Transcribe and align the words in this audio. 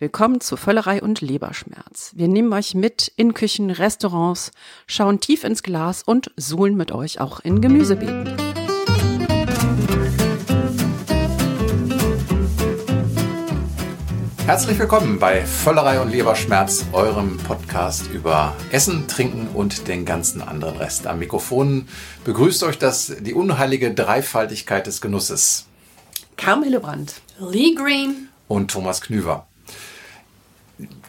Willkommen 0.00 0.40
zu 0.40 0.56
Völlerei 0.56 1.02
und 1.02 1.22
Leberschmerz. 1.22 2.12
Wir 2.14 2.28
nehmen 2.28 2.52
euch 2.52 2.76
mit 2.76 3.10
in 3.16 3.34
Küchen, 3.34 3.68
Restaurants, 3.68 4.52
schauen 4.86 5.18
tief 5.18 5.42
ins 5.42 5.64
Glas 5.64 6.04
und 6.04 6.30
suhlen 6.36 6.76
mit 6.76 6.92
euch 6.92 7.20
auch 7.20 7.40
in 7.40 7.60
Gemüsebeeten. 7.60 8.36
Herzlich 14.46 14.78
willkommen 14.78 15.18
bei 15.18 15.44
Völlerei 15.44 16.00
und 16.00 16.12
Leberschmerz, 16.12 16.86
eurem 16.92 17.36
Podcast 17.38 18.08
über 18.12 18.54
Essen, 18.70 19.08
Trinken 19.08 19.48
und 19.48 19.88
den 19.88 20.04
ganzen 20.04 20.42
anderen 20.42 20.76
Rest. 20.76 21.08
Am 21.08 21.18
Mikrofon 21.18 21.88
begrüßt 22.22 22.62
euch 22.62 22.78
das 22.78 23.16
die 23.18 23.34
unheilige 23.34 23.92
Dreifaltigkeit 23.92 24.86
des 24.86 25.00
Genusses. 25.00 25.66
Carmen 26.36 26.62
Hillebrand. 26.62 27.20
Lee 27.40 27.74
Green. 27.74 28.28
Und 28.46 28.70
Thomas 28.70 29.00
Knüver. 29.00 29.48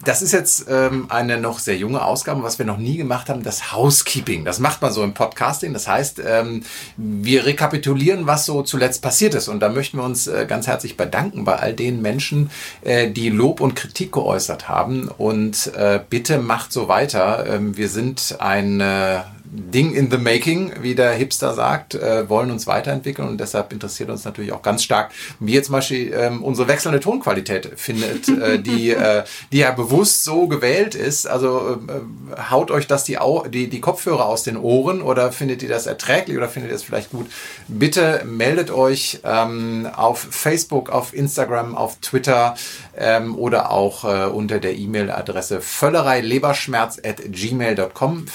Das 0.06 0.22
ist 0.22 0.32
jetzt 0.32 0.66
ähm, 0.70 1.08
eine 1.10 1.40
noch 1.40 1.60
sehr 1.60 1.76
junge 1.76 2.04
Ausgabe, 2.04 2.42
was 2.44 2.58
wir 2.58 2.66
noch 2.66 2.78
nie 2.78 2.98
gemacht 2.98 3.30
haben, 3.30 3.44
das 3.44 3.74
Housekeeping. 3.74 4.46
Das 4.46 4.60
macht 4.60 4.82
man 4.82 4.94
so 4.94 5.04
im 5.04 5.14
Podcasting. 5.14 5.74
Das 5.74 5.88
heißt, 5.88 6.22
ähm, 6.26 6.64
wir 6.96 7.46
rekapitulieren, 7.46 8.26
was 8.26 8.46
so 8.46 8.64
zuletzt 8.64 9.02
passiert 9.02 9.36
ist. 9.36 9.50
Und 9.50 9.60
da 9.60 9.70
möchten 9.70 9.98
wir 9.98 10.04
uns 10.04 10.28
äh, 10.28 10.46
ganz 10.48 10.68
herzlich 10.68 10.96
bedanken 10.96 11.44
bei 11.44 11.58
all 11.58 11.74
den 11.74 12.02
Menschen, 12.02 12.50
äh, 12.82 13.12
die 13.12 13.30
Lob 13.30 13.60
und 13.60 13.76
Kritik 13.76 14.14
geäußert 14.14 14.70
haben. 14.70 15.10
Und 15.10 15.74
äh, 15.76 16.00
bitte 16.10 16.40
macht 16.40 16.72
so 16.72 16.88
weiter. 16.88 17.46
Ähm, 17.48 17.76
wir 17.76 17.90
sind 17.90 18.38
ein 18.40 18.80
äh, 18.80 19.20
Ding 19.52 19.96
in 19.96 20.12
the 20.12 20.18
making, 20.18 20.74
wie 20.82 20.94
der 20.94 21.12
Hipster 21.14 21.54
sagt, 21.54 21.96
äh, 21.96 22.30
wollen 22.30 22.52
uns 22.52 22.68
weiterentwickeln 22.68 23.28
und 23.28 23.40
deshalb 23.40 23.74
interessiert 23.74 24.10
uns 24.10 24.24
natürlich 24.24 24.52
auch 24.52 24.62
ganz 24.62 24.84
stark, 24.84 25.12
wie 25.40 25.54
jetzt 25.54 25.68
zum 25.68 25.74
Beispiel 25.74 26.14
ähm, 26.14 26.44
unsere 26.44 26.68
wechselnde 26.68 27.00
Tonqualität 27.00 27.72
findet, 27.76 28.28
äh, 28.28 28.60
die, 28.60 28.92
äh, 28.92 29.24
die 29.52 29.60
ja 29.60 29.72
bewusst 29.72 30.24
so 30.24 30.48
gewählt 30.48 30.94
ist. 30.94 31.28
Also 31.28 31.80
äh, 31.88 32.42
haut 32.52 32.70
euch 32.70 32.86
das 32.86 33.06
die, 33.06 33.18
Au 33.18 33.48
die, 33.48 33.70
die 33.70 33.82
Kopfhörer 33.82 34.26
aus 34.26 34.44
den 34.44 34.56
Ohren 34.56 35.02
oder 35.02 35.32
findet 35.32 35.64
ihr 35.64 35.70
das 35.70 35.88
erträglich 35.88 36.38
oder 36.38 36.48
findet 36.48 36.72
ihr 36.72 36.76
es 36.76 36.84
vielleicht 36.84 37.10
gut? 37.10 37.28
Bitte 37.68 38.22
meldet 38.26 38.70
euch 38.70 39.20
ähm, 39.24 39.90
auf 39.96 40.20
Facebook, 40.20 40.90
auf 40.90 41.14
Instagram, 41.14 41.76
auf 41.76 41.98
Twitter 42.02 42.56
ähm, 42.96 43.36
oder 43.36 43.72
auch 43.72 44.04
äh, 44.04 44.28
unter 44.28 44.60
der 44.60 44.76
E-Mail-Adresse 44.76 45.62
völlereileberschmerz 45.62 47.00
at 47.04 47.18
gmail.com. 47.32 48.28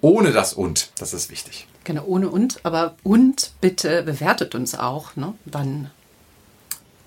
Ohne 0.00 0.32
das 0.32 0.52
und. 0.52 0.90
Das 0.98 1.14
ist 1.14 1.30
wichtig. 1.30 1.66
Genau, 1.84 2.04
ohne 2.04 2.28
und. 2.28 2.60
Aber 2.64 2.96
und 3.02 3.52
bitte 3.60 4.02
bewertet 4.02 4.54
uns 4.54 4.78
auch. 4.78 5.16
Ne? 5.16 5.34
Dann 5.44 5.90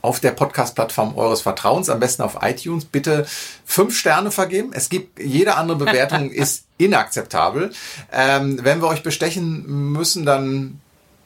auf 0.02 0.20
der 0.20 0.32
Podcast-Plattform 0.32 1.18
eures 1.18 1.42
Vertrauens, 1.42 1.90
am 1.90 2.00
besten 2.00 2.22
auf 2.22 2.38
iTunes, 2.42 2.86
bitte 2.86 3.26
fünf 3.66 3.98
Sterne 3.98 4.32
vergeben. 4.32 4.72
Es 4.74 4.90
gibt 4.90 5.20
jede 5.20 5.56
andere 5.56 5.78
Bewertung 5.78 6.32
ist 6.32 6.66
inakzeptabel. 6.78 7.72
Ähm, 8.12 8.60
wenn 8.64 8.82
wir 8.82 8.88
euch 8.88 9.04
bestechen 9.04 9.92
müssen, 9.92 10.26
dann 10.26 10.80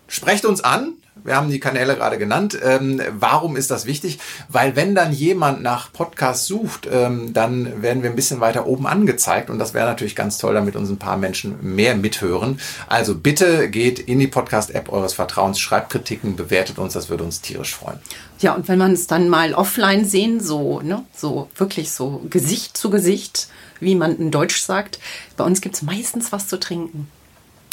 sprecht 0.07 0.45
uns 0.45 0.61
an. 0.61 0.93
Wir 1.23 1.35
haben 1.35 1.49
die 1.49 1.59
Kanäle 1.59 1.95
gerade 1.95 2.17
genannt. 2.17 2.57
Ähm, 2.63 3.01
warum 3.11 3.55
ist 3.55 3.71
das 3.71 3.85
wichtig? 3.85 4.19
Weil 4.49 4.75
wenn 4.75 4.95
dann 4.95 5.13
jemand 5.13 5.61
nach 5.61 5.93
Podcasts 5.93 6.47
sucht, 6.47 6.87
ähm, 6.91 7.33
dann 7.33 7.81
werden 7.81 8.03
wir 8.03 8.09
ein 8.09 8.15
bisschen 8.15 8.39
weiter 8.39 8.65
oben 8.65 8.87
angezeigt 8.87 9.49
und 9.49 9.59
das 9.59 9.73
wäre 9.73 9.87
natürlich 9.87 10.15
ganz 10.15 10.37
toll, 10.37 10.53
damit 10.53 10.75
uns 10.75 10.89
ein 10.89 10.97
paar 10.97 11.17
Menschen 11.17 11.57
mehr 11.61 11.95
mithören. 11.95 12.59
Also 12.87 13.15
bitte 13.15 13.69
geht 13.69 13.99
in 13.99 14.19
die 14.19 14.27
Podcast-App 14.27 14.91
eures 14.91 15.13
Vertrauens, 15.13 15.59
schreibt 15.59 15.91
Kritiken, 15.91 16.35
bewertet 16.35 16.79
uns, 16.79 16.93
das 16.93 17.09
würde 17.09 17.23
uns 17.23 17.41
tierisch 17.41 17.75
freuen. 17.75 17.99
Ja, 18.39 18.53
und 18.53 18.67
wenn 18.67 18.79
man 18.79 18.93
es 18.93 19.05
dann 19.05 19.29
mal 19.29 19.53
offline 19.53 20.05
sehen, 20.05 20.39
so, 20.39 20.81
ne, 20.81 21.03
so 21.15 21.49
wirklich 21.55 21.91
so 21.91 22.21
Gesicht 22.29 22.75
zu 22.75 22.89
Gesicht, 22.89 23.47
wie 23.79 23.95
man 23.95 24.17
in 24.17 24.31
Deutsch 24.31 24.61
sagt, 24.61 24.99
bei 25.37 25.43
uns 25.43 25.61
gibt 25.61 25.75
es 25.75 25.81
meistens 25.81 26.31
was 26.31 26.47
zu 26.47 26.59
trinken. 26.59 27.07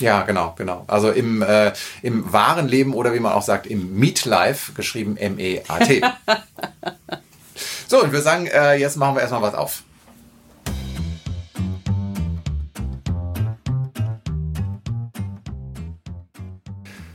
Ja, 0.01 0.23
genau, 0.23 0.55
genau. 0.57 0.85
Also 0.87 1.11
im, 1.11 1.43
äh, 1.43 1.73
im 2.03 2.33
wahren 2.33 2.69
Leben 2.69 2.95
oder 2.95 3.15
wie 3.15 3.21
man 3.21 3.33
auch 3.33 3.43
sagt, 3.43 3.67
im 3.67 3.99
Meat 3.99 4.25
Life, 4.25 4.73
geschrieben 4.73 5.17
M-E-A-T. 5.17 6.03
so, 7.89 8.03
und 8.03 8.13
wir 8.13 8.23
sagen, 8.23 8.47
äh, 8.47 8.75
jetzt 8.75 8.97
machen 8.97 9.17
wir 9.17 9.23
erstmal 9.23 9.43
was 9.43 9.55
auf. 9.55 9.83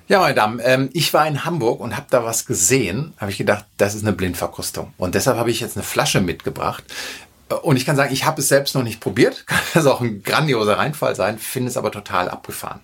Ja, 0.10 0.20
meine 0.20 0.36
Damen, 0.36 0.60
ähm, 0.62 0.90
ich 0.94 1.14
war 1.14 1.26
in 1.26 1.46
Hamburg 1.46 1.80
und 1.80 1.96
habe 1.96 2.08
da 2.10 2.26
was 2.26 2.46
gesehen. 2.46 3.14
Habe 3.18 3.32
ich 3.32 3.38
gedacht, 3.38 3.66
das 3.78 3.96
ist 3.96 4.04
eine 4.04 4.12
Blindverkostung. 4.12 4.94
Und 4.98 5.16
deshalb 5.16 5.38
habe 5.38 5.50
ich 5.50 5.62
jetzt 5.62 5.78
eine 5.78 5.84
Flasche 5.84 6.20
mitgebracht. 6.20 6.84
Und 7.62 7.78
ich 7.78 7.86
kann 7.86 7.96
sagen, 7.96 8.14
ich 8.14 8.26
habe 8.26 8.42
es 8.42 8.48
selbst 8.48 8.76
noch 8.76 8.84
nicht 8.84 9.00
probiert. 9.00 9.46
Kann 9.48 9.60
das 9.74 9.86
auch 9.86 10.02
ein 10.02 10.24
grandioser 10.24 10.78
Reinfall 10.78 11.16
sein, 11.16 11.38
finde 11.38 11.70
es 11.70 11.78
aber 11.78 11.92
total 11.92 12.30
abgefahren. 12.30 12.82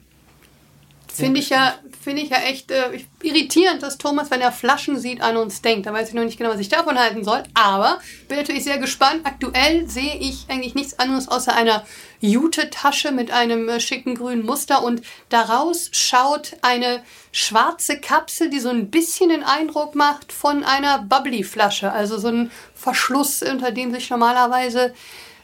Finde 1.12 1.40
ich 1.40 1.50
ja, 1.50 1.76
finde 2.02 2.22
ich 2.22 2.30
ja 2.30 2.38
echt 2.38 2.72
äh, 2.72 3.00
irritierend, 3.22 3.84
dass 3.84 3.98
Thomas, 3.98 4.32
wenn 4.32 4.42
er 4.42 4.52
Flaschen 4.52 4.98
sieht, 4.98 5.22
an 5.22 5.38
uns 5.38 5.62
denkt. 5.62 5.86
Da 5.86 5.94
weiß 5.94 6.10
ich 6.10 6.14
noch 6.14 6.24
nicht 6.24 6.38
genau, 6.38 6.52
was 6.52 6.60
ich 6.60 6.70
davon 6.70 6.98
halten 6.98 7.24
soll. 7.24 7.44
Aber 7.54 8.00
bin 8.28 8.38
natürlich 8.38 8.64
sehr 8.64 8.78
gespannt. 8.78 9.22
Aktuell 9.26 9.90
sehe 9.90 10.16
ich 10.16 10.46
eigentlich 10.50 10.76
nichts 10.76 11.00
anderes 11.00 11.28
außer 11.28 11.54
einer 11.54 11.86
Jute-Tasche 12.22 13.12
mit 13.12 13.32
einem 13.32 13.68
äh, 13.70 13.80
schicken 13.80 14.16
grünen 14.16 14.46
Muster 14.46 14.84
und 14.84 15.02
daraus 15.30 15.90
schaut 15.92 16.58
eine 16.62 17.02
schwarze 17.32 18.00
Kapsel, 18.00 18.50
die 18.50 18.60
so 18.60 18.70
ein 18.70 18.90
bisschen 18.90 19.30
den 19.30 19.44
Eindruck 19.44 19.96
macht 19.96 20.32
von 20.32 20.64
einer 20.64 21.00
Bubbly-Flasche. 21.00 21.92
Also 21.92 22.18
so 22.18 22.28
ein 22.30 22.52
Verschluss, 22.76 23.42
unter 23.42 23.72
dem 23.72 23.92
sich 23.92 24.10
normalerweise 24.10 24.94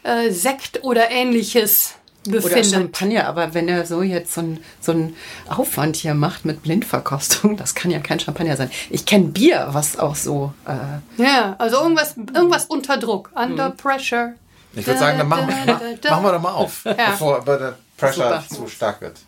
äh, 0.03 0.29
Sekt 0.31 0.83
oder 0.83 1.09
ähnliches 1.11 1.94
befindet. 2.31 2.51
Oder 2.51 2.63
Champagner, 2.63 3.27
aber 3.27 3.53
wenn 3.53 3.67
er 3.67 3.85
so 3.85 4.01
jetzt 4.01 4.33
so 4.33 4.41
einen 4.41 4.59
so 4.81 5.11
Aufwand 5.47 5.95
hier 5.95 6.13
macht 6.13 6.45
mit 6.45 6.63
Blindverkostung, 6.63 7.57
das 7.57 7.75
kann 7.75 7.91
ja 7.91 7.99
kein 7.99 8.19
Champagner 8.19 8.57
sein. 8.57 8.71
Ich 8.89 9.05
kenne 9.05 9.25
Bier, 9.25 9.67
was 9.71 9.97
auch 9.97 10.15
so. 10.15 10.53
Äh 10.65 11.21
ja, 11.21 11.55
also 11.59 11.81
irgendwas, 11.81 12.15
irgendwas 12.17 12.65
unter 12.65 12.97
Druck, 12.97 13.31
under 13.35 13.69
mhm. 13.69 13.77
pressure. 13.77 14.33
Ich 14.73 14.85
würde 14.85 14.99
sagen, 14.99 15.17
dann 15.17 15.27
machen, 15.29 15.47
wir, 15.47 16.11
machen 16.11 16.23
wir 16.23 16.31
doch 16.33 16.41
mal 16.41 16.51
auf, 16.51 16.83
ja. 16.85 17.11
bevor 17.11 17.43
der 17.45 17.77
Pressure 17.97 18.43
Super. 18.49 18.63
zu 18.63 18.67
stark 18.67 19.01
wird. 19.01 19.19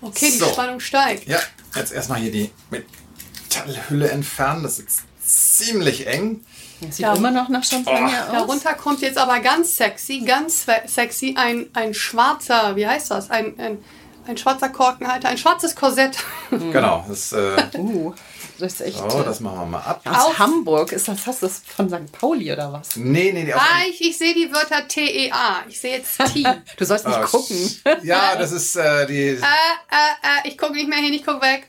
Okay, 0.00 0.30
die 0.32 0.38
so. 0.38 0.46
Spannung 0.46 0.80
steigt. 0.80 1.28
Ja, 1.28 1.38
jetzt 1.76 1.92
erstmal 1.92 2.18
hier 2.18 2.32
die 2.32 2.50
Metallhülle 2.70 4.10
entfernen. 4.10 4.62
Das 4.62 4.78
ist 4.78 5.02
ziemlich 5.24 6.06
eng. 6.06 6.44
Das 6.86 6.96
sieht 6.96 7.06
da, 7.06 7.14
immer 7.14 7.30
noch 7.30 7.48
nach 7.48 7.64
Champagner 7.64 8.26
oh. 8.28 8.32
aus. 8.32 8.46
Darunter 8.46 8.74
kommt 8.74 9.00
jetzt 9.00 9.18
aber 9.18 9.40
ganz 9.40 9.76
sexy, 9.76 10.22
ganz 10.26 10.66
sexy 10.86 11.34
ein, 11.36 11.68
ein 11.72 11.94
schwarzer, 11.94 12.76
wie 12.76 12.86
heißt 12.86 13.10
das? 13.10 13.30
Ein, 13.30 13.58
ein, 13.58 13.78
ein 14.26 14.36
schwarzer 14.36 14.68
Korkenhalter, 14.68 15.28
ein 15.28 15.38
schwarzes 15.38 15.74
Korsett. 15.74 16.16
Genau. 16.50 17.04
Das, 17.08 17.32
äh, 17.32 17.56
uh, 17.78 18.14
das 18.58 18.74
ist 18.74 18.80
echt. 18.82 19.02
Oh, 19.02 19.22
das 19.24 19.40
machen 19.40 19.58
wir 19.58 19.66
mal 19.66 19.80
ab. 19.80 20.02
Aus 20.04 20.26
Auf. 20.26 20.38
Hamburg 20.38 20.92
ist 20.92 21.08
das, 21.08 21.26
hast 21.26 21.42
du 21.42 21.46
das 21.46 21.62
von 21.66 21.88
St. 21.88 22.12
Pauli 22.12 22.52
oder 22.52 22.72
was? 22.72 22.96
Nee, 22.96 23.32
nee, 23.32 23.44
nee. 23.44 23.52
Ah, 23.52 23.82
ich, 23.88 24.00
ich 24.00 24.16
sehe 24.16 24.34
die 24.34 24.52
Wörter 24.52 24.86
T-E-A. 24.86 25.64
Ich 25.68 25.80
sehe 25.80 25.98
jetzt 25.98 26.18
T. 26.32 26.44
du 26.76 26.84
sollst 26.84 27.06
nicht 27.06 27.18
oh, 27.20 27.26
gucken. 27.26 27.80
Ja, 28.02 28.36
das 28.36 28.52
ist 28.52 28.76
äh, 28.76 29.06
die. 29.06 29.28
Äh, 29.28 29.34
äh, 29.36 29.38
äh, 29.38 30.48
ich 30.48 30.56
gucke 30.56 30.74
nicht 30.74 30.88
mehr 30.88 30.98
hin, 30.98 31.12
ich 31.12 31.24
gucke 31.24 31.42
weg. 31.42 31.68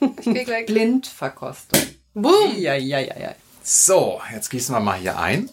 Ich 0.00 0.24
gehe 0.24 0.46
weg. 0.46 0.66
Blindverkostung. 0.66 1.80
Boom! 2.14 2.56
Ja, 2.56 2.74
ja, 2.74 3.00
ja, 3.00 3.18
ja. 3.18 3.34
So, 3.66 4.20
jetzt 4.30 4.50
gießen 4.50 4.74
wir 4.74 4.80
mal 4.80 4.98
hier 4.98 5.18
ein. 5.18 5.48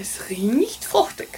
Es 0.00 0.30
riecht 0.30 0.86
fruchtig. 0.86 1.28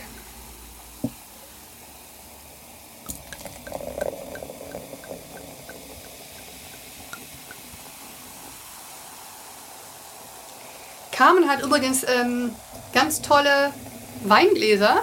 Carmen 11.11 11.49
hat 11.49 11.63
übrigens 11.63 12.05
ähm, 12.05 12.55
ganz 12.95 13.21
tolle 13.21 13.75
Weingläser 14.23 15.03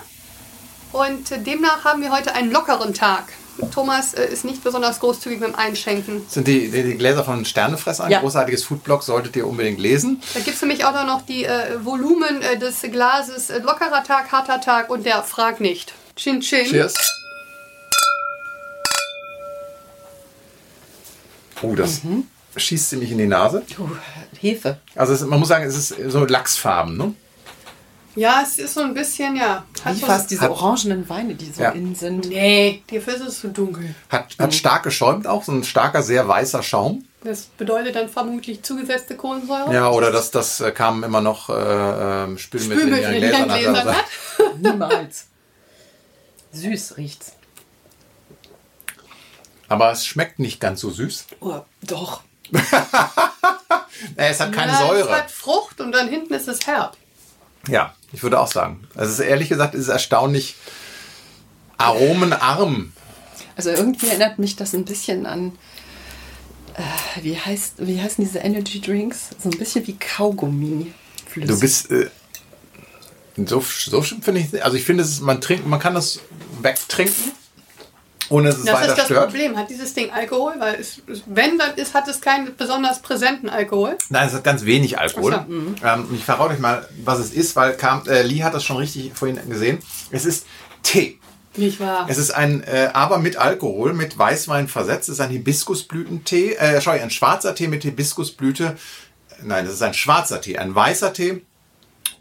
und 0.94 1.46
demnach 1.46 1.84
haben 1.84 2.02
wir 2.02 2.14
heute 2.14 2.34
einen 2.34 2.50
lockeren 2.50 2.94
Tag. 2.94 3.34
Thomas 3.74 4.14
äh, 4.14 4.26
ist 4.26 4.46
nicht 4.46 4.64
besonders 4.64 5.00
großzügig 5.00 5.40
beim 5.40 5.56
Einschenken. 5.56 6.24
Das 6.26 6.36
sind 6.36 6.48
die, 6.48 6.70
die, 6.70 6.84
die, 6.84 6.98
Gläser 6.98 7.24
von 7.24 7.46
Sternefresser, 7.46 8.06
ein 8.06 8.12
ja. 8.12 8.20
großartiges 8.20 8.64
Foodblog, 8.64 9.04
solltet 9.04 9.36
ihr 9.36 9.48
unbedingt 9.48 9.80
lesen. 9.80 10.22
Da 10.34 10.40
gibt 10.40 10.56
es 10.56 10.62
nämlich 10.62 10.86
auch 10.86 10.94
noch 11.06 11.22
die 11.24 11.46
äh, 11.46 11.84
Volumen 11.84 12.42
äh, 12.42 12.58
des 12.58 12.82
Glases 12.82 13.50
äh, 13.50 13.60
Lockerer 13.60 14.04
Tag, 14.04 14.32
harter 14.32 14.62
Tag 14.62 14.90
und 14.90 15.06
der 15.06 15.24
Frag 15.24 15.60
nicht. 15.60 15.94
Chin 16.16 16.42
Chin. 16.42 16.66
Cheers. 16.66 16.96
Oh, 21.62 21.76
das 21.76 22.04
mhm. 22.04 22.28
schießt 22.56 22.90
ziemlich 22.90 23.12
in 23.12 23.18
die 23.18 23.28
Nase. 23.28 23.64
Uh, 23.80 23.90
Hefe. 24.40 24.78
Also 24.96 25.14
es, 25.14 25.22
man 25.22 25.40
muss 25.40 25.50
sagen, 25.50 25.66
es 25.66 25.76
ist 25.76 26.12
so 26.12 26.26
Lachsfarben, 26.26 26.98
ne? 26.98 27.14
Ja, 28.18 28.42
es 28.44 28.58
ist 28.58 28.74
so 28.74 28.82
ein 28.82 28.94
bisschen, 28.94 29.36
ja. 29.36 29.64
Hat 29.86 29.96
Wie 29.96 30.00
so 30.00 30.06
fast 30.08 30.32
diese 30.32 30.42
hat- 30.42 30.50
orangenen 30.52 31.08
Weine, 31.08 31.36
die 31.36 31.52
so 31.52 31.62
Ja. 31.62 31.70
innen 31.70 31.94
sind. 31.96 32.28
Nee, 32.30 32.82
dafür 32.92 33.16
ist 33.16 33.22
es 33.22 33.40
zu 33.42 33.50
dunkel. 33.50 33.94
Hat, 34.10 34.36
hat 34.40 34.54
stark 34.56 34.84
geschäumt 34.84 35.28
auch, 35.28 35.44
so 35.44 35.52
ein 35.52 35.64
starker, 35.64 36.02
sehr 36.02 36.28
weißer 36.28 36.64
Schaum. 36.64 37.06
Das 37.24 37.44
bedeutet 37.44 37.96
dann 37.96 38.10
vermutlich 38.10 38.64
zugesetzte 38.64 39.16
Kohlensäure. 39.16 39.74
Ja, 39.74 39.90
oder 39.92 40.12
das, 40.12 40.32
das 40.32 40.62
äh, 40.62 40.72
kam 40.72 41.04
immer 41.04 41.22
noch 41.22 41.50
äh, 41.50 41.54
ähm, 41.54 42.38
Spülmittel 42.38 42.88
in 42.88 42.96
Spülmittel 42.96 43.04
ihren 43.04 43.14
in 43.16 43.22
ihren 43.24 43.44
Gläsern. 43.44 43.74
Gläsern 43.74 43.76
Also, 43.88 43.92
hat. 43.94 44.58
Niemals. 44.62 45.26
Süß 46.54 46.98
riecht's. 46.98 47.34
aber 49.68 49.92
es 49.92 50.06
schmeckt 50.06 50.40
nicht 50.40 50.60
ganz 50.60 50.82
so 50.82 50.90
süß. 50.90 51.26
Oh, 51.42 51.62
doch. 51.84 52.22
Äh, 54.16 54.30
es 54.30 54.40
hat 54.40 54.54
keine 54.54 54.72
ja, 54.74 54.80
Es 54.84 54.88
Säure. 54.88 55.12
hat 55.18 55.32
Frucht 55.32 55.82
und 55.82 55.92
dann 55.92 56.08
hinten 56.08 56.32
ist 56.34 56.48
es 56.48 56.68
herb. 56.68 56.96
Ja, 57.68 57.94
ich 58.14 58.24
würde 58.24 58.40
auch 58.40 58.52
sagen. 58.52 58.88
Also 58.96 59.12
es 59.12 59.20
ist, 59.20 59.26
ehrlich 59.26 59.50
gesagt, 59.50 59.76
es 59.76 59.82
ist 59.82 59.90
erstaunlich 59.90 60.56
aromenarm. 61.78 62.94
Also 63.56 63.72
irgendwie 63.72 64.08
erinnert 64.08 64.40
mich 64.40 64.56
das 64.56 64.74
ein 64.74 64.86
bisschen 64.86 65.26
an, 65.26 65.54
äh, 66.76 67.24
wie, 67.24 67.38
heißt, 67.38 67.76
wie 67.80 68.02
heißen 68.02 68.24
diese 68.24 68.40
Energy 68.40 68.80
Drinks? 68.80 69.30
So 69.42 69.50
ein 69.50 69.58
bisschen 69.58 69.86
wie 69.88 69.98
Kaugummi. 69.98 70.94
Du 71.36 71.60
bist 71.60 71.92
äh, 71.92 72.10
so, 73.46 73.62
so 73.62 74.02
schlimm 74.02 74.22
finde 74.22 74.42
ich. 74.42 74.64
Also 74.64 74.78
ich 74.78 74.84
finde, 74.84 75.04
es 75.04 75.20
man 75.20 75.42
trinkt, 75.42 75.68
man 75.68 75.80
kann 75.80 75.94
das 75.94 76.20
wegtrinken, 76.62 77.32
ohne 78.30 78.50
dass 78.50 78.60
es 78.60 78.66
Das 78.66 78.76
weiter 78.76 78.88
ist 78.90 78.98
das 78.98 79.06
stört. 79.06 79.26
Problem. 79.26 79.58
Hat 79.58 79.70
dieses 79.70 79.94
Ding 79.94 80.12
Alkohol? 80.12 80.54
Weil 80.60 80.76
es, 80.76 81.02
wenn 81.26 81.58
dann 81.58 81.76
ist, 81.76 81.94
hat 81.94 82.08
es 82.08 82.22
keinen 82.22 82.56
besonders 82.56 83.02
präsenten 83.02 83.50
Alkohol. 83.50 83.98
Nein, 84.10 84.28
es 84.28 84.34
hat 84.34 84.44
ganz 84.44 84.66
wenig 84.66 85.00
Alkohol. 85.00 85.32
So, 85.32 85.86
ähm, 85.86 86.08
ich 86.14 86.24
verrate 86.24 86.54
euch 86.54 86.60
mal, 86.60 86.88
was 87.04 87.20
es 87.20 87.32
ist, 87.32 87.56
weil 87.56 87.74
kam, 87.74 88.04
äh, 88.08 88.22
Lee 88.24 88.44
hat 88.44 88.54
das 88.54 88.64
schon 88.64 88.78
richtig 88.78 89.12
vorhin 89.14 89.40
gesehen. 89.50 89.80
Es 90.12 90.26
ist 90.26 90.46
Tee. 90.84 91.20
Nicht 91.56 91.80
wahr? 91.80 92.06
Es 92.08 92.18
ist 92.18 92.32
ein, 92.32 92.64
äh, 92.64 92.92
aber 92.94 93.18
mit 93.18 93.38
Alkohol, 93.38 93.94
mit 93.94 94.18
Weißwein 94.18 94.68
versetzt. 94.68 95.10
Es 95.10 95.16
ist 95.16 95.22
ein 95.22 95.32
Hibiskusblütentee, 95.32 96.54
äh, 96.54 96.80
sorry, 96.82 97.00
ein 97.00 97.10
schwarzer 97.10 97.56
Tee 97.56 97.68
mit 97.68 97.84
Hibiskusblüte. 97.84 98.78
Nein, 99.42 99.66
es 99.66 99.74
ist 99.74 99.82
ein 99.82 99.94
schwarzer 99.94 100.40
Tee, 100.42 100.58
ein 100.58 100.74
weißer 100.74 101.14
Tee 101.14 101.42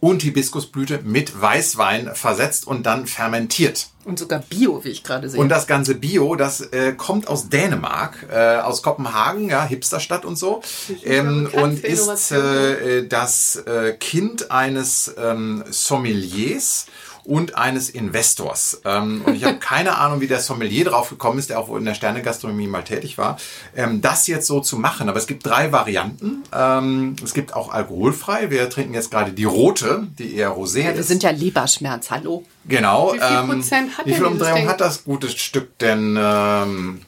und 0.01 0.23
Hibiskusblüte 0.23 1.01
mit 1.05 1.39
Weißwein 1.41 2.15
versetzt 2.15 2.67
und 2.67 2.85
dann 2.85 3.07
fermentiert. 3.07 3.89
Und 4.07 4.21
sogar 4.21 4.39
Bio, 4.49 4.85
wie 4.85 4.91
ich 4.91 5.03
gerade 5.03 5.29
sehe. 5.29 5.41
Und 5.41 5.49
das 5.49 5.67
ganze 5.67 5.97
Bio, 5.97 6.37
das 6.37 6.61
äh, 6.61 6.93
kommt 6.93 7.27
aus 7.27 7.49
Dänemark, 7.49 8.27
äh, 8.31 8.59
aus 8.59 8.81
Kopenhagen, 8.81 9.49
ja, 9.49 9.65
Hipsterstadt 9.65 10.25
und 10.25 10.37
so. 10.37 10.63
Ähm, 11.03 11.49
und 11.53 11.83
ist 11.83 12.31
äh, 12.31 13.05
das 13.09 13.57
äh, 13.57 13.95
Kind 13.95 14.53
eines 14.53 15.13
ähm, 15.19 15.65
Sommeliers 15.69 16.87
und 17.27 17.57
eines 17.57 17.91
Investors. 17.91 18.81
Ähm, 18.85 19.23
und 19.25 19.35
ich 19.35 19.45
habe 19.45 19.57
keine 19.61 19.97
Ahnung, 19.99 20.21
wie 20.21 20.27
der 20.27 20.41
Sommelier 20.41 20.85
drauf 20.85 21.11
gekommen 21.11 21.39
ist, 21.39 21.51
der 21.51 21.59
auch 21.59 21.69
wohl 21.69 21.79
in 21.79 21.85
der 21.85 21.95
Sternegastronomie 21.95 22.67
mal 22.69 22.83
tätig 22.83 23.19
war, 23.19 23.37
ähm, 23.75 24.01
das 24.01 24.27
jetzt 24.27 24.47
so 24.47 24.61
zu 24.61 24.77
machen. 24.77 25.09
Aber 25.09 25.19
es 25.19 25.27
gibt 25.27 25.45
drei 25.45 25.73
Varianten. 25.73 26.45
Ähm, 26.53 27.17
es 27.23 27.35
gibt 27.35 27.55
auch 27.55 27.73
alkoholfrei. 27.73 28.51
Wir 28.51 28.71
trinken 28.71 28.95
jetzt 28.95 29.11
gerade 29.11 29.33
die 29.33 29.45
rote, 29.45 30.07
die 30.19 30.35
eher 30.37 30.53
rosé 30.53 30.81
ja, 30.81 30.95
wir 30.95 30.95
ist. 30.95 31.09
sind 31.09 31.23
ja 31.23 31.31
Leberschmerz, 31.31 32.11
hallo. 32.11 32.45
Genau. 32.65 33.13
Wie 33.13 33.19
viel 33.19 33.37
ähm, 33.37 33.49
Prozent 33.49 33.99
hat 33.99 34.07
wie 34.07 34.15
viel 34.15 34.25
Umdrehung 34.25 34.69
hat 34.69 34.81
das 34.81 35.05
gute 35.05 35.29
Stück 35.29 35.79
denn? 35.79 36.17
Ähm, 36.19 37.03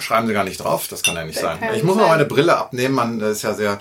schreiben 0.00 0.26
Sie 0.26 0.32
gar 0.32 0.44
nicht 0.44 0.62
drauf, 0.62 0.86
das 0.88 1.02
kann 1.02 1.16
ja 1.16 1.24
nicht 1.24 1.38
sein. 1.38 1.58
keinen 1.58 1.74
Ich 1.74 1.82
muss 1.82 1.96
mal 1.96 2.08
meine 2.08 2.24
Brille 2.24 2.56
abnehmen, 2.56 2.94
man 2.94 3.20
ist 3.20 3.42
ja 3.42 3.54
sehr 3.54 3.78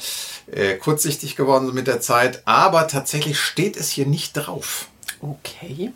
äh, 0.51 0.75
kurzsichtig 0.75 1.35
geworden 1.35 1.73
mit 1.73 1.87
der 1.87 2.01
Zeit. 2.01 2.41
Aber 2.45 2.87
tatsächlich 2.87 3.39
steht 3.39 3.77
es 3.77 3.89
hier 3.89 4.05
nicht 4.05 4.33
drauf. 4.33 4.87
Okay. 5.21 5.91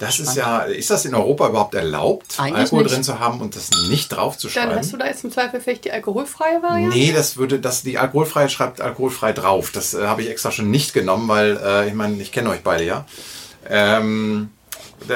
Das 0.00 0.18
ist 0.18 0.34
ja, 0.36 0.58
ist 0.62 0.90
das 0.90 1.04
in 1.04 1.14
Europa 1.14 1.48
überhaupt 1.48 1.74
erlaubt, 1.74 2.34
Eigentlich 2.38 2.56
Alkohol 2.56 2.82
nicht. 2.82 2.94
drin 2.94 3.04
zu 3.04 3.20
haben 3.20 3.40
und 3.40 3.54
das 3.54 3.70
nicht 3.88 4.08
drauf 4.08 4.36
zu 4.36 4.48
Dann 4.48 4.70
hast 4.70 4.72
schreiben? 4.72 4.90
du 4.90 4.96
da 4.98 5.06
jetzt 5.06 5.24
im 5.24 5.30
Zweifel 5.30 5.60
vielleicht 5.60 5.84
die 5.84 5.92
alkoholfreie 5.92 6.60
Variante? 6.62 6.96
Nee, 6.96 7.12
das 7.12 7.36
würde, 7.36 7.60
das, 7.60 7.82
die 7.82 7.96
alkoholfreie 7.96 8.48
schreibt 8.48 8.80
alkoholfrei 8.80 9.32
drauf. 9.32 9.70
Das 9.70 9.94
äh, 9.94 10.04
habe 10.06 10.22
ich 10.22 10.30
extra 10.30 10.50
schon 10.50 10.70
nicht 10.70 10.94
genommen, 10.94 11.28
weil 11.28 11.58
äh, 11.64 11.88
ich 11.88 11.94
meine, 11.94 12.20
ich 12.20 12.32
kenne 12.32 12.50
euch 12.50 12.62
beide 12.64 12.84
ja. 12.84 13.06
Ähm, 13.70 14.50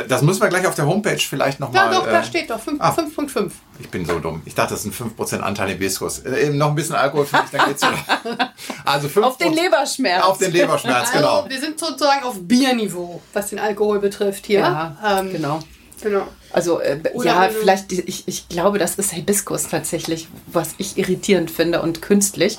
das 0.09 0.23
müssen 0.23 0.41
wir 0.43 0.49
gleich 0.49 0.67
auf 0.67 0.75
der 0.75 0.87
Homepage 0.87 1.19
vielleicht 1.19 1.61
Ja, 1.61 1.67
nochmal. 1.67 1.91
doch, 1.95 2.05
da 2.07 2.21
äh, 2.21 2.25
steht 2.25 2.51
doch 2.51 2.61
5 2.61 2.81
ah. 2.81 2.91
5.5. 2.91 3.51
ich 3.81 3.89
bin 3.89 4.05
so 4.05 4.19
dumm. 4.19 4.43
Ich 4.45 4.55
dachte, 4.55 4.75
das 4.75 4.83
sind 4.83 4.95
5% 4.95 5.41
Anteil 5.41 5.69
Hibiskus. 5.71 6.21
Äh, 6.21 6.47
eben 6.47 6.59
noch 6.59 6.69
ein 6.69 6.75
bisschen 6.75 6.95
Alkohol 6.97 7.27
für 7.27 7.41
mich, 7.41 7.51
dann 7.53 7.69
geht's 7.69 7.83
wieder. 7.83 8.53
Also 8.85 9.09
5 9.09 9.27
Auf 9.27 9.37
den 9.39 9.53
Leberschmerz. 9.53 10.25
Auf 10.25 10.39
den 10.39 10.53
Leberschmerz, 10.53 11.13
genau. 11.13 11.37
Also, 11.39 11.51
wir 11.51 11.61
sind 11.61 11.79
sozusagen 11.79 12.25
auf 12.25 12.37
Bierniveau, 12.41 13.21
was 13.33 13.51
den 13.51 13.59
Alkohol 13.59 13.99
betrifft 14.01 14.47
hier. 14.47 14.61
Ja, 14.61 14.97
Ähm, 15.21 15.33
genau. 15.33 15.61
genau. 16.03 16.27
Also 16.53 16.81
äh, 16.81 16.99
ja, 17.23 17.49
vielleicht, 17.49 17.93
ich, 17.93 18.27
ich 18.27 18.49
glaube, 18.49 18.79
das 18.79 18.95
ist 18.97 19.13
Hibiskus 19.13 19.69
tatsächlich, 19.69 20.29
was 20.47 20.71
ich 20.79 20.97
irritierend 20.99 21.51
finde 21.51 21.83
und 21.83 22.01
künstlich. 22.03 22.59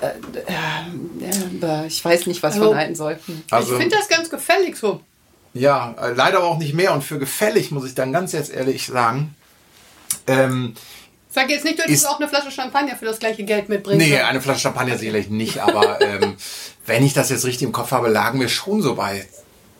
Äh, 0.00 0.06
äh, 0.46 1.82
äh, 1.82 1.86
ich 1.86 2.04
weiß 2.04 2.26
nicht, 2.26 2.42
was 2.42 2.54
Also- 2.54 2.68
von 2.68 2.76
halten 2.76 2.94
soll. 2.94 3.18
Hm. 3.26 3.42
Also, 3.50 3.72
ich 3.74 3.80
finde 3.82 3.96
das 3.96 4.08
ganz 4.08 4.30
gefällig 4.30 4.76
so. 4.76 5.00
Ja, 5.54 5.94
äh, 6.00 6.12
leider 6.12 6.38
aber 6.38 6.46
auch 6.46 6.58
nicht 6.58 6.74
mehr. 6.74 6.92
Und 6.92 7.02
für 7.02 7.18
gefällig 7.18 7.70
muss 7.70 7.86
ich 7.86 7.94
dann 7.94 8.12
ganz 8.12 8.32
jetzt 8.32 8.52
ehrlich 8.52 8.86
sagen, 8.86 9.34
ähm, 10.26 10.74
Sag 11.32 11.48
jetzt 11.48 11.64
nicht, 11.64 11.78
du 11.78 11.84
hättest 11.84 12.08
auch 12.08 12.18
eine 12.18 12.28
Flasche 12.28 12.50
Champagner 12.50 12.96
für 12.96 13.04
das 13.04 13.20
gleiche 13.20 13.44
Geld 13.44 13.68
mitbringen 13.68 13.98
Nee, 13.98 14.10
können. 14.10 14.24
eine 14.24 14.40
Flasche 14.40 14.60
Champagner 14.60 14.98
sicherlich 14.98 15.30
nicht, 15.30 15.60
aber 15.60 16.00
ähm, 16.02 16.34
wenn 16.86 17.06
ich 17.06 17.12
das 17.12 17.30
jetzt 17.30 17.44
richtig 17.44 17.66
im 17.66 17.72
Kopf 17.72 17.92
habe, 17.92 18.08
lagen 18.08 18.40
wir 18.40 18.48
schon 18.48 18.82
so 18.82 18.96
bei 18.96 19.24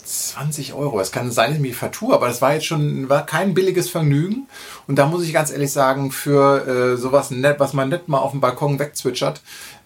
20 0.04 0.74
Euro. 0.74 1.00
Es 1.00 1.10
kann 1.10 1.30
sein, 1.32 1.48
dass 1.50 1.56
ich 1.56 1.62
mich 1.62 1.76
vertue, 1.76 2.14
aber 2.14 2.28
das 2.28 2.40
war 2.40 2.54
jetzt 2.54 2.66
schon 2.66 3.08
war 3.08 3.26
kein 3.26 3.54
billiges 3.54 3.90
Vergnügen. 3.90 4.46
Und 4.86 4.96
da 4.96 5.06
muss 5.06 5.24
ich 5.24 5.32
ganz 5.32 5.50
ehrlich 5.50 5.72
sagen, 5.72 6.12
für 6.12 6.66
äh, 6.66 6.96
sowas 6.96 7.30
nett, 7.32 7.58
was 7.58 7.72
man 7.72 7.88
nett 7.88 8.08
mal 8.08 8.18
auf 8.18 8.30
dem 8.30 8.40
Balkon 8.40 8.78
wegzwitschert 8.78 9.40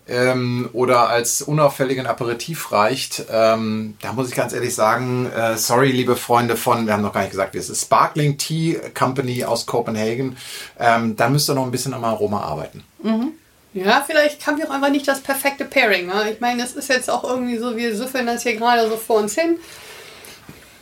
ähm, 0.08 0.68
oder 0.72 1.08
als 1.08 1.42
unauffälligen 1.42 2.06
Aperitif 2.06 2.72
reicht, 2.72 3.24
ähm, 3.30 3.96
da 4.02 4.12
muss 4.12 4.28
ich 4.28 4.34
ganz 4.34 4.52
ehrlich 4.52 4.74
sagen, 4.74 5.30
äh, 5.30 5.56
sorry, 5.56 5.90
liebe 5.90 6.16
Freunde 6.16 6.56
von, 6.56 6.86
wir 6.86 6.92
haben 6.92 7.02
noch 7.02 7.12
gar 7.12 7.20
nicht 7.20 7.30
gesagt, 7.30 7.54
wie 7.54 7.58
es 7.58 7.70
ist, 7.70 7.82
Sparkling 7.82 8.36
Tea 8.36 8.80
Company 8.94 9.44
aus 9.44 9.66
Kopenhagen, 9.66 10.36
ähm, 10.78 11.16
da 11.16 11.28
müsst 11.28 11.48
ihr 11.48 11.54
noch 11.54 11.64
ein 11.64 11.70
bisschen 11.70 11.94
am 11.94 12.04
Aroma 12.04 12.40
arbeiten. 12.42 12.84
Ja, 13.74 14.04
vielleicht 14.06 14.46
haben 14.46 14.58
wir 14.58 14.68
auch 14.68 14.74
einfach 14.74 14.90
nicht 14.90 15.08
das 15.08 15.20
perfekte 15.20 15.64
Pairing. 15.64 16.06
Ne? 16.06 16.30
Ich 16.32 16.40
meine, 16.40 16.62
es 16.62 16.74
ist 16.74 16.88
jetzt 16.88 17.10
auch 17.10 17.24
irgendwie 17.24 17.58
so, 17.58 17.76
wir 17.76 17.96
süffeln 17.96 18.26
das 18.26 18.44
hier 18.44 18.54
gerade 18.54 18.88
so 18.88 18.96
vor 18.96 19.18
uns 19.18 19.34
hin. 19.34 19.56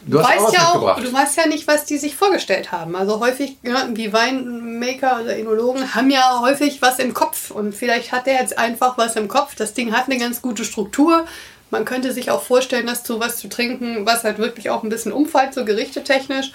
Du 0.06 0.18
hast 0.18 0.26
auch 0.26 0.30
weißt 0.30 0.44
was 0.44 0.52
ja 0.52 0.68
auch, 0.74 1.00
du 1.00 1.12
weißt 1.12 1.36
ja 1.36 1.46
nicht, 1.46 1.66
was 1.68 1.84
die 1.84 1.98
sich 1.98 2.16
vorgestellt 2.16 2.72
haben. 2.72 2.96
Also 2.96 3.20
häufig, 3.20 3.56
ja, 3.62 3.86
die 3.86 4.12
Weinmaker 4.12 5.20
oder 5.22 5.36
Enologen 5.36 5.94
haben 5.94 6.10
ja 6.10 6.40
häufig 6.40 6.82
was 6.82 6.98
im 6.98 7.14
Kopf. 7.14 7.50
Und 7.50 7.74
vielleicht 7.74 8.10
hat 8.12 8.26
der 8.26 8.34
jetzt 8.34 8.58
einfach 8.58 8.98
was 8.98 9.16
im 9.16 9.28
Kopf. 9.28 9.54
Das 9.54 9.74
Ding 9.74 9.92
hat 9.92 10.06
eine 10.06 10.18
ganz 10.18 10.42
gute 10.42 10.64
Struktur. 10.64 11.24
Man 11.70 11.84
könnte 11.84 12.12
sich 12.12 12.30
auch 12.30 12.42
vorstellen, 12.42 12.86
dass 12.86 13.04
zu 13.04 13.20
was 13.20 13.38
zu 13.38 13.48
trinken, 13.48 14.04
was 14.04 14.24
halt 14.24 14.38
wirklich 14.38 14.70
auch 14.70 14.82
ein 14.82 14.88
bisschen 14.88 15.12
umfällt, 15.12 15.54
so 15.54 15.64
gerichtetechnisch. 15.64 16.52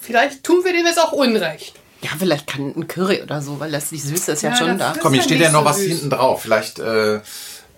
Vielleicht 0.00 0.44
tun 0.44 0.64
wir 0.64 0.72
dem 0.72 0.86
jetzt 0.86 1.00
auch 1.00 1.12
Unrecht. 1.12 1.74
Ja, 2.02 2.10
vielleicht 2.18 2.46
kann 2.48 2.72
ein 2.76 2.88
Curry 2.88 3.22
oder 3.22 3.40
so, 3.42 3.60
weil 3.60 3.70
das 3.70 3.90
die 3.90 3.98
Süße 3.98 4.32
ist 4.32 4.42
ja, 4.42 4.50
Ja, 4.50 4.56
schon 4.56 4.78
da. 4.78 4.94
Komm, 5.00 5.12
hier 5.12 5.22
steht 5.22 5.38
nicht 5.38 5.46
ja 5.46 5.52
noch 5.52 5.60
so 5.60 5.66
was 5.66 5.76
süß. 5.78 5.86
hinten 5.88 6.10
drauf. 6.10 6.42
Vielleicht 6.42 6.78
äh, 6.80 7.20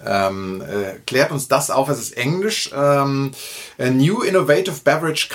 ähm, 0.06 0.62
äh, 0.62 0.98
klärt 1.06 1.30
uns 1.30 1.48
das 1.48 1.70
auf. 1.70 1.88
Es 1.88 1.98
ist 1.98 2.16
Englisch. 2.16 2.70
Ähm, 2.74 3.32
a 3.78 3.90
new 3.90 4.22
innovative 4.22 4.80
beverage 4.84 5.28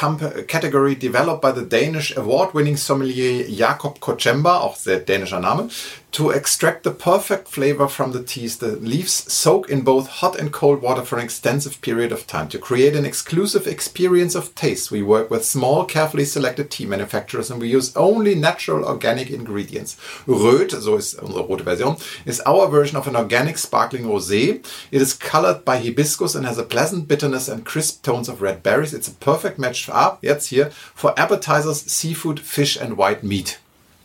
category 0.47 0.95
developed 0.95 1.41
by 1.41 1.51
the 1.55 1.67
Danish 1.67 2.17
award-winning 2.17 2.77
sommelier 2.77 3.47
Jakob 3.49 3.99
Kochemba, 3.99 4.59
auch 4.59 4.75
sehr 4.75 4.99
dänischer 4.99 5.39
Name, 5.39 5.69
to 6.11 6.31
extract 6.31 6.83
the 6.83 6.91
perfect 6.91 7.47
flavor 7.47 7.87
from 7.87 8.11
the 8.11 8.23
teas. 8.23 8.57
The 8.57 8.75
leaves 8.77 9.31
soak 9.31 9.69
in 9.69 9.81
both 9.81 10.07
hot 10.07 10.39
and 10.39 10.51
cold 10.51 10.81
water 10.81 11.03
for 11.03 11.17
an 11.17 11.23
extensive 11.23 11.81
period 11.81 12.11
of 12.11 12.25
time. 12.25 12.49
To 12.49 12.57
create 12.57 12.95
an 12.95 13.05
exclusive 13.05 13.67
experience 13.67 14.35
of 14.35 14.55
taste, 14.55 14.91
we 14.91 15.03
work 15.03 15.29
with 15.29 15.45
small, 15.45 15.85
carefully 15.85 16.25
selected 16.25 16.71
tea 16.71 16.85
manufacturers 16.85 17.51
and 17.51 17.61
we 17.61 17.69
use 17.69 17.95
only 17.95 18.33
natural 18.33 18.85
organic 18.85 19.29
ingredients. 19.29 19.97
Röd, 20.27 20.71
so 20.71 20.95
ist 20.95 21.19
unsere 21.19 21.47
rote 21.47 21.61
Version, 21.61 21.97
is 22.25 22.41
our 22.41 22.67
version 22.67 22.97
of 22.97 23.07
an 23.07 23.15
organic 23.15 23.57
sparkling 23.57 24.05
rosé. 24.05 24.65
It 24.91 25.01
is 25.01 25.13
colored 25.13 25.63
by 25.63 25.77
hibiscus 25.77 26.35
and 26.35 26.45
has 26.45 26.57
a 26.57 26.63
pleasant 26.63 27.07
bitterness 27.07 27.47
and 27.47 27.65
crisp 27.65 28.03
tones 28.03 28.29
of 28.29 28.41
red 28.41 28.63
berries. 28.63 28.93
It's 28.93 29.07
a 29.07 29.13
perfect 29.13 29.59
match, 29.59 29.89
ah, 29.89 30.17
jetzt 30.21 30.47
hier, 30.47 30.71
for 30.95 31.13
appetizers, 31.19 31.81
seafood, 31.81 32.39
fish 32.39 32.75
and 32.75 32.97
white 32.97 33.23
meat. 33.23 33.59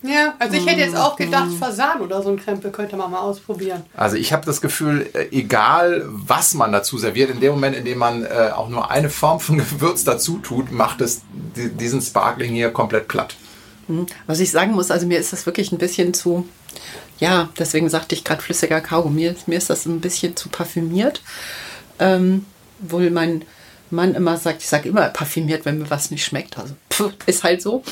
Ja, 0.06 0.34
also 0.38 0.54
ich 0.56 0.66
hätte 0.66 0.80
jetzt 0.80 0.96
auch 0.96 1.16
gedacht, 1.16 1.49
Fasan 1.58 2.02
oder 2.02 2.23
so 2.23 2.28
ein 2.28 2.37
Krempel 2.37 2.70
könnte 2.70 2.94
man 2.96 3.11
mal 3.11 3.20
ausprobieren. 3.20 3.84
Also 3.96 4.16
ich 4.16 4.34
habe 4.34 4.44
das 4.44 4.61
Gefühl, 4.61 5.08
äh, 5.14 5.28
egal 5.30 6.02
was 6.06 6.52
man 6.52 6.73
dazu 6.73 6.99
serviert, 6.99 7.30
in 7.30 7.40
dem 7.40 7.52
Moment, 7.52 7.75
in 7.75 7.87
dem 7.87 7.96
man 7.99 8.23
äh, 8.25 8.50
auch 8.54 8.68
nur 8.68 8.90
eine 8.90 9.08
Form 9.08 9.40
von 9.40 9.56
Gewürz 9.58 10.04
dazu 10.04 10.38
tut, 10.38 10.70
macht 10.70 11.00
es 11.00 11.23
di- 11.56 11.70
diesen 11.70 12.02
Sparkling 12.02 12.52
hier 12.52 12.70
komplett 12.70 13.08
platt. 13.08 13.34
Was 14.26 14.40
ich 14.40 14.50
sagen 14.50 14.73
muss, 14.73 14.90
also 14.90 15.06
mir 15.06 15.18
ist 15.18 15.32
das 15.32 15.46
wirklich 15.46 15.73
ein 15.73 15.78
bisschen 15.78 16.12
zu, 16.14 16.46
ja, 17.18 17.49
deswegen 17.58 17.88
sagte 17.88 18.14
ich 18.14 18.25
gerade 18.25 18.42
flüssiger 18.42 18.80
Kaugummi, 18.82 19.23
mir, 19.23 19.37
mir 19.46 19.56
ist 19.58 19.70
das 19.70 19.87
ein 19.87 20.00
bisschen 20.00 20.37
zu 20.37 20.49
parfümiert. 20.50 21.23
Ähm, 21.99 22.44
wohl 22.80 23.11
mein 23.11 23.44
Mann 23.90 24.14
immer 24.14 24.37
sagt, 24.37 24.62
ich 24.62 24.68
sage 24.68 24.88
immer 24.88 25.08
parfümiert, 25.08 25.64
wenn 25.64 25.78
mir 25.78 25.88
was 25.90 26.11
nicht 26.11 26.25
schmeckt. 26.25 26.58
Also 26.58 26.75
pff, 26.92 27.11
ist 27.26 27.44
halt 27.44 27.62
so. 27.62 27.82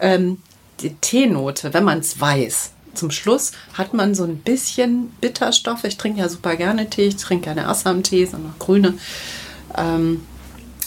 Ähm, 0.00 0.38
die 0.80 0.94
Teenote, 0.94 1.74
wenn 1.74 1.84
man 1.84 1.98
es 1.98 2.20
weiß, 2.20 2.72
zum 2.94 3.10
Schluss 3.10 3.52
hat 3.74 3.94
man 3.94 4.14
so 4.14 4.24
ein 4.24 4.38
bisschen 4.38 5.10
Bitterstoffe. 5.20 5.84
Ich 5.84 5.96
trinke 5.96 6.20
ja 6.20 6.28
super 6.28 6.56
gerne 6.56 6.90
Tee, 6.90 7.06
ich 7.06 7.16
trinke 7.16 7.44
gerne 7.44 7.68
Assam-Tee, 7.68 8.26
sondern 8.26 8.52
auch 8.52 8.58
grüne. 8.58 8.94
Ähm, 9.76 10.26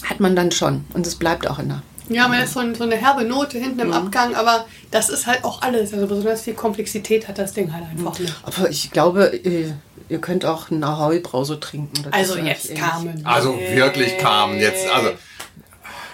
hat 0.03 0.19
man 0.19 0.35
dann 0.35 0.51
schon. 0.51 0.85
Und 0.93 1.07
es 1.07 1.15
bleibt 1.15 1.47
auch 1.49 1.59
in 1.59 1.69
der. 1.69 1.83
Ja, 2.09 2.27
man 2.27 2.43
ist 2.43 2.53
so, 2.53 2.59
ein, 2.59 2.75
so 2.75 2.83
eine 2.83 2.95
herbe 2.95 3.23
Note 3.23 3.57
hinten 3.57 3.79
im 3.79 3.93
Abgang, 3.93 4.35
aber 4.35 4.65
das 4.89 5.09
ist 5.09 5.27
halt 5.27 5.45
auch 5.45 5.61
alles. 5.61 5.93
Also 5.93 6.07
besonders 6.07 6.41
viel 6.41 6.55
Komplexität 6.55 7.27
hat 7.29 7.37
das 7.37 7.53
Ding 7.53 7.73
halt 7.73 7.85
einfach 7.85 8.19
nicht. 8.19 8.33
Aber 8.43 8.69
ich 8.69 8.91
glaube, 8.91 9.27
ihr, 9.43 9.77
ihr 10.09 10.19
könnt 10.19 10.43
auch 10.43 10.69
eine 10.71 10.85
Ahoi-Brause 10.85 11.59
trinken. 11.61 12.03
Das 12.03 12.11
Also 12.11 12.37
jetzt. 12.37 12.75
Carmen. 12.75 13.25
Also 13.25 13.57
wirklich 13.57 14.17
Carmen 14.17 14.59
jetzt. 14.59 14.85
Also 14.89 15.11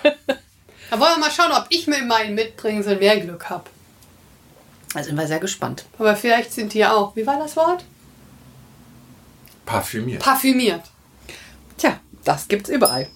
Da 0.89 0.99
wollen 0.99 1.15
wir 1.15 1.19
mal 1.19 1.31
schauen, 1.31 1.51
ob 1.51 1.65
ich 1.69 1.87
mit 1.87 2.07
meinen 2.07 2.35
Mitbringsel 2.35 2.97
mehr 2.97 3.19
Glück 3.19 3.49
habe. 3.49 3.65
Da 4.93 5.03
sind 5.03 5.15
wir 5.15 5.27
sehr 5.27 5.39
gespannt. 5.39 5.85
Aber 5.99 6.15
vielleicht 6.15 6.53
sind 6.53 6.73
die 6.73 6.79
ja 6.79 6.93
auch, 6.93 7.15
wie 7.15 7.27
war 7.27 7.37
das 7.39 7.55
Wort? 7.55 7.83
parfümiert. 9.67 10.23
Parfümiert. 10.23 10.81
Tja, 11.77 11.99
das 12.23 12.47
gibt's 12.47 12.69
überall. 12.69 13.07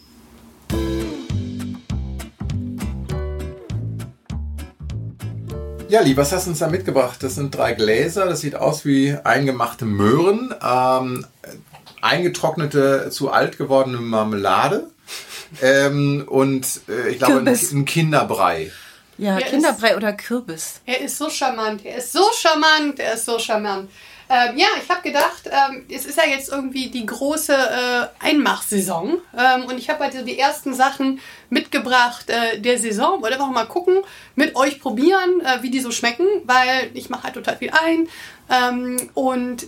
Ja, 5.90 6.01
Lee, 6.01 6.16
was 6.16 6.32
hast 6.32 6.46
du 6.46 6.51
uns 6.51 6.60
da 6.60 6.68
mitgebracht? 6.68 7.22
Das 7.24 7.36
sind 7.36 7.56
drei 7.56 7.74
Gläser. 7.74 8.25
Das 8.25 8.42
sieht 8.42 8.56
aus 8.56 8.86
wie 8.86 9.18
eingemachte 9.24 9.86
Möhren. 9.86 10.54
Ähm, 10.63 11.25
eingetrocknete, 12.01 13.10
zu 13.10 13.32
alt 13.32 13.58
gewordene 13.58 13.98
Marmelade. 13.98 14.90
Ähm, 15.62 16.25
und 16.27 16.81
äh, 16.88 17.10
ich 17.10 17.17
glaube, 17.17 17.39
ein, 17.39 17.46
Kürbis. 17.46 17.72
ein 17.72 17.86
Kinderbrei. 17.86 18.72
Ja, 19.17 19.38
Ja, 19.38 19.46
Kinderbrei 19.46 19.96
oder 19.96 20.13
Kürbis. 20.13 20.81
Er 20.86 21.01
ist 21.01 21.17
so 21.17 21.29
charmant, 21.29 21.86
er 21.86 21.98
ist 21.98 22.12
so 22.12 22.24
charmant, 22.34 23.00
er 23.00 23.13
ist 23.13 23.25
so 23.25 23.38
charmant. 23.38 23.89
Ähm, 24.34 24.58
ja, 24.58 24.67
ich 24.81 24.89
habe 24.89 25.01
gedacht, 25.01 25.43
ähm, 25.48 25.84
es 25.93 26.05
ist 26.05 26.17
ja 26.17 26.24
jetzt 26.24 26.50
irgendwie 26.50 26.89
die 26.89 27.05
große 27.05 27.53
äh, 27.53 28.25
Einmachsaison 28.25 29.17
ähm, 29.38 29.65
und 29.65 29.77
ich 29.77 29.89
habe 29.89 30.05
halt 30.05 30.13
so 30.13 30.24
die 30.24 30.39
ersten 30.39 30.74
Sachen 30.74 31.20
mitgebracht 31.50 32.29
äh, 32.29 32.58
der 32.58 32.79
Saison. 32.79 33.22
Wollte 33.22 33.36
einfach 33.36 33.51
mal 33.51 33.65
gucken, 33.65 33.98
mit 34.36 34.55
euch 34.55 34.79
probieren, 34.79 35.41
äh, 35.41 35.62
wie 35.63 35.70
die 35.70 35.81
so 35.81 35.91
schmecken, 35.91 36.25
weil 36.46 36.91
ich 36.93 37.10
mache 37.10 37.24
halt 37.24 37.34
total 37.34 37.58
viel 37.58 37.72
ein 37.72 38.08
ähm, 38.50 39.10
und 39.15 39.67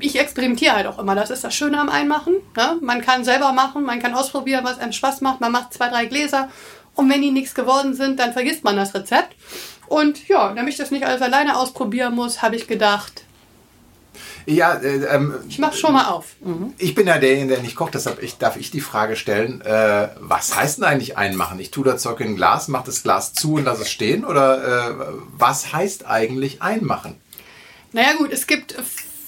ich 0.00 0.18
experimentiere 0.18 0.74
halt 0.74 0.86
auch 0.86 0.98
immer. 0.98 1.14
Das 1.14 1.30
ist 1.30 1.44
das 1.44 1.54
Schöne 1.54 1.78
am 1.80 1.88
Einmachen. 1.88 2.34
Ne? 2.56 2.78
Man 2.80 3.00
kann 3.02 3.24
selber 3.24 3.52
machen, 3.52 3.84
man 3.84 4.00
kann 4.00 4.14
ausprobieren, 4.14 4.64
was 4.64 4.78
einem 4.78 4.92
Spaß 4.92 5.20
macht. 5.20 5.40
Man 5.40 5.52
macht 5.52 5.72
zwei, 5.74 5.88
drei 5.88 6.06
Gläser 6.06 6.48
und 6.94 7.10
wenn 7.10 7.22
die 7.22 7.30
nichts 7.30 7.54
geworden 7.54 7.94
sind, 7.94 8.18
dann 8.18 8.32
vergisst 8.32 8.64
man 8.64 8.76
das 8.76 8.94
Rezept. 8.94 9.36
Und 9.88 10.26
ja, 10.28 10.52
damit 10.52 10.72
ich 10.72 10.78
das 10.78 10.90
nicht 10.90 11.04
alles 11.04 11.22
alleine 11.22 11.56
ausprobieren 11.56 12.14
muss, 12.14 12.42
habe 12.42 12.56
ich 12.56 12.66
gedacht, 12.66 13.22
Ja, 14.46 14.74
äh, 14.74 15.04
ähm, 15.04 15.34
ich 15.48 15.58
mache 15.58 15.76
schon 15.76 15.92
mal 15.92 16.06
auf. 16.06 16.34
ich 16.78 16.94
bin 16.94 17.06
ja 17.06 17.18
derjenige, 17.18 17.54
der 17.54 17.62
nicht 17.62 17.76
kocht, 17.76 17.94
deshalb 17.94 18.22
ich, 18.22 18.38
darf 18.38 18.56
ich 18.56 18.70
die 18.70 18.80
Frage 18.80 19.14
stellen, 19.14 19.60
äh, 19.60 20.08
was 20.18 20.56
heißt 20.56 20.78
denn 20.78 20.84
eigentlich 20.84 21.16
einmachen? 21.16 21.60
Ich 21.60 21.70
tue 21.70 21.84
das 21.84 22.02
Zeug 22.02 22.18
in 22.20 22.28
ein 22.30 22.36
Glas, 22.36 22.66
mache 22.68 22.86
das 22.86 23.02
Glas 23.02 23.32
zu 23.32 23.54
und 23.54 23.64
lasse 23.64 23.82
es 23.82 23.90
stehen? 23.90 24.24
Oder 24.24 24.90
äh, 24.90 24.94
was 25.36 25.72
heißt 25.72 26.06
eigentlich 26.06 26.62
einmachen? 26.62 27.14
Naja 27.92 28.14
gut, 28.18 28.32
es 28.32 28.46
gibt 28.46 28.74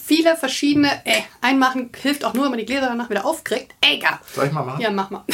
viele 0.09 0.37
verschiedene. 0.37 0.91
Äh, 1.05 1.23
einmachen 1.41 1.91
hilft 2.01 2.25
auch 2.25 2.35
nur, 2.35 2.45
wenn 2.45 2.53
man 2.53 2.59
die 2.59 2.67
Gläser 2.67 2.87
danach 2.87 3.11
wieder 3.11 3.25
aufkriegt. 3.25 3.75
Egal. 3.81 4.19
Soll 4.35 4.47
ich 4.47 4.53
mal 4.53 4.65
machen? 4.65 4.81
Ja, 4.81 4.91
mach 4.91 5.11
mal. 5.11 5.25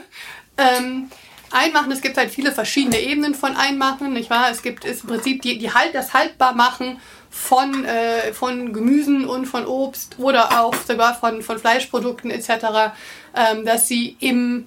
ähm, 0.58 1.08
Einmachen, 1.52 1.92
es 1.92 2.02
gibt 2.02 2.18
halt 2.18 2.30
viele 2.30 2.50
verschiedene 2.50 2.98
Ebenen 2.98 3.34
von 3.34 3.56
Einmachen, 3.56 4.12
nicht 4.12 4.28
wahr? 4.28 4.50
Es 4.50 4.62
gibt 4.62 4.84
ist 4.84 5.04
im 5.04 5.10
Prinzip 5.10 5.42
die, 5.42 5.58
die 5.58 5.72
halt, 5.72 5.94
das 5.94 6.12
Haltbarmachen 6.12 6.98
von, 7.30 7.84
äh, 7.84 8.32
von 8.32 8.72
Gemüsen 8.72 9.26
und 9.26 9.46
von 9.46 9.64
Obst 9.64 10.16
oder 10.18 10.60
auch 10.60 10.74
sogar 10.74 11.14
von, 11.14 11.42
von 11.42 11.58
Fleischprodukten 11.58 12.30
etc., 12.30 12.50
ähm, 13.34 13.64
dass 13.64 13.86
sie 13.86 14.16
im 14.20 14.66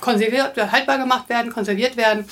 konserviert, 0.00 0.58
äh, 0.58 0.66
haltbar 0.72 0.98
gemacht 0.98 1.28
werden, 1.28 1.52
konserviert 1.52 1.96
werden. 1.96 2.26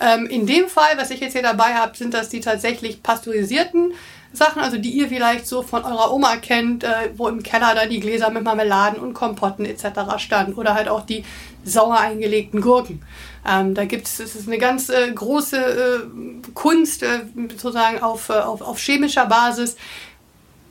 Ähm, 0.00 0.26
in 0.26 0.46
dem 0.46 0.68
Fall, 0.68 0.96
was 0.96 1.10
ich 1.10 1.20
jetzt 1.20 1.34
hier 1.34 1.42
dabei 1.42 1.74
habe, 1.74 1.96
sind 1.96 2.14
das 2.14 2.30
die 2.30 2.40
tatsächlich 2.40 3.02
pasteurisierten 3.02 3.92
Sachen, 4.34 4.60
also 4.62 4.78
die 4.78 4.90
ihr 4.90 5.08
vielleicht 5.08 5.46
so 5.46 5.62
von 5.62 5.84
eurer 5.84 6.12
Oma 6.12 6.36
kennt, 6.36 6.84
äh, 6.84 7.10
wo 7.16 7.28
im 7.28 7.42
Keller 7.42 7.74
dann 7.74 7.88
die 7.88 8.00
Gläser 8.00 8.30
mit 8.30 8.42
Marmeladen 8.42 8.98
und 8.98 9.14
Kompotten 9.14 9.64
etc. 9.64 10.18
standen 10.18 10.54
oder 10.54 10.74
halt 10.74 10.88
auch 10.88 11.06
die 11.06 11.24
sauer 11.64 11.98
eingelegten 11.98 12.60
Gurken. 12.60 13.02
Ähm, 13.48 13.74
da 13.74 13.84
gibt 13.84 14.06
es, 14.06 14.20
es 14.20 14.34
ist 14.34 14.48
eine 14.48 14.58
ganz 14.58 14.88
äh, 14.88 15.10
große 15.12 15.56
äh, 15.56 16.50
Kunst, 16.54 17.02
äh, 17.02 17.20
sozusagen 17.50 18.02
auf, 18.02 18.28
äh, 18.28 18.34
auf, 18.34 18.60
auf 18.60 18.78
chemischer 18.78 19.26
Basis. 19.26 19.76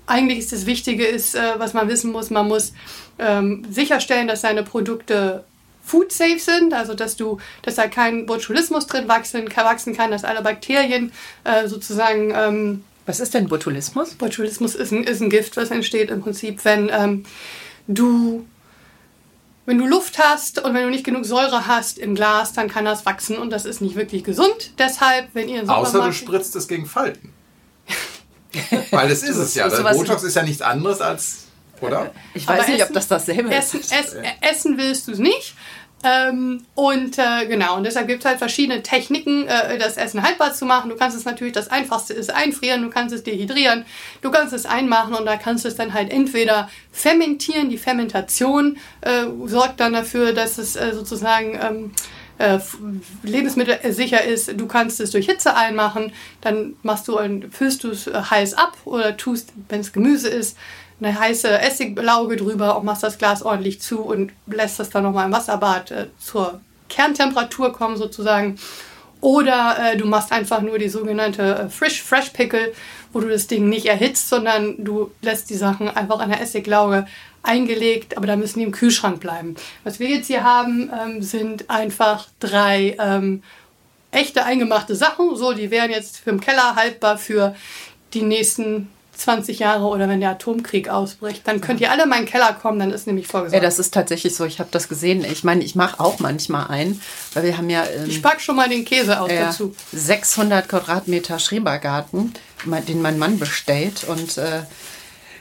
Eigentlich 0.07 0.39
ist 0.39 0.51
das 0.51 0.65
Wichtige, 0.65 1.05
ist, 1.05 1.35
äh, 1.35 1.53
was 1.57 1.73
man 1.73 1.87
wissen 1.87 2.11
muss, 2.11 2.29
man 2.29 2.47
muss 2.47 2.73
ähm, 3.17 3.65
sicherstellen, 3.69 4.27
dass 4.27 4.41
seine 4.41 4.63
Produkte 4.63 5.45
food 5.85 6.11
safe 6.11 6.39
sind, 6.39 6.73
also 6.73 6.93
dass 6.93 7.15
du, 7.15 7.37
dass 7.61 7.75
da 7.75 7.87
kein 7.87 8.25
Botulismus 8.25 8.87
drin 8.87 9.07
wachsen, 9.07 9.47
wachsen 9.55 9.95
kann, 9.95 10.11
dass 10.11 10.23
alle 10.23 10.41
Bakterien 10.41 11.11
äh, 11.43 11.67
sozusagen 11.67 12.33
ähm, 12.35 12.83
Was 13.05 13.19
ist 13.19 13.33
denn 13.33 13.47
Botulismus? 13.47 14.13
Botulismus 14.15 14.75
ist 14.75 14.91
ein, 14.91 15.03
ist 15.03 15.21
ein 15.21 15.29
Gift, 15.29 15.57
was 15.57 15.71
entsteht 15.71 16.09
im 16.09 16.21
Prinzip, 16.21 16.63
wenn 16.63 16.89
ähm, 16.93 17.23
du 17.87 18.45
wenn 19.65 19.77
du 19.77 19.85
Luft 19.87 20.19
hast 20.19 20.59
und 20.61 20.73
wenn 20.73 20.83
du 20.83 20.89
nicht 20.89 21.05
genug 21.05 21.23
Säure 21.25 21.67
hast 21.67 21.97
im 21.97 22.15
Glas, 22.15 22.51
dann 22.51 22.67
kann 22.69 22.83
das 22.83 23.05
wachsen 23.05 23.37
und 23.37 23.49
das 23.49 23.63
ist 23.65 23.79
nicht 23.79 23.95
wirklich 23.95 24.23
gesund. 24.25 24.73
Deshalb, 24.77 25.29
wenn 25.33 25.47
ihr 25.47 25.69
Außer 25.69 26.01
du 26.03 26.11
spritzt 26.11 26.53
es 26.57 26.67
gegen 26.67 26.85
Falten. 26.85 27.33
Weil 28.91 29.09
das 29.09 29.23
ist 29.23 29.37
es 29.37 29.55
ja. 29.55 29.69
sowas- 29.69 29.97
Botox 29.97 30.23
ist 30.23 30.35
ja 30.35 30.43
nichts 30.43 30.61
anderes 30.61 30.99
als, 31.01 31.45
oder? 31.81 32.11
Ich 32.33 32.47
Aber 32.47 32.59
weiß 32.59 32.67
nicht, 32.67 32.75
ob 32.81 32.89
Essen- 32.89 32.93
das 32.93 33.07
dasselbe 33.07 33.53
Essen, 33.53 33.79
ist. 33.79 33.91
ess, 33.93 34.15
essen 34.41 34.77
willst 34.77 35.07
du 35.07 35.13
es 35.13 35.19
nicht. 35.19 35.55
Ähm, 36.03 36.65
und 36.75 37.17
äh, 37.17 37.45
genau, 37.47 37.77
und 37.77 37.85
deshalb 37.85 38.07
gibt 38.07 38.19
es 38.19 38.25
halt 38.25 38.37
verschiedene 38.37 38.83
Techniken, 38.83 39.47
äh, 39.47 39.77
das 39.77 39.95
Essen 39.95 40.21
haltbar 40.21 40.53
zu 40.53 40.65
machen. 40.65 40.89
Du 40.89 40.97
kannst 40.97 41.15
es 41.15 41.23
natürlich, 41.23 41.53
das 41.53 41.69
Einfachste 41.69 42.13
ist 42.13 42.33
einfrieren, 42.33 42.81
du 42.81 42.89
kannst 42.89 43.15
es 43.15 43.23
dehydrieren, 43.23 43.85
du 44.21 44.29
kannst 44.29 44.53
es 44.53 44.65
einmachen 44.65 45.15
und 45.15 45.25
da 45.25 45.37
kannst 45.37 45.63
du 45.63 45.69
es 45.69 45.75
dann 45.75 45.93
halt 45.93 46.11
entweder 46.11 46.69
fermentieren. 46.91 47.69
Die 47.69 47.77
Fermentation 47.77 48.77
äh, 49.01 49.25
sorgt 49.45 49.79
dann 49.79 49.93
dafür, 49.93 50.33
dass 50.33 50.57
es 50.57 50.75
äh, 50.75 50.93
sozusagen 50.93 51.57
ähm, 51.61 51.91
äh, 52.37 52.59
lebensmittelsicher 53.23 54.23
ist. 54.23 54.59
Du 54.59 54.67
kannst 54.67 54.99
es 54.99 55.11
durch 55.11 55.27
Hitze 55.27 55.55
einmachen, 55.55 56.11
dann 56.41 56.75
machst 56.83 57.07
du 57.07 57.17
ein, 57.17 57.51
füllst 57.51 57.83
du 57.83 57.91
es 57.91 58.07
äh, 58.07 58.13
heiß 58.13 58.55
ab 58.55 58.75
oder 58.85 59.15
tust, 59.15 59.53
wenn 59.69 59.79
es 59.79 59.93
Gemüse 59.93 60.27
ist, 60.27 60.57
eine 60.99 61.19
heiße 61.19 61.49
Essiglauge 61.59 62.37
drüber 62.37 62.77
und 62.77 62.85
machst 62.85 63.03
das 63.03 63.17
Glas 63.17 63.43
ordentlich 63.43 63.81
zu 63.81 64.01
und 64.01 64.31
lässt 64.47 64.79
das 64.79 64.89
dann 64.89 65.03
nochmal 65.03 65.25
im 65.25 65.33
Wasserbad 65.33 65.91
äh, 65.91 66.07
zur 66.19 66.61
Kerntemperatur 66.89 67.73
kommen 67.73 67.97
sozusagen. 67.97 68.57
Oder 69.21 69.77
äh, 69.79 69.97
du 69.97 70.05
machst 70.05 70.31
einfach 70.31 70.61
nur 70.61 70.77
die 70.77 70.89
sogenannte 70.89 71.55
äh, 71.55 71.69
Frisch 71.69 72.01
Fresh 72.03 72.29
Pickle, 72.31 72.73
wo 73.13 73.21
du 73.21 73.29
das 73.29 73.47
Ding 73.47 73.69
nicht 73.69 73.85
erhitzt, 73.85 74.29
sondern 74.29 74.83
du 74.83 75.11
lässt 75.21 75.49
die 75.49 75.55
Sachen 75.55 75.89
einfach 75.89 76.19
an 76.19 76.29
der 76.29 76.41
Essiglauge 76.41 77.07
eingelegt, 77.41 78.17
aber 78.17 78.27
da 78.27 78.35
müssen 78.35 78.59
die 78.59 78.65
im 78.65 78.71
Kühlschrank 78.71 79.19
bleiben. 79.19 79.55
Was 79.83 79.99
wir 79.99 80.09
jetzt 80.09 80.27
hier 80.27 80.43
haben, 80.43 80.91
ähm, 80.91 81.21
sind 81.21 81.69
einfach 81.69 82.27
drei 82.39 82.95
ähm, 82.99 83.43
echte 84.11 84.45
eingemachte 84.45 84.95
Sachen. 84.95 85.35
So, 85.35 85.53
die 85.53 85.71
wären 85.71 85.91
jetzt 85.91 86.17
für 86.17 86.29
im 86.29 86.39
Keller 86.39 86.75
haltbar 86.75 87.17
für 87.17 87.55
die 88.13 88.21
nächsten 88.21 88.89
20 89.15 89.59
Jahre 89.59 89.85
oder 89.85 90.09
wenn 90.09 90.19
der 90.19 90.31
Atomkrieg 90.31 90.89
ausbricht. 90.89 91.47
Dann 91.47 91.61
könnt 91.61 91.79
ihr 91.81 91.91
alle 91.91 92.03
in 92.03 92.09
meinen 92.09 92.25
Keller 92.25 92.53
kommen, 92.53 92.79
dann 92.79 92.91
ist 92.91 93.07
nämlich 93.07 93.25
Ja, 93.27 93.31
vorgesorgt. 93.31 93.63
das 93.63 93.79
ist 93.79 93.93
tatsächlich 93.93 94.35
so. 94.35 94.45
Ich 94.45 94.59
habe 94.59 94.69
das 94.71 94.89
gesehen. 94.89 95.23
Ich 95.23 95.43
meine, 95.43 95.63
ich 95.63 95.75
mache 95.75 95.99
auch 95.99 96.19
manchmal 96.19 96.67
ein, 96.67 96.99
weil 97.33 97.43
wir 97.43 97.57
haben 97.57 97.69
ja 97.69 97.83
ähm, 97.85 98.05
ich 98.09 98.21
pack 98.21 98.41
schon 98.41 98.55
mal 98.55 98.67
den 98.69 98.85
Käse 98.85 99.19
aus 99.19 99.29
äh, 99.29 99.39
dazu. 99.39 99.75
600 99.93 100.67
Quadratmeter 100.67 101.39
Schrebergarten, 101.39 102.33
den 102.87 103.01
mein 103.01 103.17
Mann 103.19 103.39
bestellt. 103.39 104.03
Und 104.05 104.37
äh, 104.37 104.63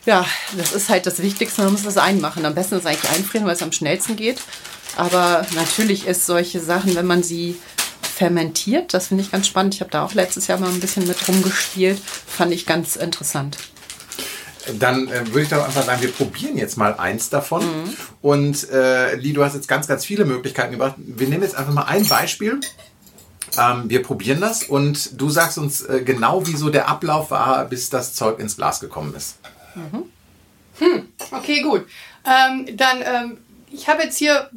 ja, 0.05 0.25
das 0.57 0.73
ist 0.73 0.89
halt 0.89 1.07
das 1.07 1.23
Wichtigste. 1.23 1.63
Man 1.63 1.73
muss 1.73 1.83
das 1.85 1.97
einmachen. 1.97 2.45
Am 2.45 2.55
besten 2.55 2.75
ist 2.77 2.87
eigentlich 2.87 3.11
einfrieren, 3.11 3.47
weil 3.47 3.55
es 3.55 3.63
am 3.63 3.73
schnellsten 3.73 4.17
geht. 4.17 4.41
Aber 4.97 5.47
natürlich 5.55 6.07
ist 6.07 6.27
solche 6.27 6.61
Sachen, 6.61 6.95
wenn 6.95 7.07
man 7.07 7.23
sie 7.23 7.57
fermentiert, 8.13 8.95
das 8.95 9.09
finde 9.09 9.23
ich 9.25 9.33
ganz 9.33 9.47
spannend. 9.47 9.75
Ich 9.75 9.81
habe 9.81 9.91
da 9.91 10.05
auch 10.05 10.15
letztes 10.15 10.47
Jahr 10.47 10.59
mal 10.59 10.71
ein 10.71 10.81
bisschen 10.81 11.07
mit 11.07 11.29
rumgespielt. 11.29 11.99
Fand 11.99 12.53
ich 12.53 12.67
ganz 12.67 12.97
interessant. 12.97 13.57
Dann 14.79 15.09
äh, 15.09 15.27
würde 15.29 15.43
ich 15.43 15.49
doch 15.49 15.65
einfach 15.65 15.83
sagen, 15.83 16.03
wir 16.03 16.13
probieren 16.13 16.57
jetzt 16.57 16.77
mal 16.77 16.95
eins 16.95 17.31
davon. 17.31 17.65
Und 18.21 18.71
äh, 18.71 19.17
Lee, 19.17 19.33
du 19.33 19.45
hast 19.45 19.55
jetzt 19.55 19.67
ganz, 19.67 19.89
ganz 19.89 20.05
viele 20.05 20.25
Möglichkeiten 20.25 20.73
gebracht. 20.73 20.95
Wir 20.99 21.29
nehmen 21.29 21.43
jetzt 21.43 21.57
einfach 21.57 21.73
mal 21.73 21.85
ein 21.85 22.07
Beispiel. 22.07 22.61
Ähm, 23.59 23.85
wir 23.89 24.03
probieren 24.03 24.41
das 24.41 24.63
und 24.63 25.21
du 25.21 25.29
sagst 25.29 25.59
uns 25.59 25.83
äh, 25.83 26.03
genau, 26.05 26.47
wie 26.47 26.57
so 26.57 26.71
der 26.71 26.89
Ablauf 26.89 27.31
war, 27.31 27.65
bis 27.67 27.91
das 27.91 28.15
Zeug 28.15 28.39
ins 28.39 28.57
Glas 28.57 28.81
gekommen 28.81 29.15
ist. 29.15 29.39
Okay, 31.31 31.61
gut. 31.63 31.87
Ähm, 32.25 32.77
dann, 32.77 33.03
ähm, 33.03 33.39
ich 33.71 33.89
habe 33.89 34.03
jetzt 34.03 34.17
hier 34.19 34.49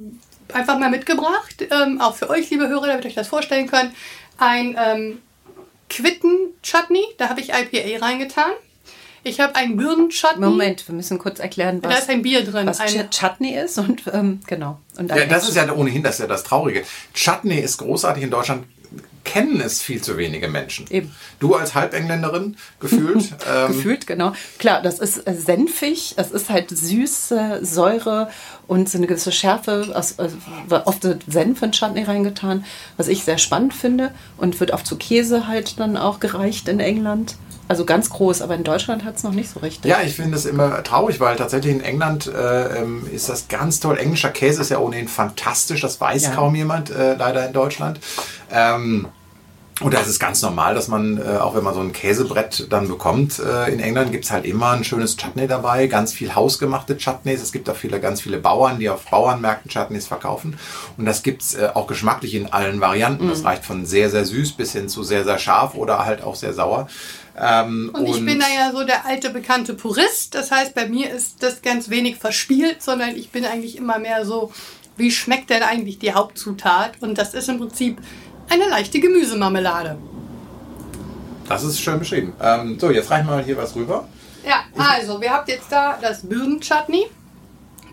einfach 0.54 0.78
mal 0.80 0.90
mitgebracht, 0.90 1.56
ähm, 1.72 2.00
auch 2.02 2.16
für 2.16 2.30
euch, 2.30 2.50
liebe 2.50 2.68
Hörer, 2.68 2.88
damit 2.88 3.04
ihr 3.06 3.10
euch 3.10 3.16
das 3.16 3.28
vorstellen 3.28 3.68
könnt, 3.68 3.92
ein 4.38 4.78
ähm, 4.80 5.22
Quitten-Chutney. 5.90 7.04
Da 7.18 7.30
habe 7.30 7.42
ich 7.42 7.50
IPA 7.50 8.06
reingetan. 8.06 8.52
Ich 9.24 9.40
habe 9.40 9.56
ein 9.56 9.76
Birnen-Chutney. 9.76 10.46
Moment, 10.46 10.88
wir 10.88 10.94
müssen 10.94 11.18
kurz 11.18 11.40
erklären, 11.40 11.80
was, 11.82 11.92
Da 11.94 11.98
ist 12.00 12.10
ein 12.10 12.22
Bier 12.22 12.44
drin. 12.44 12.68
was 12.68 12.80
Ein, 12.80 12.90
Ch- 12.90 13.10
Chutney 13.10 13.56
ist 13.58 13.78
und 13.80 14.04
ähm, 14.14 14.40
genau. 14.46 14.80
Und 14.98 15.10
Ja, 15.10 15.26
das 15.26 15.50
ist 15.50 15.56
ja 15.56 15.72
ohnehin 15.74 16.04
das, 16.04 16.16
ist 16.16 16.20
ja 16.22 16.28
das 16.28 16.44
Traurige. 16.44 16.84
Chutney 17.14 17.60
ist 17.60 17.78
großartig 17.78 18.24
in 18.24 18.30
Deutschland. 18.30 18.66
Kennen 19.26 19.60
es 19.60 19.82
viel 19.82 20.02
zu 20.02 20.18
wenige 20.18 20.48
Menschen. 20.48 20.86
Eben. 20.90 21.14
Du 21.40 21.56
als 21.56 21.76
Halbengländerin 21.76 22.56
gefühlt. 22.80 23.36
ähm, 23.54 23.68
Gefühlt, 23.74 24.08
genau. 24.08 24.32
Klar, 24.60 24.82
das 24.82 25.00
ist 25.00 25.28
äh, 25.28 25.34
senfig, 25.34 26.14
es 26.16 26.32
ist 26.32 26.50
halt 26.50 26.70
süße 26.70 27.60
Säure 27.62 28.30
und 28.68 28.88
so 28.88 28.98
eine 28.98 29.08
gewisse 29.08 29.34
Schärfe, 29.34 29.92
aus, 29.94 30.14
äh, 30.14 30.30
oft 30.86 31.04
wird 31.04 31.24
Senf 31.28 31.62
in 31.62 31.74
Chutney 31.74 32.04
reingetan, 32.04 32.64
was 32.96 33.10
ich 33.10 33.26
sehr 33.26 33.38
spannend 33.38 33.74
finde 33.74 34.12
und 34.38 34.60
wird 34.60 34.72
oft 34.72 34.88
zu 34.88 34.96
Käse 34.96 35.48
halt 35.48 35.80
dann 35.80 35.98
auch 35.98 36.20
gereicht 36.20 36.68
in 36.68 36.80
England. 36.80 37.36
Also 37.68 37.84
ganz 37.86 38.10
groß, 38.12 38.42
aber 38.42 38.56
in 38.56 38.64
Deutschland 38.64 39.04
hat 39.06 39.16
es 39.18 39.24
noch 39.24 39.32
nicht 39.32 39.50
so 39.50 39.60
richtig. 39.60 39.90
Ja, 39.90 40.02
ich 40.04 40.16
finde 40.16 40.38
es 40.38 40.46
immer 40.46 40.84
traurig, 40.84 41.20
weil 41.20 41.36
tatsächlich 41.36 41.74
in 41.74 41.82
England 41.82 42.28
äh, 42.28 42.78
ähm, 42.82 43.08
ist 43.12 43.28
das 43.28 43.48
ganz 43.48 43.80
toll. 43.80 43.98
Englischer 43.98 44.30
Käse 44.30 44.62
ist 44.62 44.70
ja 44.70 44.78
ohnehin 44.78 45.08
fantastisch, 45.08 45.82
das 45.82 46.00
weiß 46.00 46.24
Ja. 46.26 46.32
kaum 46.32 46.54
jemand, 46.56 46.92
äh, 46.92 47.16
leider 47.16 47.48
in 47.48 47.54
Deutschland. 47.54 48.00
Ähm, 48.52 49.08
und 49.82 49.94
da 49.94 50.00
ist 50.00 50.08
es 50.08 50.20
ganz 50.20 50.42
normal, 50.42 50.74
dass 50.74 50.88
man, 50.88 51.18
äh, 51.18 51.38
auch 51.38 51.54
wenn 51.54 51.64
man 51.64 51.74
so 51.74 51.82
ein 51.82 51.92
Käsebrett 51.92 52.68
dann 52.70 52.88
bekommt, 52.88 53.40
äh, 53.40 53.72
in 53.74 53.82
England 53.82 54.14
gibt 54.14 54.24
es 54.24 54.32
halt 54.32 54.46
immer 54.46 54.72
ein 54.72 54.86
schönes 54.86 55.18
Chutney 55.18 55.48
dabei, 55.48 55.88
ganz 55.88 56.14
viel 56.14 56.34
hausgemachte 56.34 56.98
Chutneys. 56.98 57.42
Es 57.42 57.52
gibt 57.52 57.70
auch 57.70 57.76
viele, 57.76 58.00
ganz 58.00 58.22
viele 58.22 58.38
Bauern, 58.38 58.80
die 58.80 58.90
auf 58.90 59.04
Bauernmärkten 59.06 59.70
Chutneys 59.70 60.08
verkaufen. 60.08 60.58
Und 60.98 61.06
das 61.06 61.24
gibt 61.24 61.42
es 61.42 61.56
äh, 61.56 61.70
auch 61.74 61.88
geschmacklich 61.88 62.36
in 62.36 62.54
allen 62.54 62.80
Varianten. 62.80 63.26
Mhm. 63.26 63.30
Das 63.30 63.44
reicht 63.44 63.66
von 63.66 63.86
sehr, 63.86 64.10
sehr 64.10 64.24
süß 64.24 64.54
bis 64.54 64.72
hin 64.72 64.88
zu 64.88 65.04
sehr, 65.04 65.26
sehr 65.26 65.40
scharf 65.40 65.76
oder 65.76 66.06
halt 66.06 66.24
auch 66.24 66.36
sehr 66.36 66.54
sauer. 66.54 66.88
Ähm, 67.38 67.92
und 67.94 68.08
ich 68.08 68.24
bin 68.24 68.40
da 68.40 68.46
ja 68.48 68.72
so 68.72 68.86
der 68.86 69.06
alte 69.06 69.30
bekannte 69.30 69.74
Purist. 69.74 70.36
Das 70.36 70.52
heißt, 70.52 70.74
bei 70.74 70.88
mir 70.88 71.12
ist 71.12 71.44
das 71.44 71.62
ganz 71.62 71.90
wenig 71.90 72.16
verspielt, 72.16 72.82
sondern 72.82 73.10
ich 73.18 73.30
bin 73.30 73.44
eigentlich 73.44 73.76
immer 73.76 74.00
mehr 74.00 74.26
so, 74.26 74.54
wie 74.96 75.12
schmeckt 75.12 75.50
denn 75.50 75.64
eigentlich 75.64 76.00
die 76.00 76.14
Hauptzutat? 76.14 76.94
Und 77.02 77.18
das 77.18 77.34
ist 77.34 77.50
im 77.50 77.58
Prinzip 77.58 77.98
eine 78.50 78.68
leichte 78.70 79.00
Gemüsemarmelade. 79.00 79.98
Das 81.48 81.64
ist 81.64 81.80
schön 81.80 82.00
beschrieben. 82.00 82.34
Ähm, 82.42 82.80
so, 82.80 82.90
jetzt 82.90 83.12
reichen 83.12 83.28
wir 83.28 83.36
mal 83.36 83.44
hier 83.44 83.58
was 83.58 83.76
rüber. 83.76 84.08
Ja, 84.46 84.64
also, 84.78 85.22
wir 85.22 85.32
habt 85.32 85.50
jetzt 85.50 85.72
da 85.72 85.98
das 86.02 86.28
Birnen-Chutney, 86.28 87.08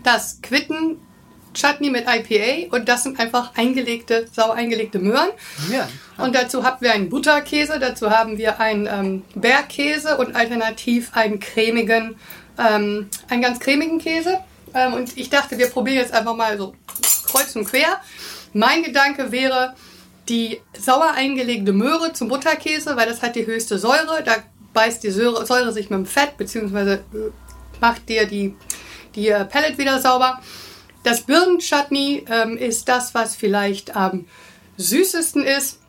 das 0.03 0.39
Quitten-Chutney 0.41 1.89
mit 1.89 2.05
IPA 2.07 2.75
und 2.75 2.87
das 2.87 3.03
sind 3.03 3.19
einfach 3.19 3.55
eingelegte, 3.55 4.27
sauer 4.31 4.53
eingelegte 4.53 4.99
Möhren. 4.99 5.29
Ja. 5.71 5.87
Und 6.17 6.35
dazu 6.35 6.63
haben 6.63 6.77
wir 6.81 6.93
einen 6.93 7.09
Butterkäse, 7.09 7.79
dazu 7.79 8.11
haben 8.11 8.37
wir 8.37 8.59
einen 8.59 8.87
ähm, 8.87 9.23
Bergkäse 9.35 10.17
und 10.17 10.35
alternativ 10.35 11.11
einen 11.13 11.39
cremigen, 11.39 12.15
ähm, 12.57 13.09
einen 13.29 13.41
ganz 13.41 13.59
cremigen 13.59 13.99
Käse. 13.99 14.39
Ähm, 14.75 14.93
und 14.93 15.17
ich 15.17 15.29
dachte, 15.29 15.57
wir 15.57 15.67
probieren 15.67 15.97
jetzt 15.97 16.13
einfach 16.13 16.35
mal 16.35 16.57
so 16.57 16.75
kreuz 17.27 17.55
und 17.55 17.65
quer. 17.65 17.99
Mein 18.53 18.83
Gedanke 18.83 19.31
wäre, 19.31 19.73
die 20.29 20.61
sauer 20.77 21.11
eingelegte 21.15 21.73
Möhre 21.73 22.13
zum 22.13 22.29
Butterkäse, 22.29 22.95
weil 22.95 23.07
das 23.07 23.21
hat 23.21 23.35
die 23.35 23.45
höchste 23.45 23.77
Säure. 23.77 24.23
Da 24.23 24.35
beißt 24.73 25.03
die 25.03 25.11
Säure, 25.11 25.45
Säure 25.45 25.71
sich 25.71 25.89
mit 25.89 25.99
dem 25.99 26.05
Fett, 26.05 26.37
beziehungsweise 26.37 27.03
äh, 27.13 27.31
macht 27.81 28.07
dir 28.09 28.25
die, 28.25 28.55
die 29.15 29.29
äh, 29.29 29.45
Pellet 29.45 29.77
wieder 29.77 29.99
sauber. 29.99 30.41
Das 31.03 31.21
Birnenchutney 31.21 32.25
ähm, 32.29 32.57
ist 32.57 32.87
das, 32.87 33.13
was 33.13 33.35
vielleicht 33.35 33.95
am 33.95 34.25
süßesten 34.77 35.43
ist. 35.43 35.79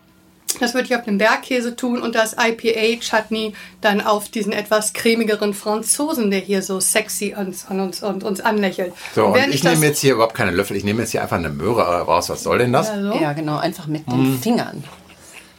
Das 0.61 0.75
würde 0.75 0.87
ich 0.87 0.96
auf 0.96 1.04
den 1.04 1.18
Bergkäse 1.18 1.76
tun 1.76 2.00
und 2.02 2.14
das 2.14 2.34
IPA-Chutney 2.38 3.54
dann 3.80 4.00
auf 4.00 4.28
diesen 4.28 4.52
etwas 4.52 4.92
cremigeren 4.92 5.54
Franzosen, 5.54 6.31
der 6.31 6.40
hier 6.40 6.62
so 6.62 6.81
sexy 6.81 7.35
uns, 7.37 7.66
an 7.68 7.81
uns, 7.81 8.02
und 8.02 8.24
uns 8.24 8.40
anlächelt. 8.40 8.92
So, 9.14 9.26
und 9.26 9.35
während 9.35 9.55
ich 9.55 9.61
das- 9.62 9.72
nehme 9.74 9.87
jetzt 9.87 10.00
hier 10.00 10.14
überhaupt 10.14 10.35
keine 10.35 10.50
Löffel, 10.50 10.76
ich 10.76 10.85
nehme 10.85 11.02
jetzt 11.02 11.11
hier 11.12 11.22
einfach 11.22 11.37
eine 11.38 11.50
Möhre 11.50 11.83
raus. 11.83 12.29
Was 12.29 12.42
soll 12.42 12.59
denn 12.59 12.72
das? 12.72 12.88
Ja, 12.88 13.02
so. 13.02 13.12
Ja, 13.20 13.33
genau, 13.33 13.59
einfach 13.59 13.87
mit 13.87 14.07
den 14.11 14.38
Fingern. 14.40 14.85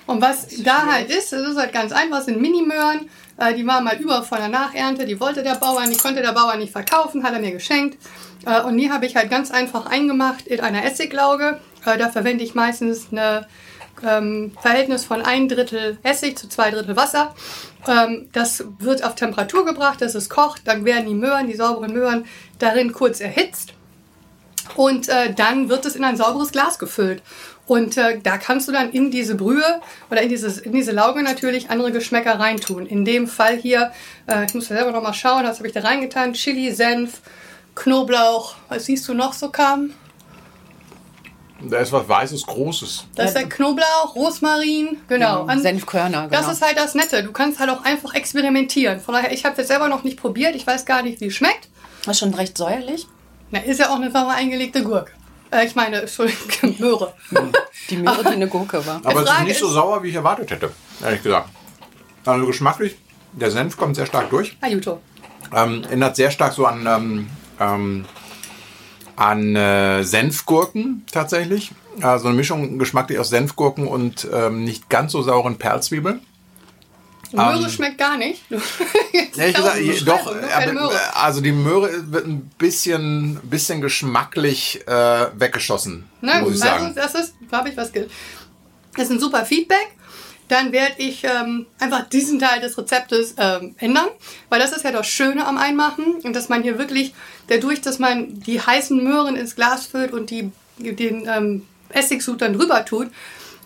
Und 0.08 0.22
was 0.22 0.48
da 0.63 0.86
halt 0.86 1.10
ist, 1.10 1.32
das 1.34 1.41
ist 1.41 1.58
halt 1.58 1.74
ganz 1.74 1.91
einfach, 1.91 2.17
das 2.17 2.26
sind 2.26 2.39
Minimöhren. 2.39 3.10
Äh, 3.38 3.56
die 3.56 3.65
waren 3.65 3.84
mal 3.84 3.98
über 3.98 4.22
von 4.24 4.38
der 4.38 4.50
Nachernte, 4.50 5.06
die 5.06 5.20
wollte 5.20 5.41
der 5.43 5.56
Bauer, 5.56 5.84
die 5.89 5.98
konnte 5.98 6.22
der 6.22 6.32
Bauer 6.32 6.56
nicht 6.58 6.72
verkaufen, 6.72 7.24
hat 7.24 7.34
er 7.34 7.39
mir 7.39 7.52
geschenkt. 7.52 7.98
Äh, 8.46 8.62
und 8.62 8.78
die 8.78 8.91
habe 8.91 9.06
ich 9.08 9.15
halt 9.15 9.30
ganz 9.32 9.50
einfach 9.52 9.88
eingemacht 9.88 10.46
in 10.48 10.60
einer 10.60 10.86
Essiglauge. 10.86 11.60
Äh, 11.86 11.98
da 11.98 12.10
verwende 12.10 12.43
ich 12.43 12.54
meistens 12.54 13.08
eine 13.12 13.48
ähm, 14.04 14.52
Verhältnis 14.62 15.06
von 15.06 15.22
ein 15.22 15.48
Drittel 15.48 15.98
Essig 16.04 16.38
zu 16.38 16.50
zwei 16.50 16.72
Drittel 16.72 16.96
Wasser. 16.96 17.36
Ähm, 17.88 18.30
das 18.34 18.64
wird 18.80 19.04
auf 19.04 19.16
Temperatur 19.16 19.66
gebracht, 19.66 20.02
dass 20.02 20.16
es 20.16 20.30
kocht. 20.30 20.62
Dann 20.66 20.86
werden 20.86 21.08
die 21.08 21.14
Möhren, 21.14 21.48
die 21.48 21.56
sauberen 21.56 21.94
Möhren, 21.94 22.26
darin 22.60 22.92
kurz 22.92 23.20
erhitzt. 23.20 23.74
Und 24.76 25.10
äh, 25.10 25.34
dann 25.34 25.70
wird 25.70 25.86
es 25.86 25.96
in 25.96 26.04
ein 26.04 26.18
sauberes 26.18 26.52
Glas 26.52 26.80
gefüllt. 26.80 27.22
Und 27.68 27.98
äh, 27.98 28.20
da 28.22 28.38
kannst 28.38 28.68
du 28.68 28.72
dann 28.72 28.92
in 28.92 29.10
diese 29.10 29.36
Brühe 29.36 29.82
oder 30.12 30.22
in, 30.22 30.30
dieses, 30.30 30.60
in 30.60 30.72
diese 30.72 30.92
Lauge 30.92 31.24
natürlich 31.24 31.70
andere 31.70 31.92
Geschmäcker 31.92 32.40
reintun. 32.40 32.86
In 32.86 33.06
dem 33.06 33.28
Fall 33.28 33.58
hier, 33.58 33.92
äh, 34.28 34.46
ich 34.46 34.54
muss 34.54 34.68
selber 34.68 34.92
noch 34.92 35.02
mal 35.02 35.14
schauen, 35.14 35.46
was 35.46 35.58
habe 35.58 35.68
ich 35.68 35.74
da 35.74 35.82
reingetan? 35.82 36.34
Chili, 36.34 36.72
Senf, 36.72 37.22
Knoblauch. 37.74 38.56
Was 38.70 38.86
siehst 38.86 39.08
du 39.08 39.14
noch 39.14 39.34
so 39.34 39.50
kam? 39.50 39.94
Da 41.62 41.78
ist 41.78 41.91
was 41.94 42.08
Weißes, 42.08 42.46
Großes. 42.46 43.06
Das 43.15 43.28
ist 43.30 43.34
der 43.38 43.48
Knoblauch, 43.48 44.13
Rosmarin, 44.15 44.98
genau. 45.08 45.46
An- 45.46 45.62
Senfkörner, 45.62 46.28
genau. 46.28 46.41
Das 46.41 46.52
ist 46.52 46.62
halt 46.62 46.78
das 46.78 46.96
Nette. 46.96 47.24
Du 47.24 47.32
kannst 47.32 47.60
halt 47.60 47.70
auch 47.70 47.84
einfach 47.84 48.13
experimentieren. 48.13 49.00
Von 49.00 49.13
daher, 49.15 49.32
ich 49.32 49.46
habe 49.46 49.56
das 49.56 49.68
selber 49.68 49.88
noch 49.88 50.04
nicht 50.04 50.20
probiert. 50.20 50.56
Ich 50.56 50.68
weiß 50.68 50.86
gar 50.86 51.02
nicht, 51.02 51.22
wie 51.22 51.28
es 51.28 51.36
schmeckt. 51.36 51.70
Das 52.06 52.15
ist 52.15 52.20
schon 52.20 52.34
recht 52.34 52.58
säuerlich. 52.58 53.08
Na, 53.52 53.60
ist 53.60 53.80
ja 53.80 53.89
auch 53.89 53.96
eine 53.96 54.12
sauer 54.12 54.32
eingelegte 54.32 54.84
Gurke. 54.84 55.12
Äh, 55.52 55.65
ich 55.65 55.76
meine, 55.76 56.02
Entschuldigung, 56.02 56.76
Möhre. 56.80 57.13
Die 57.89 57.98
Möhre, 57.98 58.22
die 58.24 58.28
eine 58.30 58.48
Gurke 58.48 58.86
war. 58.86 59.00
Aber 59.04 59.24
es 59.24 59.30
ist 59.30 59.44
nicht 59.44 59.60
so 59.60 59.70
sauer, 59.70 60.04
wie 60.04 60.10
ich 60.10 60.15
erwartet 60.15 60.52
hätte, 60.52 60.72
ehrlich 61.04 61.24
gesagt. 61.24 61.50
Also 62.26 62.46
geschmacklich, 62.48 62.98
der 63.32 63.50
Senf 63.52 63.78
kommt 63.78 63.96
sehr 63.96 64.06
stark 64.08 64.30
durch. 64.30 64.58
Ajuto. 64.62 65.00
Ähm, 65.56 65.84
erinnert 65.84 66.15
sehr 66.15 66.32
stark 66.32 66.54
so 66.54 66.65
an, 66.65 66.86
ähm, 66.88 67.30
ähm, 67.60 68.06
an 69.15 69.56
äh, 69.56 70.04
Senfgurken 70.04 71.06
tatsächlich. 71.12 71.71
Also 72.01 72.28
eine 72.28 72.36
Mischung 72.36 72.78
geschmacklich 72.78 73.19
aus 73.19 73.30
Senfgurken 73.30 73.88
und 73.88 74.28
ähm, 74.34 74.63
nicht 74.63 74.89
ganz 74.89 75.13
so 75.13 75.21
sauren 75.21 75.58
Perlzwiebeln. 75.58 76.21
Möhre 77.32 77.69
schmeckt 77.69 77.97
gar 77.97 78.17
nicht. 78.17 78.43
Ehrlich 79.36 79.56
gesagt, 79.56 80.08
doch, 80.08 80.28
aber, 80.28 80.91
also 81.15 81.41
die 81.41 81.51
Möhre 81.51 82.12
wird 82.12 82.28
ein 82.28 82.49
bisschen, 82.58 83.39
bisschen 83.43 83.82
geschmacklich 83.82 84.88
äh, 84.88 85.28
weggeschossen, 85.36 86.06
Na 86.21 86.41
muss 86.41 86.56
ich 86.56 86.63
also 86.63 86.84
sagen. 86.84 86.95
das 86.95 87.15
ist, 87.15 87.34
habe 87.51 87.69
ich 87.69 87.78
was 87.78 87.91
ge 87.91 88.08
Das 88.95 89.06
ist 89.06 89.12
ein 89.12 89.19
super 89.19 89.45
Feedback. 89.45 89.95
Dann 90.48 90.72
werde 90.72 90.96
ich 90.98 91.24
ähm, 91.24 91.66
einfach 91.80 92.08
diesen 92.08 92.40
Teil 92.40 92.62
des 92.62 92.78
Rezeptes 92.78 93.36
ähm, 93.38 93.76
ändern, 93.80 94.08
weil 94.50 94.60
das 94.60 94.74
ist 94.74 94.84
ja 94.84 94.92
das 94.92 95.08
Schöne 95.08 95.46
am 95.46 95.58
Einmachen 95.58 96.16
und 96.24 96.36
dass 96.36 96.50
man 96.50 96.62
hier 96.62 96.78
wirklich 96.78 97.14
dadurch, 97.48 97.82
dass 97.82 97.98
man 97.98 98.40
die 98.42 98.62
heißen 98.62 99.04
Möhren 99.04 99.36
ins 99.36 99.56
Glas 99.56 99.88
füllt 99.88 100.14
und 100.14 100.30
die, 100.30 100.52
den 100.78 101.28
ähm, 101.28 101.64
Essigsud 101.90 102.42
dann 102.42 102.54
drüber 102.54 102.86
tut, 102.86 103.08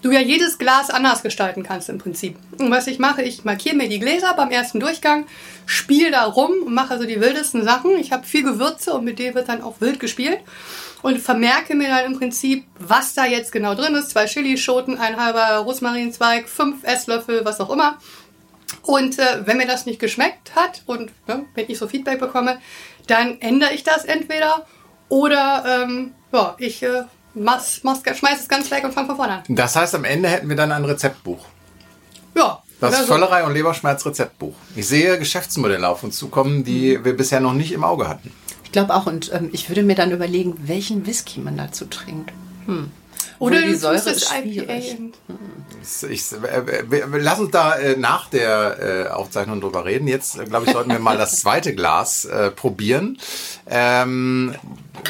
du 0.02 0.12
ja 0.12 0.22
jedes 0.22 0.58
Glas 0.58 0.89
anders 0.89 1.24
gestalten 1.24 1.63
kannst 1.63 1.89
im 1.89 1.98
Prinzip. 1.98 2.38
Und 2.58 2.72
was 2.72 2.88
ich 2.88 3.00
mache, 3.00 3.22
ich 3.22 3.44
markiere 3.44 3.76
mir 3.76 3.89
die 3.89 4.00
Gläser 4.00 4.34
beim 4.34 4.50
ersten 4.50 4.80
Durchgang, 4.80 5.26
spiele 5.65 6.12
da 6.12 6.24
rum 6.24 6.52
und 6.65 6.74
mache 6.74 6.94
also 6.94 7.06
die 7.06 7.20
wildesten 7.20 7.63
Sachen. 7.63 7.98
Ich 7.98 8.12
habe 8.12 8.26
viel 8.26 8.44
Gewürze 8.44 8.94
und 8.94 9.04
mit 9.04 9.20
denen 9.20 9.36
wird 9.36 9.50
dann 9.50 9.62
auch 9.62 9.82
wild 9.82 10.00
gespielt 10.00 10.39
und 11.01 11.19
vermerke 11.19 11.75
mir 11.75 11.89
dann 11.89 12.05
im 12.05 12.17
Prinzip, 12.17 12.65
was 12.77 13.13
da 13.13 13.25
jetzt 13.25 13.51
genau 13.51 13.75
drin 13.75 13.95
ist. 13.95 14.12
Zwei 14.12 14.25
Chilischoten, 14.25 14.97
ein 14.97 15.17
halber 15.17 15.57
Rosmarinzweig, 15.57 16.49
fünf 16.49 16.83
Esslöffel, 16.83 17.45
was 17.45 17.59
auch 17.59 17.69
immer. 17.69 17.97
Und 18.83 19.17
äh, 19.17 19.45
wenn 19.45 19.57
mir 19.57 19.67
das 19.67 19.85
nicht 19.85 19.99
geschmeckt 19.99 20.55
hat 20.55 20.83
und 20.85 21.12
ne, 21.27 21.45
wenn 21.55 21.65
ich 21.67 21.77
so 21.77 21.88
Feedback 21.88 22.19
bekomme, 22.19 22.59
dann 23.07 23.39
ändere 23.41 23.73
ich 23.73 23.83
das 23.83 24.05
entweder 24.05 24.65
oder 25.07 25.63
ähm, 25.83 26.13
ja, 26.31 26.55
ich 26.59 26.83
äh, 26.83 27.03
mach's, 27.33 27.81
mach's, 27.83 28.01
schmeiß 28.17 28.41
es 28.41 28.47
ganz 28.47 28.69
weg 28.69 28.83
und 28.83 28.93
fange 28.93 29.07
von 29.07 29.15
vorne 29.15 29.33
an. 29.33 29.43
Das 29.47 29.75
heißt, 29.75 29.95
am 29.95 30.03
Ende 30.03 30.29
hätten 30.29 30.49
wir 30.49 30.55
dann 30.55 30.71
ein 30.71 30.85
Rezeptbuch. 30.85 31.45
Ja, 32.35 32.62
Das 32.79 32.93
oder 32.93 33.01
so. 33.01 33.13
Völlerei 33.13 33.43
und 33.43 33.53
Leberschmerz-Rezeptbuch. 33.53 34.53
Ich 34.75 34.88
sehe 34.88 35.17
Geschäftsmodelle 35.17 35.88
auf 35.88 36.03
uns 36.03 36.17
zukommen, 36.17 36.63
die 36.63 37.03
wir 37.03 37.17
bisher 37.17 37.39
noch 37.39 37.53
nicht 37.53 37.71
im 37.71 37.83
Auge 37.83 38.07
hatten. 38.07 38.31
Ich 38.69 38.73
glaube 38.73 38.93
auch. 38.93 39.08
Und 39.08 39.34
ähm, 39.34 39.49
ich 39.51 39.67
würde 39.67 39.82
mir 39.82 39.95
dann 39.95 40.12
überlegen, 40.12 40.55
welchen 40.67 41.08
Whisky 41.08 41.39
man 41.39 41.58
dazu 41.58 41.86
trinkt. 41.86 42.32
Hm. 42.67 42.91
Oder 43.39 43.63
die 43.63 43.73
Säure 43.73 43.95
ist 43.95 44.32
IPA. 44.32 44.41
schwierig. 44.41 44.97
Ich, 46.08 46.32
äh, 46.34 47.17
lass 47.17 47.39
uns 47.39 47.49
da 47.49 47.73
äh, 47.77 47.97
nach 47.97 48.29
der 48.29 49.08
äh, 49.08 49.10
Aufzeichnung 49.10 49.60
drüber 49.60 49.86
reden. 49.86 50.08
Jetzt, 50.08 50.38
äh, 50.38 50.45
glaube 50.45 50.67
ich, 50.67 50.71
sollten 50.71 50.91
wir 50.91 50.99
mal 50.99 51.17
das 51.17 51.38
zweite 51.41 51.73
Glas 51.73 52.25
äh, 52.25 52.51
probieren. 52.51 53.17
Ähm, 53.65 54.53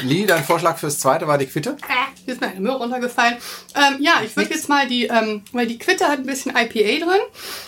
Lee, 0.02 0.24
dein 0.24 0.42
Vorschlag 0.42 0.78
fürs 0.78 0.98
zweite 0.98 1.26
war 1.26 1.36
die 1.36 1.46
Quitte? 1.46 1.76
Hier 2.24 2.32
ist 2.32 2.40
mir 2.40 2.46
eine 2.46 2.60
Möhre 2.60 2.78
runtergefallen. 2.78 3.36
Ähm, 3.74 4.00
ja, 4.00 4.22
ich 4.24 4.34
würde 4.36 4.54
jetzt 4.54 4.70
mal 4.70 4.88
die, 4.88 5.04
ähm, 5.04 5.42
weil 5.52 5.66
die 5.66 5.76
Quitte 5.76 6.08
hat 6.08 6.20
ein 6.20 6.26
bisschen 6.26 6.52
IPA 6.52 7.04
drin. 7.04 7.20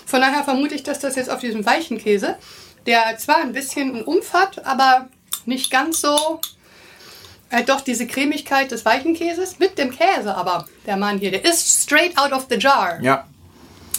Von 0.07 0.23
daher 0.23 0.43
vermute 0.43 0.75
ich, 0.75 0.85
dass 0.85 1.01
das 1.01 1.17
jetzt 1.17 1.29
auf 1.29 1.41
diesem 1.41 1.67
weichen 1.67 1.99
Käse, 1.99 2.37
der 2.87 3.19
zwar 3.19 3.43
ein 3.43 3.53
bisschen 3.53 3.95
einen 3.95 4.05
Umf 4.05 4.33
hat, 4.33 4.65
aber 4.65 5.09
nicht 5.47 5.71
ganz 5.71 6.01
so. 6.01 6.41
Äh, 7.51 7.65
doch 7.65 7.83
diese 7.83 8.07
Cremigkeit 8.07 8.71
des 8.71 8.85
weichen 8.85 9.15
Käses 9.15 9.59
mit 9.59 9.77
dem 9.77 9.91
Käse, 9.91 10.35
aber 10.35 10.67
der 10.87 10.97
Mann 10.97 11.19
hier, 11.19 11.31
der 11.31 11.45
ist 11.45 11.83
straight 11.83 12.17
out 12.17 12.33
of 12.33 12.47
the 12.49 12.57
jar. 12.59 12.99
Ja. 13.03 13.27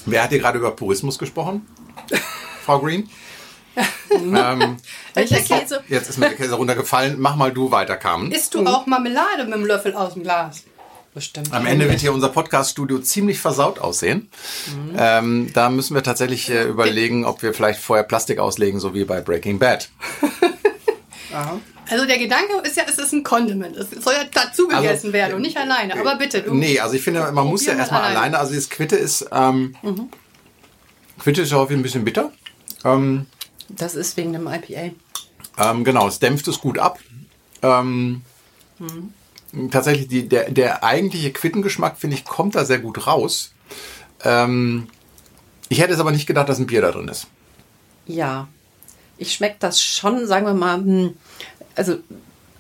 Wer 0.06 0.24
hat 0.24 0.30
hier 0.32 0.40
gerade 0.40 0.58
über 0.58 0.72
Purismus 0.72 1.18
gesprochen? 1.20 1.68
Frau 2.66 2.80
Green? 2.80 3.10
ähm, 4.12 4.78
Welcher 5.14 5.40
Käse? 5.40 5.84
jetzt 5.88 6.10
ist 6.10 6.18
mir 6.18 6.30
der 6.30 6.38
Käse 6.38 6.56
runtergefallen. 6.56 7.16
Mach 7.20 7.36
mal 7.36 7.52
du 7.52 7.72
weiter, 7.72 7.96
Carmen. 7.96 8.32
Isst 8.32 8.54
du 8.54 8.66
auch 8.66 8.86
Marmelade 8.86 9.46
mit 9.46 9.54
dem 9.54 9.66
Löffel 9.66 9.94
aus 9.96 10.14
dem 10.14 10.24
Glas? 10.24 10.64
Bestimmt. 11.14 11.54
Am 11.54 11.68
Ende 11.68 11.88
wird 11.88 12.00
hier 12.00 12.12
unser 12.12 12.30
Podcast-Studio 12.30 12.98
ziemlich 13.00 13.40
versaut 13.40 13.78
aussehen. 13.78 14.32
Ähm, 14.98 15.52
da 15.54 15.70
müssen 15.70 15.94
wir 15.94 16.02
tatsächlich 16.02 16.50
äh, 16.50 16.64
überlegen, 16.64 17.24
ob 17.24 17.44
wir 17.44 17.54
vielleicht 17.54 17.80
vorher 17.80 18.04
Plastik 18.04 18.40
auslegen, 18.40 18.80
so 18.80 18.96
wie 18.96 19.06
bei 19.06 19.22
Breaking 19.22 19.60
Bad. 19.60 19.90
Also 21.90 22.06
der 22.06 22.18
Gedanke 22.18 22.54
ist 22.64 22.78
ja, 22.78 22.84
es 22.88 22.98
ist 22.98 23.12
ein 23.14 23.24
Condiment. 23.24 23.76
Es 23.76 23.90
soll 24.04 24.14
ja 24.14 24.24
dazu 24.32 24.68
gegessen 24.68 24.88
Also, 25.08 25.14
werden 25.14 25.34
und 25.36 25.42
nicht 25.42 25.58
alleine. 25.58 26.00
Aber 26.00 26.16
bitte, 26.16 26.42
du. 26.42 26.54
Nee, 26.54 26.80
also 26.80 26.96
ich 26.96 27.02
finde, 27.02 27.32
man 27.32 27.48
muss 27.48 27.66
ja 27.66 27.74
erstmal 27.74 28.02
alleine. 28.02 28.18
alleine. 28.20 28.40
Also 28.40 28.56
das 28.56 28.70
Quitte 28.70 28.96
ist, 28.96 29.26
ähm, 29.32 29.76
Quitte 31.20 31.42
ist 31.42 31.54
häufig 31.54 31.76
ein 31.78 31.84
bisschen 31.84 32.06
bitter. 32.06 32.32
Ähm, 32.86 33.26
Das 33.70 33.96
ist 33.96 34.16
wegen 34.18 34.34
dem 34.34 34.48
IPA. 34.48 34.92
ähm, 35.58 35.84
genau, 35.84 36.08
es 36.08 36.20
dämpft 36.20 36.48
es 36.48 36.60
gut 36.60 36.80
ab. 36.80 37.00
Ähm, 37.62 38.22
Tatsächlich, 39.72 40.08
die, 40.08 40.28
der, 40.28 40.50
der 40.50 40.84
eigentliche 40.84 41.32
Quittengeschmack, 41.32 41.98
finde 42.00 42.16
ich, 42.18 42.26
kommt 42.26 42.56
da 42.56 42.66
sehr 42.66 42.80
gut 42.80 43.06
raus. 43.06 43.54
Ähm, 44.24 44.88
ich 45.70 45.80
hätte 45.80 45.94
es 45.94 46.00
aber 46.00 46.12
nicht 46.12 46.26
gedacht, 46.26 46.50
dass 46.50 46.58
ein 46.60 46.66
Bier 46.66 46.82
da 46.82 46.92
drin 46.92 47.08
ist. 47.08 47.28
Ja, 48.08 48.48
ich 49.18 49.34
schmecke 49.34 49.58
das 49.60 49.82
schon, 49.82 50.28
sagen 50.28 50.46
wir 50.46 50.54
mal, 50.54 50.78
hm, 50.78 51.18
also 51.76 51.98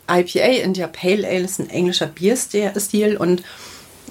IPA, 0.09 0.63
India 0.63 0.87
Pale 0.87 1.27
Ale 1.27 1.45
ist 1.45 1.59
ein 1.59 1.69
englischer 1.69 2.07
Bierstil 2.07 3.17
und 3.17 3.43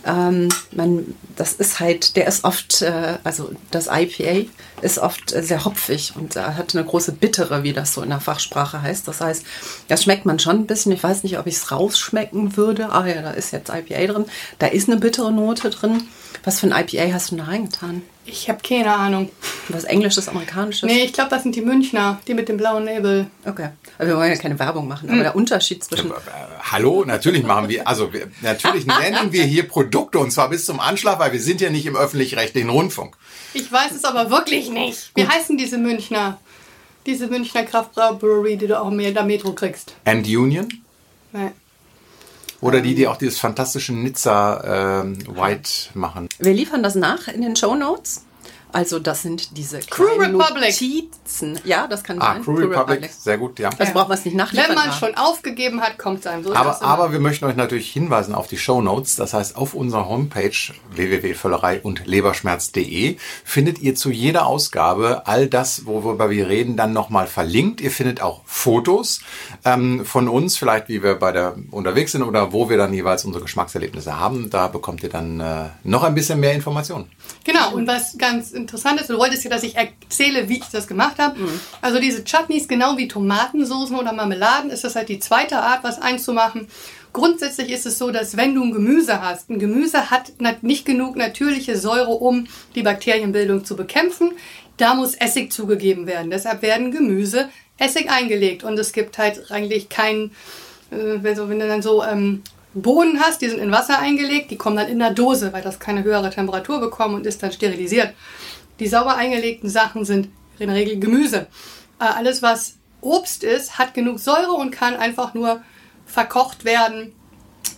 ähm, 0.05 0.49
man, 0.73 1.15
das 1.37 1.53
ist 1.53 1.79
halt, 1.79 2.17
der 2.17 2.27
ist 2.27 2.45
oft, 2.45 2.83
äh, 2.83 3.19
also 3.23 3.53
das 3.71 3.87
IPA 3.87 4.49
ist 4.81 4.99
oft 4.99 5.31
sehr 5.31 5.65
hopfig 5.65 6.15
und 6.17 6.37
äh, 6.37 6.41
hat 6.41 6.75
eine 6.75 6.85
große 6.85 7.13
Bittere, 7.13 7.63
wie 7.63 7.73
das 7.73 7.95
so 7.95 8.03
in 8.03 8.09
der 8.09 8.21
Fachsprache 8.21 8.83
heißt. 8.83 9.07
Das 9.07 9.21
heißt, 9.21 9.45
das 9.89 10.03
schmeckt 10.03 10.27
man 10.27 10.39
schon 10.39 10.57
ein 10.57 10.67
bisschen. 10.67 10.93
Ich 10.93 11.03
weiß 11.03 11.23
nicht, 11.23 11.39
ob 11.39 11.47
ich 11.47 11.55
es 11.55 11.71
rausschmecken 11.71 12.57
würde. 12.57 12.91
Ah 12.91 13.07
ja, 13.07 13.23
da 13.23 13.31
ist 13.31 13.53
jetzt 13.53 13.71
IPA 13.71 14.13
drin. 14.13 14.25
Da 14.59 14.67
ist 14.67 14.89
eine 14.89 14.99
bittere 14.99 15.33
Note 15.33 15.71
drin. 15.71 16.03
Was 16.43 16.61
für 16.61 16.73
ein 16.73 16.85
IPA 16.85 17.13
hast 17.15 17.31
du 17.31 17.37
da 17.37 17.45
reingetan? 17.45 18.03
Ich 18.25 18.49
habe 18.49 18.61
keine 18.67 18.95
Ahnung. 18.95 19.31
Was 19.69 19.85
Englisches, 19.85 20.29
Amerikanisches? 20.29 20.89
Nee, 20.89 21.05
ich 21.05 21.13
glaube, 21.13 21.31
das 21.31 21.43
sind 21.43 21.57
die 21.57 21.61
Münchner, 21.61 22.21
die 22.27 22.35
mit 22.35 22.49
dem 22.49 22.57
blauen 22.57 22.85
Label. 22.85 23.27
Okay. 23.45 23.71
Aber 23.99 24.09
wir 24.09 24.17
wollen 24.17 24.31
ja 24.31 24.37
keine 24.37 24.59
Werbung 24.59 24.87
machen. 24.87 25.11
Aber 25.11 25.23
der 25.23 25.35
Unterschied 25.35 25.83
zwischen. 25.83 26.11
Äh, 26.11 26.15
hallo, 26.71 27.05
natürlich 27.05 27.43
machen 27.43 27.69
wir, 27.69 27.87
also 27.87 28.13
wir, 28.13 28.29
natürlich 28.41 28.87
nennen 28.87 29.33
wir 29.33 29.45
hier 29.45 29.65
Produkte 29.65 30.19
und 30.19 30.31
zwar 30.31 30.51
bis 30.51 30.65
zum 30.65 30.79
Anschlag, 30.79 31.19
weil 31.19 31.33
wir 31.33 31.41
sind 31.41 31.61
ja 31.61 31.71
nicht 31.71 31.87
im 31.87 31.97
öffentlich-rechtlichen 31.97 32.71
Rundfunk. 32.71 33.17
Ich 33.55 33.71
weiß 33.71 33.93
es 33.93 34.05
aber 34.05 34.31
wirklich 34.31 34.71
nicht. 34.71 35.11
Wie 35.15 35.27
heißen 35.27 35.57
diese 35.57 35.79
Münchner? 35.79 36.39
Diese 37.07 37.27
Münchner 37.27 37.65
Kraftbrauery, 37.65 38.57
die 38.57 38.69
du 38.69 38.81
auch 38.81 38.91
mehr 38.91 39.09
in 39.09 39.15
der 39.15 39.25
Metro 39.25 39.53
kriegst. 39.53 39.97
And 40.05 40.25
Union? 40.27 40.69
Nee. 41.33 41.51
Oder 42.63 42.81
die, 42.81 42.95
die 42.95 43.09
auch 43.09 43.17
dieses 43.17 43.39
fantastische 43.39 43.93
Nizza 43.93 45.03
ähm, 45.03 45.19
White 45.37 45.91
machen. 45.95 46.29
Wir 46.39 46.55
liefern 46.55 46.83
das 46.83 46.95
nach 46.95 47.27
in 47.29 47.43
den 47.43 47.57
Show 47.57 47.75
Notes. 47.75 48.23
Also, 48.73 48.99
das 48.99 49.23
sind 49.23 49.57
diese 49.57 49.81
Crew 49.81 50.05
Republic. 50.19 50.81
Notizen. 50.81 51.61
Ja, 51.65 51.87
das 51.87 52.03
kann 52.03 52.21
Ah, 52.21 52.33
sein. 52.35 52.43
Crew 52.45 52.55
Republic, 52.55 53.11
sehr 53.13 53.39
gut, 53.39 53.59
ja. 53.59 53.71
Das 53.71 53.93
braucht 53.93 54.09
man 54.09 54.19
es 54.19 54.25
nicht 54.25 54.37
nachliefern. 54.37 54.69
Wenn 54.71 54.75
man 54.77 54.89
aber- 54.89 54.97
schon 54.99 55.15
aufgegeben 55.17 55.81
hat, 55.81 55.99
kommt 55.99 56.21
es 56.21 56.27
einem. 56.27 56.43
So 56.45 56.55
Aber, 56.55 56.81
aber 56.83 57.13
wir 57.13 57.21
möchten 57.21 57.45
euch 57.45 57.57
natürlich 57.57 57.91
hinweisen 57.93 58.35
auf 58.35 58.47
die 58.49 58.59
Show 58.59 58.81
Notes. 58.81 59.17
Das 59.17 59.35
heißt, 59.35 59.57
auf 59.57 59.75
unserer 59.75 60.09
Homepage 60.09 60.51
www.völlerei 60.91 61.81
und 61.83 62.07
leberschmerz.de 62.07 63.17
findet 63.45 63.79
ihr 63.81 63.95
zu 63.95 64.11
jeder 64.11 64.47
Ausgabe 64.47 65.27
all 65.27 65.47
das, 65.49 65.87
worüber 65.87 66.31
wir 66.31 66.49
reden, 66.49 66.77
dann 66.77 66.93
nochmal 66.93 67.27
verlinkt. 67.27 67.81
Ihr 67.81 67.91
findet 67.91 68.21
auch 68.23 68.41
Fotos 68.45 69.21
ähm, 69.65 70.05
von 70.05 70.29
uns, 70.29 70.57
vielleicht 70.57 70.89
wie 70.89 71.03
wir 71.03 71.15
bei 71.17 71.33
der 71.33 71.57
unterwegs 71.71 72.13
sind 72.13 72.23
oder 72.23 72.53
wo 72.53 72.69
wir 72.71 72.77
dann 72.79 72.93
jeweils 72.93 73.25
unsere 73.25 73.43
Geschmackserlebnisse 73.45 74.19
haben. 74.19 74.51
Da 74.51 74.69
bekommt 74.69 75.03
ihr 75.03 75.09
dann 75.09 75.41
äh, 75.41 75.65
noch 75.85 76.03
ein 76.05 76.15
bisschen 76.15 76.41
mehr 76.41 76.53
Informationen. 76.55 77.11
Genau, 77.45 77.75
und 77.75 77.87
was 77.87 78.17
ganz 78.19 78.53
interessant 78.63 79.01
ist, 79.01 79.11
du 79.11 79.19
wolltest 79.19 79.45
ja, 79.45 79.51
dass 79.51 79.63
ich 79.63 79.77
erzähle, 79.77 80.49
wie 80.49 80.59
ich 80.59 80.65
das 80.73 80.87
gemacht 80.87 81.19
habe. 81.19 81.39
Also 81.81 82.01
diese 82.01 82.25
Chutneys, 82.25 82.69
genau 82.69 82.97
wie 82.97 83.09
Tomatensoßen 83.09 83.97
oder 83.97 84.13
Marmeladen, 84.13 84.71
ist 84.71 84.85
das 84.85 84.97
halt 84.97 85.09
die 85.09 85.19
zweite 85.19 85.59
Art, 85.59 85.85
was 85.85 86.01
einzumachen. 86.01 86.69
Grundsätzlich 87.13 87.71
ist 87.71 87.85
es 87.85 87.99
so, 87.99 88.11
dass 88.11 88.37
wenn 88.37 88.55
du 88.55 88.65
ein 88.65 88.73
Gemüse 88.73 89.21
hast, 89.21 89.51
ein 89.51 89.59
Gemüse 89.59 90.11
hat 90.11 90.33
nicht 90.63 90.87
genug 90.87 91.17
natürliche 91.17 91.77
Säure, 91.77 92.13
um 92.13 92.47
die 92.75 92.83
Bakterienbildung 92.83 93.65
zu 93.65 93.77
bekämpfen. 93.77 94.33
Da 94.79 94.95
muss 94.95 95.15
Essig 95.15 95.53
zugegeben 95.53 96.07
werden. 96.07 96.31
Deshalb 96.31 96.63
werden 96.63 96.91
Gemüse 96.91 97.51
Essig 97.77 98.11
eingelegt. 98.11 98.65
Und 98.65 98.79
es 98.79 98.93
gibt 98.93 99.19
halt 99.19 99.51
eigentlich 99.51 99.91
keinen 99.91 100.33
äh, 100.93 101.23
wenn 101.23 101.59
du 101.59 101.67
dann 101.67 101.83
so 101.83 102.05
ähm, 102.05 102.43
Bohnen 102.75 103.21
hast, 103.21 103.43
die 103.43 103.49
sind 103.49 103.59
in 103.59 103.71
Wasser 103.71 103.99
eingelegt, 103.99 104.51
die 104.51 104.57
kommen 104.57 104.77
dann 104.77 104.89
in 104.89 104.99
der 104.99 105.13
Dose, 105.13 105.53
weil 105.53 105.63
das 105.63 105.79
keine 105.79 106.05
höhere 106.05 106.31
Temperatur 106.31 106.81
bekommen 106.81 107.15
und 107.15 107.27
ist 107.27 107.43
dann 107.43 107.53
sterilisiert. 107.53 108.15
Die 108.81 108.87
sauber 108.87 109.17
eingelegten 109.17 109.69
Sachen 109.69 110.05
sind 110.05 110.29
in 110.59 110.69
der 110.69 110.77
Regel 110.77 110.99
Gemüse. 110.99 111.47
Äh, 112.01 112.05
alles, 112.05 112.43
was 112.43 112.77
Obst 113.01 113.45
ist, 113.45 113.79
hat 113.79 113.95
genug 113.95 114.19
Säure 114.19 114.53
und 114.53 114.71
kann 114.71 114.97
einfach 114.97 115.35
nur 115.35 115.63
verkocht 116.07 116.65
werden 116.65 117.13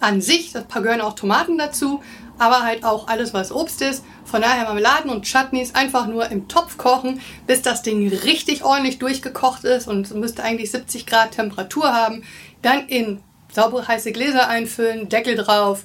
an 0.01 0.21
sich. 0.21 0.53
Das 0.53 0.69
gehören 0.69 1.01
auch 1.01 1.15
Tomaten 1.15 1.59
dazu, 1.59 2.03
aber 2.39 2.63
halt 2.63 2.85
auch 2.85 3.09
alles, 3.09 3.35
was 3.35 3.53
Obst 3.53 3.83
ist. 3.83 4.05
Von 4.25 4.43
daher 4.43 4.65
Marmeladen 4.65 5.11
und 5.11 5.27
Chutneys 5.27 5.75
einfach 5.75 6.07
nur 6.07 6.31
im 6.31 6.49
Topf 6.49 6.77
kochen, 6.77 7.21
bis 7.47 7.63
das 7.63 7.83
Ding 7.83 8.09
richtig 8.09 8.65
ordentlich 8.65 8.99
durchgekocht 8.99 9.65
ist 9.65 9.89
und 9.89 10.15
müsste 10.15 10.43
eigentlich 10.43 10.71
70 10.71 11.07
Grad 11.07 11.33
Temperatur 11.33 11.93
haben. 11.93 12.25
Dann 12.63 12.87
in 12.89 13.21
saubere 13.55 13.87
heiße 13.87 14.13
Gläser 14.13 14.49
einfüllen, 14.49 15.09
Deckel 15.09 15.37
drauf, 15.37 15.85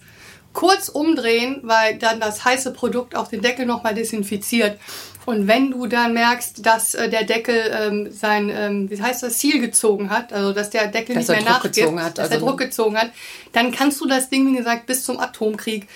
kurz 0.54 0.90
umdrehen, 0.90 1.60
weil 1.64 1.98
dann 1.98 2.20
das 2.20 2.44
heiße 2.44 2.74
Produkt 2.74 3.16
auch 3.16 3.28
den 3.28 3.42
Deckel 3.42 3.66
nochmal 3.66 3.94
desinfiziert. 3.94 4.80
Und 5.26 5.48
wenn 5.48 5.70
du 5.72 5.86
dann 5.86 6.14
merkst, 6.14 6.66
dass 6.66 6.96
äh, 6.96 7.08
der 7.08 7.24
Deckel 7.24 7.72
ähm, 7.72 8.12
sein, 8.12 8.50
ähm, 8.52 8.90
wie 8.90 9.00
heißt 9.00 9.22
das, 9.22 9.38
Ziel 9.38 9.60
gezogen 9.62 10.10
hat, 10.10 10.34
also 10.34 10.54
dass 10.54 10.72
der 10.72 10.88
Deckel 10.88 11.16
Dass 11.16 11.28
nicht 11.28 11.30
mehr 11.30 11.46
Druck 11.46 11.50
nachgibt, 11.50 11.76
gezogen 11.76 12.04
hat, 12.04 12.18
dass 12.18 12.30
er 12.30 12.36
also- 12.36 12.46
Druck 12.48 12.58
gezogen 12.58 12.98
hat, 12.98 13.12
dann 13.54 13.72
kannst 13.72 14.02
du 14.02 14.08
das 14.08 14.30
Ding, 14.30 14.52
wie 14.52 14.58
gesagt, 14.58 14.88
bis 14.88 15.06
zum 15.06 15.20
Atomkrieg 15.20 15.88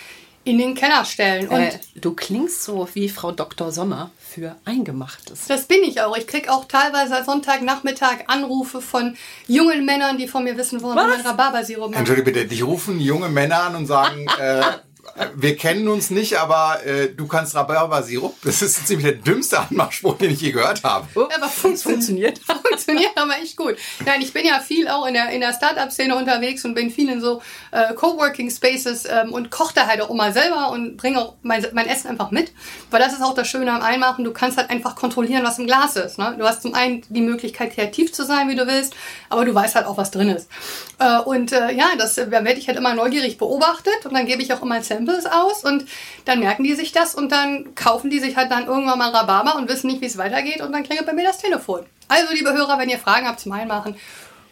in 0.45 0.57
den 0.57 0.75
Keller 0.75 1.05
stellen. 1.05 1.47
Und 1.47 1.59
Äh, 1.59 1.79
du 1.95 2.13
klingst 2.13 2.63
so 2.63 2.87
wie 2.93 3.09
Frau 3.09 3.31
Dr. 3.31 3.71
Sommer 3.71 4.11
für 4.19 4.55
Eingemachtes. 4.65 5.47
das 5.47 5.65
bin 5.65 5.83
ich 5.83 6.01
auch. 6.01 6.17
Ich 6.17 6.27
krieg 6.27 6.49
auch 6.49 6.65
teilweise 6.65 7.23
Sonntagnachmittag 7.23 8.25
Anrufe 8.27 8.81
von 8.81 9.15
jungen 9.47 9.85
Männern, 9.85 10.17
die 10.17 10.27
von 10.27 10.43
mir 10.43 10.57
wissen 10.57 10.81
wollen, 10.81 10.97
wie 10.97 11.17
man 11.17 11.21
Rhabarbersirup 11.21 11.89
macht. 11.91 11.99
Entschuldige 11.99 12.31
bitte, 12.31 12.45
dich 12.47 12.63
rufen 12.63 12.99
junge 12.99 13.29
Männer 13.29 13.63
an 13.63 13.75
und 13.75 13.85
sagen, 13.85 14.25
äh, 14.39 14.61
wir 15.35 15.55
kennen 15.57 15.87
uns 15.89 16.09
nicht, 16.09 16.39
aber 16.39 16.83
äh, 16.85 17.09
du 17.09 17.27
kannst 17.27 17.55
Rhabarber-Sirup. 17.55 18.35
Das 18.43 18.61
ist 18.61 18.87
ziemlich 18.87 19.05
der 19.05 19.15
dümmste 19.21 19.59
Anmachspruch, 19.59 20.17
den 20.17 20.31
ich 20.31 20.41
je 20.41 20.51
gehört 20.51 20.83
habe. 20.83 21.07
Ja, 21.15 21.37
aber 21.37 21.47
funktioniert. 21.49 22.39
Funktioniert 22.73 23.11
aber 23.15 23.37
echt 23.41 23.57
gut. 23.57 23.75
Nein, 24.05 24.21
ich 24.21 24.33
bin 24.33 24.45
ja 24.45 24.59
viel 24.59 24.87
auch 24.87 25.05
in 25.05 25.13
der, 25.13 25.29
in 25.29 25.41
der 25.41 25.53
Startup-Szene 25.53 26.15
unterwegs 26.15 26.65
und 26.65 26.73
bin 26.73 26.91
viel 26.91 27.09
in 27.09 27.21
so 27.21 27.41
äh, 27.71 27.93
Coworking 27.93 28.49
Spaces 28.49 29.05
ähm, 29.05 29.33
und 29.33 29.51
koche 29.51 29.73
da 29.75 29.87
halt 29.87 30.01
auch 30.01 30.09
immer 30.09 30.31
selber 30.31 30.71
und 30.71 30.97
bringe 30.97 31.19
auch 31.19 31.35
mein, 31.41 31.65
mein 31.73 31.87
Essen 31.87 32.09
einfach 32.09 32.31
mit. 32.31 32.51
Weil 32.91 32.99
das 32.99 33.13
ist 33.13 33.21
auch 33.21 33.33
das 33.33 33.47
Schöne 33.47 33.71
am 33.71 33.81
Einmachen. 33.81 34.23
Du 34.23 34.31
kannst 34.31 34.57
halt 34.57 34.69
einfach 34.69 34.95
kontrollieren, 34.95 35.43
was 35.43 35.59
im 35.59 35.65
Glas 35.65 35.95
ist. 35.95 36.17
Ne? 36.17 36.35
Du 36.37 36.45
hast 36.45 36.61
zum 36.61 36.73
einen 36.73 37.03
die 37.09 37.21
Möglichkeit, 37.21 37.73
kreativ 37.73 38.13
zu 38.13 38.25
sein, 38.25 38.49
wie 38.49 38.55
du 38.55 38.67
willst, 38.67 38.95
aber 39.29 39.45
du 39.45 39.53
weißt 39.53 39.75
halt 39.75 39.85
auch, 39.85 39.97
was 39.97 40.11
drin 40.11 40.29
ist. 40.29 40.49
Äh, 40.99 41.19
und 41.19 41.51
äh, 41.51 41.71
ja, 41.71 41.91
das 41.97 42.17
äh, 42.17 42.29
werde 42.31 42.53
ich 42.53 42.67
halt 42.67 42.77
immer 42.77 42.93
neugierig 42.93 43.37
beobachtet 43.37 44.05
und 44.05 44.13
dann 44.13 44.25
gebe 44.25 44.41
ich 44.41 44.53
auch 44.53 44.61
immer 44.61 44.81
Samples 44.81 45.25
aus 45.25 45.63
und 45.63 45.85
dann 46.25 46.39
merken 46.39 46.63
die 46.63 46.73
sich 46.73 46.91
das 46.91 47.15
und 47.15 47.31
dann 47.31 47.75
kaufen 47.75 48.09
die 48.09 48.19
sich 48.19 48.35
halt 48.35 48.51
dann 48.51 48.67
irgendwann 48.67 48.97
mal 48.97 49.09
Rhabarber 49.09 49.55
und 49.55 49.69
wissen 49.69 49.87
nicht, 49.87 50.01
wie 50.01 50.05
es 50.05 50.17
weitergeht 50.17 50.61
und 50.61 50.71
dann 50.71 50.83
klingelt 50.83 51.05
bei 51.05 51.13
mir 51.13 51.23
das 51.23 51.37
Telefon. 51.37 51.85
Also, 52.07 52.33
liebe 52.33 52.53
Hörer, 52.53 52.77
wenn 52.79 52.89
ihr 52.89 52.99
Fragen 52.99 53.27
habt 53.27 53.39
zum 53.39 53.51
Einmachen, 53.51 53.95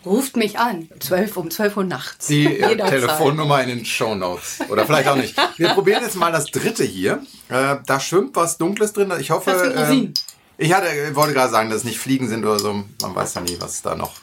ruft 0.05 0.35
mich 0.35 0.57
an. 0.59 0.89
12 0.99 1.37
um 1.37 1.51
12 1.51 1.77
Uhr 1.77 1.83
nachts. 1.83 2.27
Die 2.27 2.45
äh. 2.45 2.77
Telefonnummer 2.77 3.61
in 3.61 3.69
den 3.69 3.85
Show 3.85 4.15
Notes. 4.15 4.59
Oder 4.69 4.85
vielleicht 4.85 5.07
auch 5.07 5.15
nicht. 5.15 5.35
Wir 5.57 5.69
probieren 5.69 6.03
jetzt 6.03 6.15
mal 6.15 6.31
das 6.31 6.45
dritte 6.45 6.83
hier. 6.83 7.23
Äh, 7.49 7.77
da 7.85 7.99
schwimmt 7.99 8.35
was 8.35 8.57
Dunkles 8.57 8.93
drin. 8.93 9.11
Ich 9.19 9.31
hoffe. 9.31 9.51
Das 9.51 9.61
sind 9.61 9.77
Rosinen. 9.77 10.05
ähm, 10.05 10.13
ich 10.57 10.73
hatte, 10.73 11.15
wollte 11.15 11.33
gerade 11.33 11.51
sagen, 11.51 11.69
dass 11.69 11.79
es 11.79 11.83
nicht 11.85 11.99
Fliegen 11.99 12.29
sind 12.29 12.45
oder 12.45 12.59
so. 12.59 12.83
Man 13.01 13.15
weiß 13.15 13.33
ja 13.35 13.41
nie, 13.41 13.57
was 13.59 13.81
da 13.81 13.95
noch. 13.95 14.13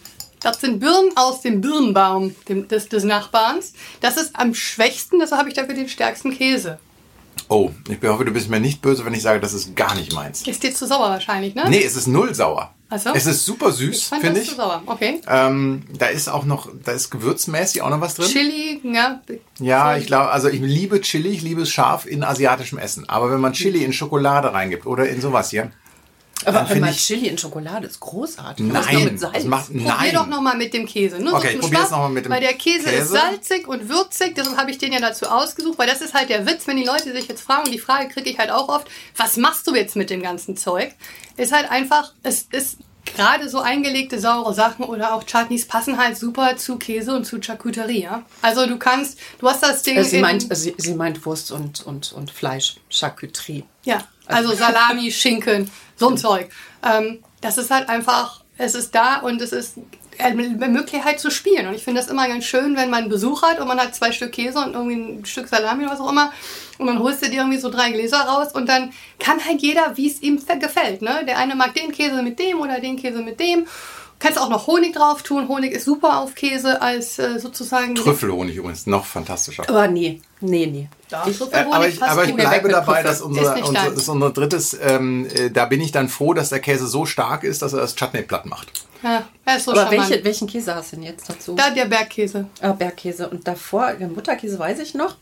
Das 0.41 0.61
sind 0.61 0.79
Birnen 0.79 1.11
aus 1.17 1.41
dem 1.41 1.61
Birnbaum 1.61 2.35
dem, 2.49 2.69
des, 2.69 2.89
des 2.89 3.03
Nachbarns. 3.03 3.73
Das 4.01 4.17
ist 4.17 4.37
am 4.37 4.55
schwächsten, 4.55 5.19
deshalb 5.19 5.41
habe 5.41 5.49
ich 5.49 5.57
dafür 5.57 5.75
den 5.75 5.89
stärksten 5.89 6.31
Käse. 6.31 6.79
Oh, 7.49 7.71
ich 7.89 8.07
hoffe, 8.07 8.25
du 8.25 8.31
bist 8.33 8.51
mir 8.51 8.61
nicht 8.61 8.83
böse, 8.83 9.05
wenn 9.05 9.15
ich 9.15 9.23
sage, 9.23 9.41
das 9.41 9.55
ist 9.55 9.75
gar 9.75 9.95
nicht 9.95 10.13
meins. 10.13 10.47
Ist 10.47 10.63
dir 10.63 10.75
zu 10.75 10.87
sauer 10.87 11.09
wahrscheinlich, 11.09 11.55
ne? 11.55 11.65
Nee, 11.69 11.83
es 11.83 11.97
ist 11.97 12.07
null 12.07 12.35
sauer. 12.35 12.75
Ach 12.91 12.99
so. 12.99 13.11
Es 13.15 13.27
ist 13.27 13.45
super 13.45 13.69
ich 13.69 13.77
süß, 13.77 14.05
fand 14.05 14.23
finde 14.23 14.41
das 14.41 14.45
ich. 14.45 14.51
zu 14.51 14.57
sauer. 14.57 14.83
Okay. 14.87 15.21
Ähm, 15.29 15.83
da 15.99 16.07
ist 16.07 16.29
auch 16.29 16.45
noch, 16.45 16.69
da 16.85 16.93
ist 16.93 17.11
gewürzmäßig 17.11 17.83
auch 17.83 17.91
noch 17.91 18.01
was 18.01 18.15
drin. 18.15 18.29
Chili, 18.29 18.81
ja. 18.83 19.21
Ja, 19.61 19.97
ich 19.97 20.07
glaube, 20.07 20.31
also 20.31 20.49
ich 20.49 20.61
liebe 20.61 21.01
Chili, 21.01 21.31
ich 21.31 21.43
liebe 21.43 21.63
es 21.63 21.71
scharf 21.71 22.07
in 22.07 22.23
asiatischem 22.23 22.79
Essen. 22.79 23.09
Aber 23.09 23.31
wenn 23.31 23.41
man 23.41 23.53
Chili 23.53 23.85
in 23.85 23.93
Schokolade 23.93 24.53
reingibt 24.53 24.87
oder 24.87 25.09
in 25.09 25.21
sowas 25.21 25.51
hier, 25.51 25.71
Aber 26.45 26.61
find 26.61 26.71
einmal 26.77 26.91
ich- 26.91 27.05
Chili 27.05 27.27
in 27.29 27.37
Schokolade 27.37 27.87
ist 27.89 27.99
großartig. 28.01 28.65
Nein, 28.67 29.19
das 29.21 29.45
macht 29.45 29.67
Probier 29.67 29.83
nein. 29.87 30.15
doch 30.15 30.27
nochmal 30.29 30.57
mit 30.57 30.73
dem 30.73 30.87
Käse. 30.87 31.19
Nur 31.19 31.35
Okay, 31.35 31.55
so 31.57 31.63
zum 31.67 31.75
Spaß, 31.75 31.91
mal 31.91 32.09
mit 32.11 32.25
dem 32.27 32.33
Weil 32.33 32.41
der 32.41 32.55
Käse, 32.55 32.89
ist 32.91 32.99
Käse. 32.99 33.13
salzig 33.13 33.67
und 33.67 33.89
würzig, 33.89 34.35
deshalb 34.37 34.57
habe 34.57 34.71
ich 34.71 34.79
den 34.79 34.93
ja 34.93 35.01
dazu 35.01 35.27
ausgesucht, 35.27 35.79
weil 35.79 35.89
das 35.89 36.01
ist 36.01 36.15
halt 36.15 36.29
der 36.31 36.47
Witz, 36.47 36.67
wenn 36.67 36.77
die 36.77 36.85
Leute 36.85 37.13
sich 37.13 37.27
jetzt 37.29 37.41
fragen, 37.43 37.65
und 37.67 37.73
die 37.73 37.79
Frage 37.81 38.09
kriege 38.09 38.31
ich 38.31 38.39
halt 38.39 38.51
auch 38.51 38.69
oft, 38.69 38.87
was 39.17 39.37
machst 39.37 39.67
du 39.67 39.75
jetzt 39.75 39.97
mit 39.97 40.11
dem 40.11 40.23
ganzen 40.23 40.57
Zeug? 40.57 40.93
Ist 41.37 41.53
halt 41.53 41.71
einfach, 41.71 42.13
es 42.23 42.43
ist 42.53 42.79
gerade 43.15 43.49
so 43.49 43.61
eingelegte 43.61 44.19
saure 44.19 44.55
Sachen 44.55 44.85
oder 44.85 45.15
auch 45.15 45.25
Chutneys 45.25 45.67
passen 45.67 45.99
halt 45.99 46.17
super 46.17 46.57
zu 46.57 46.77
Käse 46.77 47.15
und 47.15 47.25
zu 47.25 47.41
Charcuterie. 47.43 48.03
Ja? 48.03 48.23
Also 48.43 48.67
du 48.67 48.79
kannst, 48.79 49.19
du 49.39 49.49
hast 49.49 49.63
das 49.63 49.83
Ding 49.83 49.97
Äh, 49.97 50.05
Sie 50.05 50.17
in- 50.17 50.23
meint, 50.23 50.57
sie, 50.57 50.75
sie 50.79 50.95
meint 50.95 51.25
Wurst 51.27 51.51
und, 51.53 51.85
und, 51.87 52.13
und 52.13 52.31
Fleisch, 52.31 52.77
Charcuterie. 52.91 53.65
Ja, 53.85 53.99
also 54.27 54.55
Salami, 54.55 55.11
Schinken, 55.11 55.71
so 55.97 56.09
ein 56.11 56.17
Zeug. 56.19 56.51
Ähm, 56.85 57.23
das 57.41 57.59
ist 57.59 57.71
halt 57.71 57.89
einfach, 57.89 58.43
es 58.57 58.75
ist 58.75 58.95
da 58.95 59.19
und 59.19 59.41
es 59.41 59.53
ist 59.53 59.75
Möglichkeit 60.35 61.21
zu 61.21 61.31
spielen. 61.31 61.67
Und 61.67 61.75
ich 61.75 61.85
finde 61.85 62.01
das 62.01 62.11
immer 62.11 62.29
ganz 62.29 62.45
schön, 62.45 62.77
wenn 62.77 62.91
man 62.91 63.09
Besuch 63.09 63.43
hat 63.43 63.61
und 63.61 63.69
man 63.69 63.79
hat 63.79 63.95
zwei 63.95 64.13
Stück 64.13 64.33
Käse 64.33 64.59
und 64.59 64.75
irgendwie 64.75 64.97
ein 64.97 65.25
Stück 65.25 65.49
Salami 65.49 65.85
oder 65.85 65.93
was 65.93 66.01
auch 66.01 66.11
immer. 66.11 66.33
Und 66.79 66.87
dann 66.87 66.99
holst 67.01 67.25
du 67.25 67.31
dir 67.31 67.39
irgendwie 67.39 67.59
so 67.59 67.71
drei 67.71 67.91
Gläser 67.91 68.21
raus 68.21 68.53
und 68.53 68.69
dann 68.69 68.93
kann 69.19 69.45
halt 69.45 69.61
jeder, 69.61 69.97
wie 69.97 70.09
es 70.09 70.23
ihm 70.23 70.41
gefällt. 70.61 71.03
Ne? 71.03 71.25
Der 71.27 71.39
eine 71.39 71.55
mag 71.55 71.75
den 71.75 71.93
Käse 71.93 72.23
mit 72.23 72.39
dem 72.39 72.61
oder 72.61 72.81
den 72.81 72.97
Käse 72.97 73.23
mit 73.23 73.41
dem. 73.41 73.67
Kannst 74.21 74.41
auch 74.41 74.49
noch 74.49 74.67
Honig 74.67 74.95
drauf 74.95 75.23
tun. 75.23 75.47
Honig 75.47 75.73
ist 75.73 75.85
super 75.85 76.19
auf 76.19 76.35
Käse 76.35 76.83
als 76.83 77.21
äh, 77.21 77.39
sozusagen. 77.39 77.95
Trüffelhonig 77.95 78.57
übrigens, 78.57 78.87
noch 78.87 79.05
fantastischer. 79.05 79.63
Aber 79.69 79.87
nee, 79.87 80.21
nee, 80.41 80.67
nee. 80.67 80.89
Ja, 81.09 81.25
Ich, 81.29 81.41
Äh, 81.41 81.67
aber 81.71 81.87
ich, 81.87 82.03
aber 82.03 82.25
ich 82.25 82.35
bleibe 82.35 82.69
dabei, 82.69 83.05
dass 83.05 83.23
unser, 83.23 83.55
unser, 83.57 83.73
deins. 83.73 83.91
das 83.91 84.03
ist 84.03 84.09
unser 84.09 84.31
drittes, 84.31 84.77
ähm, 84.83 85.29
äh, 85.33 85.51
da 85.51 85.67
bin 85.67 85.81
ich 85.81 85.93
dann 85.93 86.09
froh, 86.09 86.35
dass 86.35 86.49
der 86.49 86.59
Käse 86.59 86.89
so 86.89 87.07
stark 87.07 87.45
ist, 87.45 87.63
dass 87.63 87.73
er 87.73 87.81
das 87.81 87.95
Chutney 87.95 88.23
platt 88.23 88.45
macht. 88.47 88.73
Ja, 89.03 89.29
er 89.45 89.57
ist 89.57 89.65
so 89.65 89.73
aber 89.73 89.91
welche, 89.91 90.25
welchen 90.25 90.49
Käse 90.49 90.75
hast 90.75 90.93
du 90.93 90.97
denn 90.97 91.05
jetzt 91.05 91.29
dazu? 91.31 91.55
Da 91.55 91.71
der 91.71 91.85
Bergkäse. 91.85 92.47
Ah, 92.61 92.73
Bergkäse. 92.73 93.29
Und 93.29 93.47
davor, 93.47 93.93
der 93.93 94.07
Butterkäse 94.09 94.59
weiß 94.59 94.81
ich 94.81 94.95
noch. 94.95 95.17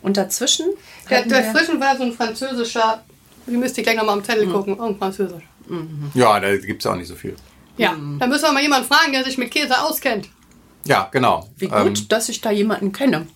Und 0.00 0.16
dazwischen. 0.16 0.66
Der, 1.10 1.28
wir- 1.28 1.42
Frischen 1.52 1.78
war 1.80 1.96
so 1.96 2.04
ein 2.04 2.12
französischer, 2.12 3.02
ihr 3.46 3.58
müsst 3.58 3.76
ihr 3.76 3.82
gleich 3.84 3.96
nochmal 3.96 4.16
am 4.18 4.24
Zettel 4.24 4.46
Mhm. 4.46 4.52
gucken, 4.52 4.72
irgendein 4.76 4.98
französisch. 4.98 5.42
Ja, 6.14 6.40
da 6.40 6.56
gibt 6.56 6.82
es 6.82 6.86
auch 6.86 6.96
nicht 6.96 7.08
so 7.08 7.14
viel. 7.16 7.36
Ja, 7.76 7.92
Mhm. 7.92 8.18
da 8.18 8.26
müssen 8.26 8.44
wir 8.44 8.52
mal 8.52 8.62
jemanden 8.62 8.88
fragen, 8.88 9.12
der 9.12 9.24
sich 9.24 9.36
mit 9.36 9.50
Käse 9.50 9.78
auskennt. 9.82 10.28
Ja, 10.84 11.08
genau. 11.12 11.48
Wie 11.58 11.66
gut, 11.68 11.98
Ähm, 11.98 12.08
dass 12.08 12.28
ich 12.30 12.40
da 12.40 12.50
jemanden 12.50 12.92
kenne. 12.92 13.26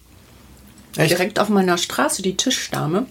echt? 0.97 1.11
Direkt 1.11 1.39
auf 1.39 1.49
meiner 1.51 1.77
Straße, 1.79 2.23
die 2.23 2.37
Tischdame. 2.37 3.07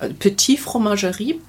äh, 0.00 0.08
Petit 0.14 0.58
Fromagerie. 0.58 1.40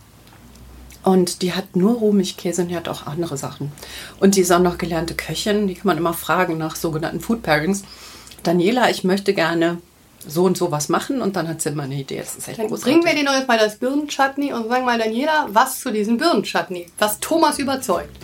Und 1.03 1.41
die 1.41 1.53
hat 1.53 1.75
nur 1.75 1.95
Rohmilchkäse 1.95 2.61
und 2.61 2.67
die 2.67 2.75
hat 2.75 2.87
auch 2.87 3.07
andere 3.07 3.37
Sachen. 3.37 3.71
Und 4.19 4.35
die 4.35 4.41
ist 4.41 4.51
auch 4.51 4.59
noch 4.59 4.77
gelernte 4.77 5.15
Köchin. 5.15 5.67
Die 5.67 5.73
kann 5.73 5.87
man 5.87 5.97
immer 5.97 6.13
fragen 6.13 6.57
nach 6.57 6.75
sogenannten 6.75 7.19
Food 7.19 7.41
Pairings. 7.41 7.83
Daniela, 8.43 8.89
ich 8.89 9.03
möchte 9.03 9.33
gerne 9.33 9.77
so 10.27 10.43
und 10.43 10.57
so 10.57 10.71
was 10.71 10.89
machen. 10.89 11.21
Und 11.21 11.35
dann 11.35 11.47
hat 11.47 11.61
sie 11.61 11.69
immer 11.69 11.83
eine 11.83 11.95
Idee. 11.95 12.19
Das 12.19 12.35
ist 12.35 12.47
echt 12.47 12.59
Dann 12.59 12.67
großartig. 12.67 12.93
bringen 12.93 13.05
wir 13.05 13.15
dir 13.19 13.25
doch 13.25 13.35
jetzt 13.37 13.47
mal 13.47 13.57
das 13.57 13.77
Birnenchutney 13.77 14.53
und 14.53 14.69
sagen 14.69 14.85
mal 14.85 14.99
Daniela, 14.99 15.47
was 15.49 15.79
zu 15.79 15.91
diesem 15.91 16.17
Birnenchutney, 16.17 16.87
was 16.99 17.19
Thomas 17.19 17.57
überzeugt. 17.57 18.15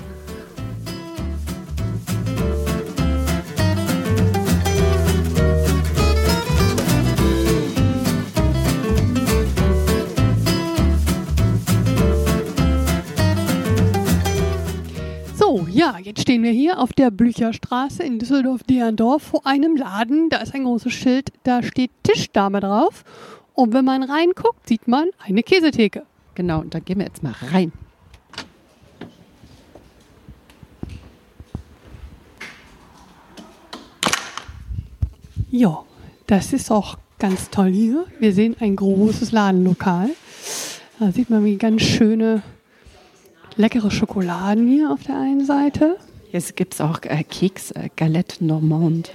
Ja, 15.98 16.04
jetzt 16.04 16.22
stehen 16.22 16.44
wir 16.44 16.52
hier 16.52 16.80
auf 16.80 16.94
der 16.94 17.10
Blücherstraße 17.12 18.04
in 18.04 18.20
Düsseldorf-Derndorf 18.20 19.24
vor 19.24 19.48
einem 19.48 19.76
Laden. 19.76 20.30
Da 20.30 20.38
ist 20.38 20.54
ein 20.54 20.64
großes 20.64 20.94
Schild, 20.94 21.32
da 21.44 21.64
steht 21.64 21.92
Tischdame 22.04 22.60
drauf. 22.60 23.04
Und 23.54 23.74
wenn 23.74 23.86
man 23.86 24.04
reinguckt, 24.04 24.68
sieht 24.68 24.88
man 24.88 25.10
eine 25.20 25.42
Käsetheke. 25.42 26.04
Genau, 26.36 26.60
und 26.62 26.74
da 26.74 26.80
gehen 26.80 27.00
wir 27.00 27.06
jetzt 27.06 27.24
mal 27.24 27.34
rein. 27.52 27.72
Ja, 35.50 35.84
das 36.28 36.54
ist 36.54 36.70
auch 36.70 36.98
ganz 37.18 37.50
toll 37.50 37.72
hier. 37.72 38.06
Wir 38.20 38.34
sehen 38.34 38.56
ein 38.60 38.76
großes 38.76 39.32
Ladenlokal. 39.32 40.10
Da 41.00 41.12
sieht 41.12 41.30
man 41.30 41.44
wie 41.46 41.56
ganz 41.56 41.82
schöne, 41.82 42.44
leckere 43.58 43.92
Schokoladen 43.92 44.68
hier 44.68 44.92
auf 44.92 45.04
der 45.04 45.20
einen 45.20 45.46
Seite. 45.46 45.98
Jetzt 46.32 46.56
gibt 46.56 46.74
es 46.74 46.82
auch 46.82 47.02
äh, 47.04 47.24
Keks, 47.24 47.72
äh, 47.72 47.90
Galette 47.96 48.46
Normande. 48.46 49.10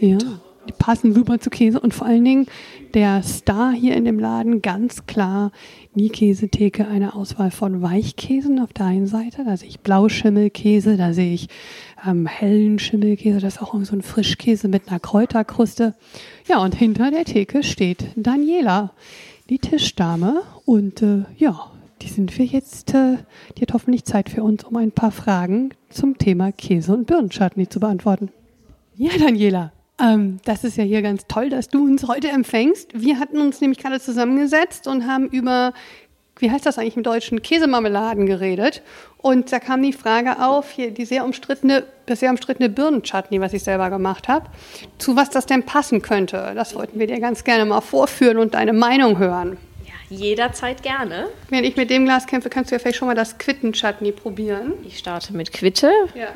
Ja, 0.00 0.18
die 0.66 0.72
passen 0.78 1.12
super 1.12 1.38
zu 1.38 1.50
Käse 1.50 1.78
und 1.78 1.92
vor 1.92 2.06
allen 2.06 2.24
Dingen 2.24 2.46
der 2.94 3.22
Star 3.22 3.72
hier 3.72 3.94
in 3.96 4.04
dem 4.04 4.18
Laden 4.18 4.62
ganz 4.62 5.04
klar 5.06 5.52
die 5.94 6.08
Käsetheke, 6.08 6.88
eine 6.88 7.14
Auswahl 7.14 7.50
von 7.50 7.82
Weichkäsen 7.82 8.58
auf 8.60 8.72
der 8.72 8.86
einen 8.86 9.06
Seite. 9.06 9.44
Da 9.44 9.56
sehe 9.56 9.68
ich 9.68 9.80
Blauschimmelkäse, 9.80 10.96
da 10.96 11.12
sehe 11.12 11.34
ich 11.34 11.48
ähm, 12.06 12.26
hellen 12.26 12.78
Schimmelkäse, 12.78 13.40
das 13.40 13.56
ist 13.56 13.62
auch 13.62 13.74
so 13.82 13.94
ein 13.94 14.02
Frischkäse 14.02 14.68
mit 14.68 14.88
einer 14.88 15.00
Kräuterkruste. 15.00 15.94
Ja, 16.48 16.62
und 16.62 16.74
hinter 16.74 17.10
der 17.10 17.24
Theke 17.24 17.62
steht 17.62 18.06
Daniela, 18.16 18.92
die 19.50 19.58
Tischdame. 19.58 20.42
Und 20.64 21.02
äh, 21.02 21.24
ja, 21.36 21.70
die 22.04 22.10
sind 22.10 22.36
wir 22.38 22.44
jetzt, 22.44 22.92
äh, 22.94 23.16
die 23.56 23.62
hat 23.62 23.72
hoffentlich 23.72 24.04
Zeit 24.04 24.28
für 24.28 24.42
uns, 24.42 24.62
um 24.62 24.76
ein 24.76 24.92
paar 24.92 25.10
Fragen 25.10 25.70
zum 25.88 26.18
Thema 26.18 26.52
Käse 26.52 26.92
und 26.92 27.06
Birnenchutney 27.06 27.68
zu 27.68 27.80
beantworten. 27.80 28.30
Ja, 28.96 29.10
Daniela, 29.18 29.72
ähm, 29.98 30.38
das 30.44 30.64
ist 30.64 30.76
ja 30.76 30.84
hier 30.84 31.00
ganz 31.00 31.26
toll, 31.26 31.48
dass 31.48 31.68
du 31.68 31.82
uns 31.82 32.06
heute 32.06 32.28
empfängst. 32.28 32.90
Wir 32.94 33.18
hatten 33.18 33.40
uns 33.40 33.60
nämlich 33.60 33.78
gerade 33.78 34.00
zusammengesetzt 34.00 34.86
und 34.86 35.06
haben 35.06 35.28
über, 35.28 35.72
wie 36.38 36.50
heißt 36.50 36.66
das 36.66 36.78
eigentlich 36.78 36.98
im 36.98 37.04
Deutschen, 37.04 37.40
Käsemarmeladen 37.40 38.26
geredet. 38.26 38.82
Und 39.16 39.50
da 39.50 39.58
kam 39.58 39.82
die 39.82 39.94
Frage 39.94 40.44
auf, 40.44 40.72
hier 40.72 40.90
die 40.90 41.06
sehr 41.06 41.24
umstrittene, 41.24 41.84
das 42.04 42.20
sehr 42.20 42.30
umstrittene 42.30 42.68
Birnenchutney, 42.68 43.40
was 43.40 43.54
ich 43.54 43.62
selber 43.62 43.88
gemacht 43.88 44.28
habe, 44.28 44.50
zu 44.98 45.16
was 45.16 45.30
das 45.30 45.46
denn 45.46 45.62
passen 45.62 46.02
könnte. 46.02 46.52
Das 46.54 46.74
wollten 46.74 46.98
wir 46.98 47.06
dir 47.06 47.18
ganz 47.18 47.44
gerne 47.44 47.64
mal 47.64 47.80
vorführen 47.80 48.36
und 48.36 48.52
deine 48.52 48.74
Meinung 48.74 49.18
hören. 49.18 49.56
Jederzeit 50.10 50.82
gerne. 50.82 51.28
Wenn 51.48 51.64
ich 51.64 51.76
mit 51.76 51.90
dem 51.90 52.04
Glas 52.04 52.26
kämpfe, 52.26 52.50
kannst 52.50 52.70
du 52.70 52.74
ja 52.74 52.78
vielleicht 52.78 52.98
schon 52.98 53.08
mal 53.08 53.14
das 53.14 53.38
Quittenchutney 53.38 54.12
probieren. 54.12 54.74
Ich 54.84 54.98
starte 54.98 55.34
mit 55.34 55.52
Quitte. 55.52 55.90
Ja. 56.14 56.28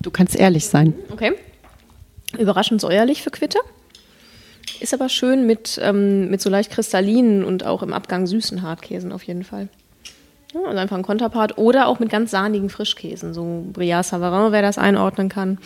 Du 0.00 0.10
kannst 0.10 0.34
ehrlich 0.34 0.66
sein. 0.66 0.94
Okay. 1.10 1.32
Überraschend 2.38 2.80
säuerlich 2.80 3.22
für 3.22 3.30
Quitte. 3.30 3.58
Ist 4.80 4.92
aber 4.92 5.08
schön 5.08 5.46
mit, 5.46 5.78
ähm, 5.80 6.28
mit 6.28 6.40
so 6.40 6.50
leicht 6.50 6.70
kristallinen 6.70 7.44
und 7.44 7.64
auch 7.64 7.82
im 7.84 7.92
Abgang 7.92 8.26
süßen 8.26 8.62
Hartkäsen 8.62 9.12
auf 9.12 9.22
jeden 9.22 9.44
Fall. 9.44 9.68
Ja, 10.54 10.60
also 10.66 10.78
einfach 10.78 10.96
ein 10.96 11.04
Konterpart 11.04 11.56
oder 11.56 11.86
auch 11.86 12.00
mit 12.00 12.10
ganz 12.10 12.32
sahnigen 12.32 12.68
Frischkäsen. 12.68 13.32
So 13.32 13.64
Brillat 13.72 14.06
Savarin, 14.06 14.52
wer 14.52 14.62
das 14.62 14.76
einordnen 14.76 15.28
kann. 15.28 15.58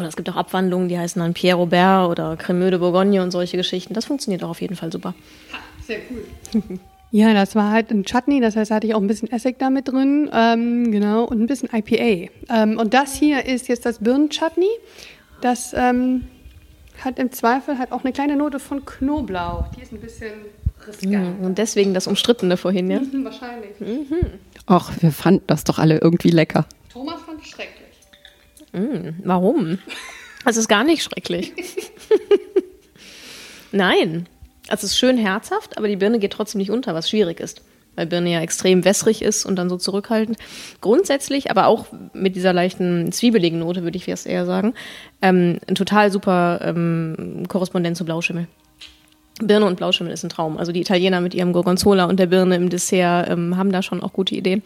Oder 0.00 0.08
es 0.08 0.16
gibt 0.16 0.28
auch 0.30 0.36
Abwandlungen, 0.36 0.88
die 0.88 0.98
heißen 0.98 1.20
dann 1.20 1.34
Pierre 1.34 1.58
Robert 1.58 2.08
oder 2.10 2.36
Cremeux 2.36 2.70
de 2.70 2.78
Bourgogne 2.78 3.22
und 3.22 3.30
solche 3.30 3.56
Geschichten. 3.56 3.94
Das 3.94 4.06
funktioniert 4.06 4.42
auch 4.42 4.50
auf 4.50 4.60
jeden 4.60 4.76
Fall 4.76 4.90
super. 4.90 5.14
Sehr 5.86 5.98
cool. 6.10 6.78
Ja, 7.12 7.34
das 7.34 7.56
war 7.56 7.72
halt 7.72 7.90
ein 7.90 8.04
Chutney, 8.04 8.40
das 8.40 8.54
heißt, 8.54 8.70
da 8.70 8.76
hatte 8.76 8.86
ich 8.86 8.94
auch 8.94 9.00
ein 9.00 9.08
bisschen 9.08 9.32
Essig 9.32 9.58
da 9.58 9.68
mit 9.68 9.88
drin, 9.88 10.30
ähm, 10.32 10.92
genau, 10.92 11.24
und 11.24 11.40
ein 11.40 11.48
bisschen 11.48 11.68
IPA. 11.72 12.30
Ähm, 12.48 12.78
und 12.78 12.94
das 12.94 13.16
hier 13.16 13.44
ist 13.46 13.66
jetzt 13.66 13.84
das 13.84 13.98
Birnenchutney. 13.98 14.70
Das 15.40 15.72
ähm, 15.76 16.28
hat 17.04 17.18
im 17.18 17.32
Zweifel 17.32 17.80
halt 17.80 17.90
auch 17.90 18.04
eine 18.04 18.12
kleine 18.12 18.36
Note 18.36 18.60
von 18.60 18.84
Knoblauch. 18.84 19.66
Die 19.76 19.82
ist 19.82 19.90
ein 19.92 19.98
bisschen 19.98 20.34
Mhm. 21.02 21.44
Und 21.44 21.58
deswegen 21.58 21.94
das 21.94 22.06
Umstrittene 22.06 22.56
vorhin, 22.56 22.90
ja? 22.90 23.00
Mhm, 23.12 23.24
wahrscheinlich. 23.24 23.70
Ach, 24.66 24.92
wir 25.00 25.12
fanden 25.12 25.44
das 25.46 25.64
doch 25.64 25.78
alle 25.78 25.98
irgendwie 25.98 26.30
lecker. 26.30 26.66
Thomas 26.92 27.20
fand 27.22 27.40
es 27.42 27.48
schrecklich. 27.48 27.79
Warum? 28.72 29.78
Es 30.44 30.56
ist 30.56 30.68
gar 30.68 30.84
nicht 30.84 31.02
schrecklich. 31.02 31.52
Nein. 33.72 34.26
Es 34.68 34.84
ist 34.84 34.96
schön 34.96 35.18
herzhaft, 35.18 35.76
aber 35.76 35.88
die 35.88 35.96
Birne 35.96 36.18
geht 36.18 36.32
trotzdem 36.32 36.60
nicht 36.60 36.70
unter, 36.70 36.94
was 36.94 37.10
schwierig 37.10 37.40
ist. 37.40 37.62
Weil 37.96 38.06
Birne 38.06 38.30
ja 38.30 38.40
extrem 38.40 38.84
wässrig 38.84 39.20
ist 39.20 39.44
und 39.44 39.56
dann 39.56 39.68
so 39.68 39.76
zurückhaltend. 39.76 40.38
Grundsätzlich, 40.80 41.50
aber 41.50 41.66
auch 41.66 41.86
mit 42.12 42.36
dieser 42.36 42.52
leichten 42.52 43.10
zwiebeligen 43.10 43.58
Note, 43.58 43.82
würde 43.82 43.96
ich 43.96 44.06
jetzt 44.06 44.26
eher 44.26 44.46
sagen, 44.46 44.74
ähm, 45.22 45.58
ein 45.66 45.74
total 45.74 46.12
super 46.12 46.60
ähm, 46.62 47.44
Korrespondent 47.48 47.96
zu 47.96 48.04
Blauschimmel. 48.04 48.46
Birne 49.42 49.66
und 49.66 49.76
Blauschimmel 49.76 50.12
ist 50.12 50.22
ein 50.22 50.28
Traum. 50.28 50.56
Also 50.56 50.70
die 50.70 50.80
Italiener 50.80 51.20
mit 51.20 51.34
ihrem 51.34 51.52
Gorgonzola 51.52 52.04
und 52.04 52.20
der 52.20 52.26
Birne 52.26 52.56
im 52.56 52.70
Dessert 52.70 53.28
ähm, 53.28 53.56
haben 53.56 53.72
da 53.72 53.82
schon 53.82 54.02
auch 54.02 54.12
gute 54.12 54.34
Ideen. 54.34 54.62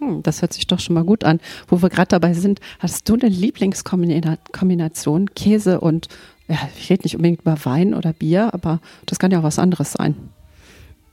Hm, 0.00 0.22
das 0.22 0.42
hört 0.42 0.52
sich 0.52 0.66
doch 0.66 0.80
schon 0.80 0.94
mal 0.94 1.04
gut 1.04 1.24
an. 1.24 1.40
Wo 1.68 1.82
wir 1.82 1.88
gerade 1.88 2.08
dabei 2.08 2.32
sind, 2.32 2.60
hast 2.78 3.08
du 3.08 3.14
eine 3.14 3.28
Lieblingskombination 3.28 5.34
Käse 5.34 5.80
und, 5.80 6.08
ja, 6.48 6.58
ich 6.78 6.90
rede 6.90 7.04
nicht 7.04 7.16
unbedingt 7.16 7.42
über 7.42 7.56
Wein 7.64 7.94
oder 7.94 8.12
Bier, 8.12 8.52
aber 8.52 8.80
das 9.06 9.18
kann 9.18 9.30
ja 9.30 9.40
auch 9.40 9.44
was 9.44 9.58
anderes 9.58 9.92
sein. 9.92 10.16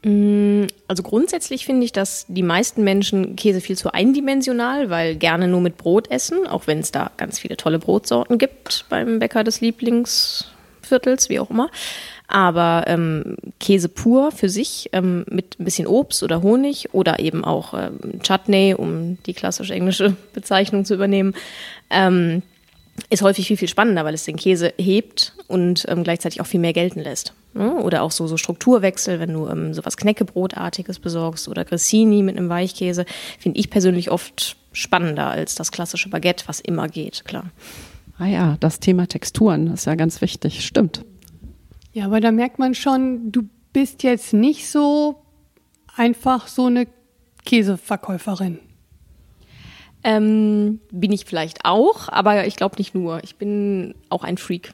Also 0.03 1.03
grundsätzlich 1.03 1.65
finde 1.65 1.83
ich, 1.83 1.91
dass 1.91 2.25
die 2.29 2.43
meisten 2.43 2.83
Menschen 2.83 3.35
Käse 3.35 3.59
viel 3.59 3.77
zu 3.77 3.91
eindimensional, 3.91 4.89
weil 4.89 5.15
gerne 5.15 5.49
nur 5.49 5.59
mit 5.59 5.75
Brot 5.75 6.09
essen, 6.09 6.47
auch 6.47 6.67
wenn 6.67 6.79
es 6.79 6.91
da 6.91 7.11
ganz 7.17 7.39
viele 7.39 7.57
tolle 7.57 7.79
Brotsorten 7.79 8.37
gibt 8.37 8.85
beim 8.89 9.19
Bäcker 9.19 9.43
des 9.43 9.59
Lieblingsviertels, 9.59 11.29
wie 11.29 11.39
auch 11.39 11.49
immer. 11.49 11.69
Aber 12.27 12.83
ähm, 12.87 13.37
Käse 13.59 13.87
pur 13.87 14.31
für 14.31 14.49
sich 14.49 14.89
ähm, 14.91 15.25
mit 15.29 15.59
ein 15.59 15.65
bisschen 15.65 15.87
Obst 15.87 16.23
oder 16.23 16.41
Honig 16.41 16.89
oder 16.93 17.19
eben 17.19 17.45
auch 17.45 17.73
ähm, 17.73 18.21
Chutney, 18.21 18.75
um 18.77 19.17
die 19.25 19.33
klassische 19.33 19.73
englische 19.73 20.15
Bezeichnung 20.33 20.83
zu 20.83 20.93
übernehmen, 20.93 21.33
ähm, 21.89 22.43
ist 23.09 23.21
häufig 23.21 23.47
viel, 23.47 23.57
viel 23.57 23.67
spannender, 23.67 24.03
weil 24.03 24.13
es 24.13 24.25
den 24.25 24.35
Käse 24.35 24.73
hebt 24.77 25.33
und 25.47 25.85
ähm, 25.87 26.03
gleichzeitig 26.03 26.41
auch 26.41 26.47
viel 26.47 26.59
mehr 26.59 26.73
gelten 26.73 26.99
lässt. 26.99 27.33
Ne? 27.53 27.75
Oder 27.75 28.01
auch 28.01 28.11
so, 28.11 28.27
so 28.27 28.37
Strukturwechsel, 28.37 29.19
wenn 29.19 29.33
du 29.33 29.47
ähm, 29.47 29.73
sowas 29.73 29.97
Knäckebrotartiges 29.97 30.99
besorgst 30.99 31.47
oder 31.47 31.63
Grissini 31.63 32.23
mit 32.23 32.37
einem 32.37 32.49
Weichkäse, 32.49 33.05
finde 33.39 33.59
ich 33.59 33.69
persönlich 33.69 34.11
oft 34.11 34.57
spannender 34.73 35.27
als 35.27 35.55
das 35.55 35.71
klassische 35.71 36.09
Baguette, 36.09 36.47
was 36.47 36.59
immer 36.59 36.87
geht, 36.87 37.23
klar. 37.25 37.51
Ah 38.19 38.25
ja, 38.25 38.57
das 38.59 38.79
Thema 38.79 39.07
Texturen 39.07 39.67
ist 39.67 39.85
ja 39.85 39.95
ganz 39.95 40.21
wichtig, 40.21 40.65
stimmt. 40.65 41.05
Ja, 41.97 42.05
aber 42.05 42.21
da 42.21 42.31
merkt 42.31 42.59
man 42.59 42.75
schon, 42.75 43.31
du 43.31 43.49
bist 43.73 44.03
jetzt 44.03 44.31
nicht 44.31 44.69
so 44.69 45.15
einfach 45.95 46.47
so 46.47 46.67
eine 46.67 46.85
Käseverkäuferin. 47.43 48.59
Ähm, 50.03 50.79
bin 50.91 51.11
ich 51.11 51.25
vielleicht 51.25 51.65
auch, 51.65 52.07
aber 52.07 52.45
ich 52.45 52.55
glaube 52.55 52.75
nicht 52.77 52.93
nur. 52.93 53.23
Ich 53.23 53.37
bin 53.37 53.95
auch 54.09 54.23
ein 54.23 54.37
Freak. 54.37 54.73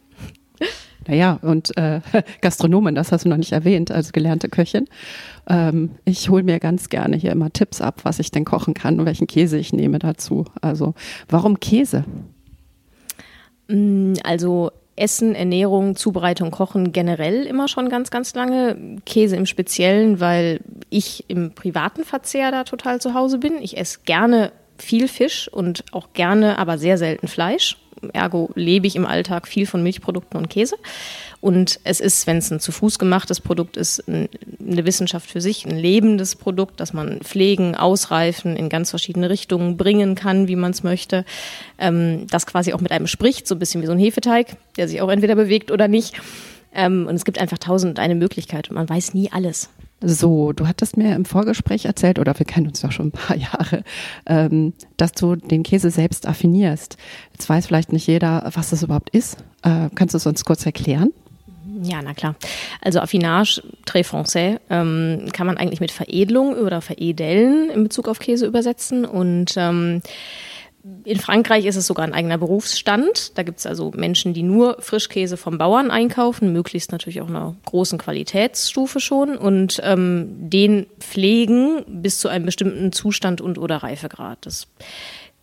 Naja, 1.08 1.38
und 1.42 1.76
äh, 1.78 2.00
Gastronomin, 2.42 2.96
das 2.96 3.12
hast 3.12 3.24
du 3.26 3.30
noch 3.30 3.38
nicht 3.38 3.52
erwähnt, 3.52 3.92
als 3.92 4.14
gelernte 4.14 4.48
Köchin. 4.48 4.88
Ähm, 5.50 5.92
ich 6.06 6.30
hole 6.30 6.44
mir 6.44 6.60
ganz 6.60 6.88
gerne 6.88 7.18
hier 7.18 7.34
immer 7.34 7.52
Tipps 7.52 7.82
ab, 7.82 8.02
was 8.04 8.20
ich 8.20 8.32
denn 8.32 8.46
kochen 8.46 8.74
kann 8.74 9.00
und 9.00 9.06
welchen 9.06 9.28
Käse 9.28 9.58
ich 9.58 9.74
nehme 9.74 10.00
dazu. 10.00 10.46
Also, 10.62 10.94
warum 11.28 11.60
Käse? 11.60 12.06
Also 14.24 14.72
Essen, 14.95 15.34
Ernährung, 15.34 15.95
Zubereitung, 15.95 16.51
Kochen 16.51 16.91
generell 16.91 17.45
immer 17.45 17.67
schon 17.67 17.89
ganz, 17.89 18.12
ganz 18.12 18.36
lange. 18.36 18.99
Käse 19.06 19.36
im 19.36 19.45
Speziellen, 19.45 20.19
weil 20.19 20.60
ich 20.89 21.25
im 21.27 21.53
privaten 21.53 22.03
Verzehr 22.03 22.51
da 22.51 22.63
total 22.63 23.01
zu 23.01 23.13
Hause 23.13 23.39
bin. 23.39 23.62
Ich 23.62 23.77
esse 23.77 23.99
gerne 24.06 24.51
viel 24.77 25.08
Fisch 25.08 25.47
und 25.47 25.84
auch 25.91 26.13
gerne, 26.13 26.58
aber 26.60 26.77
sehr 26.77 26.97
selten 26.97 27.27
Fleisch. 27.27 27.77
Ergo 28.12 28.50
lebe 28.56 28.88
ich 28.88 28.96
im 28.96 29.06
Alltag 29.06 29.48
viel 29.48 29.66
von 29.66 29.84
Milchprodukten 29.84 30.38
und 30.38 30.50
Käse. 30.50 30.76
Und 31.42 31.80
es 31.84 32.00
ist, 32.00 32.26
wenn 32.26 32.38
es 32.38 32.52
ein 32.52 32.60
zu 32.60 32.72
Fuß 32.72 33.00
gemachtes 33.00 33.42
Produkt 33.42 33.76
ist, 33.76 34.08
ein, 34.08 34.30
eine 34.66 34.86
Wissenschaft 34.86 35.30
für 35.30 35.42
sich, 35.42 35.66
ein 35.66 35.78
lebendes 35.78 36.36
Produkt, 36.36 36.80
das 36.80 36.94
man 36.94 37.20
pflegen, 37.20 37.76
ausreifen, 37.76 38.56
in 38.56 38.70
ganz 38.70 38.92
verschiedene 38.92 39.30
Richtungen 39.30 39.76
bringen 39.76 40.16
kann, 40.16 40.48
wie 40.48 40.56
man 40.56 40.72
es 40.72 40.84
möchte. 40.84 41.26
Ähm, 41.78 42.28
das 42.28 42.46
quasi 42.46 42.74
auch 42.74 42.82
mit 42.82 42.92
einem 42.92 43.08
spricht, 43.08 43.48
so 43.48 43.56
ein 43.56 43.60
bisschen 43.60 43.82
wie 43.82 43.88
so 43.88 43.92
ein 43.92 44.00
Hefeteig, 44.00 44.56
der 44.78 44.88
sich 44.88 45.02
auch 45.02 45.10
entweder 45.10 45.36
bewegt 45.36 45.72
oder 45.72 45.88
nicht. 45.88 46.16
Ähm, 46.74 47.08
und 47.08 47.16
es 47.16 47.26
gibt 47.26 47.39
einfach 47.39 47.58
tausend 47.58 47.92
und 47.92 48.00
eine 48.00 48.16
Möglichkeit 48.16 48.72
man 48.72 48.89
weiß 48.89 49.13
nie 49.13 49.32
alles. 49.32 49.70
So, 50.06 50.52
du 50.52 50.68
hattest 50.68 50.98
mir 50.98 51.16
im 51.16 51.24
Vorgespräch 51.24 51.86
erzählt, 51.86 52.20
oder 52.20 52.38
wir 52.38 52.46
kennen 52.46 52.68
uns 52.68 52.82
ja 52.82 52.92
schon 52.92 53.08
ein 53.08 53.12
paar 53.12 53.38
Jahre, 53.38 53.84
ähm, 54.26 54.74
dass 54.98 55.13
du 55.13 55.36
den 55.36 55.63
Käse 55.63 55.92
selbst 55.92 56.28
affinierst. 56.28 56.98
Jetzt 57.32 57.48
weiß 57.48 57.68
vielleicht 57.68 57.94
nicht 57.94 58.06
jeder, 58.06 58.50
was 58.54 58.72
das 58.72 58.84
überhaupt 58.84 59.10
ist. 59.12 59.38
Äh, 59.62 59.89
kannst 59.96 60.13
du 60.13 60.18
es 60.18 60.26
uns 60.26 60.44
kurz 60.44 60.66
erklären? 60.66 61.12
Ja, 61.82 62.02
na 62.04 62.13
klar. 62.13 62.36
Also 62.82 63.00
Affinage, 63.00 63.62
très 63.86 64.04
français, 64.04 64.60
ähm, 64.70 65.30
kann 65.32 65.48
man 65.48 65.58
eigentlich 65.58 65.80
mit 65.80 65.92
Veredelung 65.92 66.56
oder 66.56 66.82
Veredeln 66.82 67.70
in 67.70 67.84
Bezug 67.84 68.10
auf 68.10 68.20
Käse 68.20 68.46
übersetzen. 68.46 69.06
Und 69.06 69.56
ähm, 69.58 70.02
in 71.06 71.17
Frankreich 71.17 71.65
ist 71.65 71.78
es 71.78 71.88
sogar 71.88 72.06
ein 72.06 72.13
eigener 72.13 72.38
Berufsstand. 72.38 73.38
Da 73.38 73.43
gibt 73.43 73.60
es 73.60 73.65
also 73.65 73.91
Menschen, 73.96 74.34
die 74.34 74.43
nur 74.43 74.78
Frischkäse 74.82 75.38
vom 75.38 75.58
Bauern 75.58 75.91
einkaufen, 75.91 76.52
möglichst 76.52 76.91
natürlich 76.91 77.22
auch 77.22 77.30
einer 77.30 77.56
großen 77.65 77.98
Qualitätsstufe 77.98 79.00
schon 79.00 79.38
und 79.38 79.80
ähm, 79.84 80.50
den 80.50 80.88
pflegen 81.00 81.86
bis 81.88 82.19
zu 82.19 82.28
einem 82.28 82.46
bestimmten 82.46 82.91
Zustand 82.91 83.39
und 83.39 83.58
oder 83.58 83.78
Reifegrad. 83.78 84.46
Das 84.46 84.67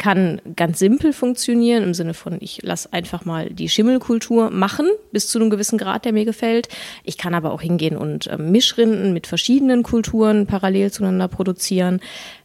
kann 0.00 0.40
ganz 0.56 0.78
simpel 0.78 1.12
funktionieren 1.12 1.82
im 1.82 1.92
Sinne 1.92 2.14
von, 2.14 2.38
ich 2.40 2.62
lasse 2.62 2.90
einfach 2.90 3.26
mal 3.26 3.50
die 3.50 3.68
Schimmelkultur 3.68 4.48
machen 4.48 4.86
bis 5.12 5.28
zu 5.28 5.38
einem 5.38 5.50
gewissen 5.50 5.76
Grad, 5.76 6.06
der 6.06 6.14
mir 6.14 6.24
gefällt. 6.24 6.68
Ich 7.04 7.18
kann 7.18 7.34
aber 7.34 7.52
auch 7.52 7.60
hingehen 7.60 7.98
und 7.98 8.26
äh, 8.26 8.38
Mischrinden 8.38 9.12
mit 9.12 9.26
verschiedenen 9.26 9.82
Kulturen 9.82 10.46
parallel 10.46 10.90
zueinander 10.90 11.28
produzieren. 11.28 12.00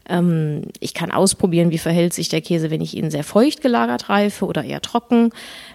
Ähm, 0.07 0.63
ich 0.79 0.93
kann 0.93 1.11
ausprobieren, 1.11 1.71
wie 1.71 1.77
verhält 1.77 2.13
sich 2.13 2.29
der 2.29 2.41
Käse, 2.41 2.69
wenn 2.69 2.81
ich 2.81 2.95
ihn 2.95 3.09
sehr 3.09 3.23
feucht 3.23 3.61
gelagert 3.61 4.09
reife 4.09 4.45
oder 4.45 4.63
eher 4.63 4.81
trocken. 4.81 5.31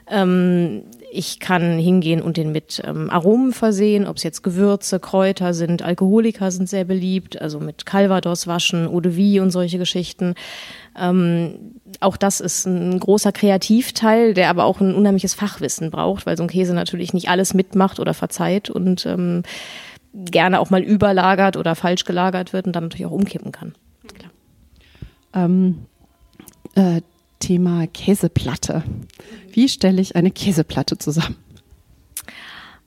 Ähm, 0.09 0.83
ich 1.13 1.41
kann 1.41 1.79
hingehen 1.79 2.23
und 2.23 2.37
den 2.37 2.53
mit 2.53 2.81
ähm, 2.85 3.11
Aromen 3.11 3.53
versehen, 3.53 4.07
ob 4.07 4.19
es 4.19 4.23
jetzt 4.23 4.43
Gewürze, 4.43 5.01
Kräuter 5.01 5.55
sind, 5.55 5.83
Alkoholiker 5.83 6.51
sind 6.53 6.69
sehr 6.69 6.85
beliebt, 6.85 7.41
also 7.41 7.59
mit 7.59 7.85
Calvados 7.87 8.47
waschen, 8.47 8.87
Eau 8.87 9.01
de 9.01 9.17
Vie 9.17 9.41
und 9.41 9.51
solche 9.51 9.79
Geschichten. 9.79 10.35
Auch 12.01 12.17
das 12.17 12.41
ist 12.41 12.67
ein 12.67 12.99
großer 12.99 13.31
Kreativteil, 13.31 14.35
der 14.35 14.51
aber 14.51 14.65
auch 14.65 14.81
ein 14.81 14.95
unheimliches 14.95 15.35
Fachwissen 15.35 15.91
braucht, 15.91 16.27
weil 16.27 16.37
so 16.37 16.43
ein 16.43 16.49
Käse 16.49 16.75
natürlich 16.75 17.15
nicht 17.15 17.29
alles 17.29 17.55
mitmacht 17.55 18.01
oder 18.01 18.13
verzeiht 18.13 18.71
und 18.71 19.09
gerne 20.13 20.61
auch 20.61 20.71
mal 20.71 20.83
überlagert 20.83 21.57
oder 21.57 21.75
falsch 21.77 22.05
gelagert 22.05 22.53
wird 22.53 22.67
und 22.67 22.73
dann 22.75 22.85
natürlich 22.85 23.07
auch 23.07 23.13
umkippen 23.13 23.53
kann. 23.53 23.75
Ähm, 25.35 25.87
äh, 26.75 27.01
Thema 27.39 27.87
Käseplatte. 27.87 28.85
Wie 29.53 29.69
stelle 29.69 30.01
ich 30.01 30.15
eine 30.15 30.31
Käseplatte 30.31 30.99
zusammen? 30.99 31.37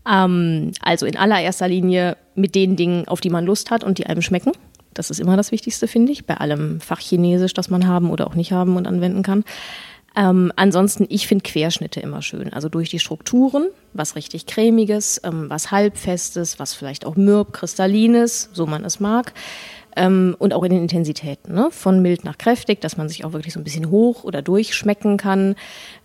Ähm, 0.08 0.72
also 0.82 1.06
in 1.06 1.18
allererster 1.18 1.68
Linie 1.68 2.18
mit 2.36 2.56
den 2.56 2.76
Dingen, 2.76 3.08
auf 3.08 3.22
die 3.22 3.30
man 3.30 3.46
Lust 3.46 3.72
hat 3.72 3.84
und 3.84 3.98
die 3.98 4.06
einem 4.06 4.22
schmecken. 4.22 4.52
Das 4.94 5.10
ist 5.10 5.20
immer 5.20 5.38
das 5.38 5.52
Wichtigste, 5.52 5.88
finde 5.88 6.12
ich, 6.12 6.26
bei 6.26 6.38
allem 6.38 6.80
Fachchinesisch, 6.80 7.54
das 7.54 7.70
man 7.70 7.88
haben 7.88 8.12
oder 8.12 8.28
auch 8.28 8.36
nicht 8.36 8.52
haben 8.52 8.78
und 8.78 8.88
anwenden 8.88 9.24
kann. 9.24 9.44
Ähm, 10.16 10.52
ansonsten, 10.56 11.08
ich 11.10 11.26
finde 11.26 11.44
Querschnitte 11.44 12.00
immer 12.00 12.22
schön. 12.22 12.54
Also 12.54 12.70
durch 12.70 12.90
die 12.90 13.00
Strukturen, 13.00 13.68
was 13.94 14.16
richtig 14.16 14.46
cremiges, 14.46 15.20
ähm, 15.24 15.50
was 15.50 15.72
halbfestes, 15.72 16.60
was 16.60 16.76
vielleicht 16.76 17.06
auch 17.06 17.16
mürb, 17.16 17.52
kristallines, 17.54 18.50
so 18.54 18.68
man 18.68 18.86
es 18.86 19.00
mag. 19.00 19.34
Ähm, 19.96 20.36
und 20.40 20.54
auch 20.54 20.64
in 20.64 20.72
den 20.72 20.82
Intensitäten, 20.82 21.54
ne? 21.54 21.70
von 21.72 22.02
mild 22.02 22.24
nach 22.24 22.38
kräftig, 22.38 22.82
dass 22.82 22.98
man 22.98 23.10
sich 23.10 23.26
auch 23.26 23.34
wirklich 23.34 23.54
so 23.54 23.60
ein 23.60 23.64
bisschen 23.64 23.92
hoch 23.92 24.24
oder 24.24 24.42
durchschmecken 24.42 25.18
kann. 25.18 25.56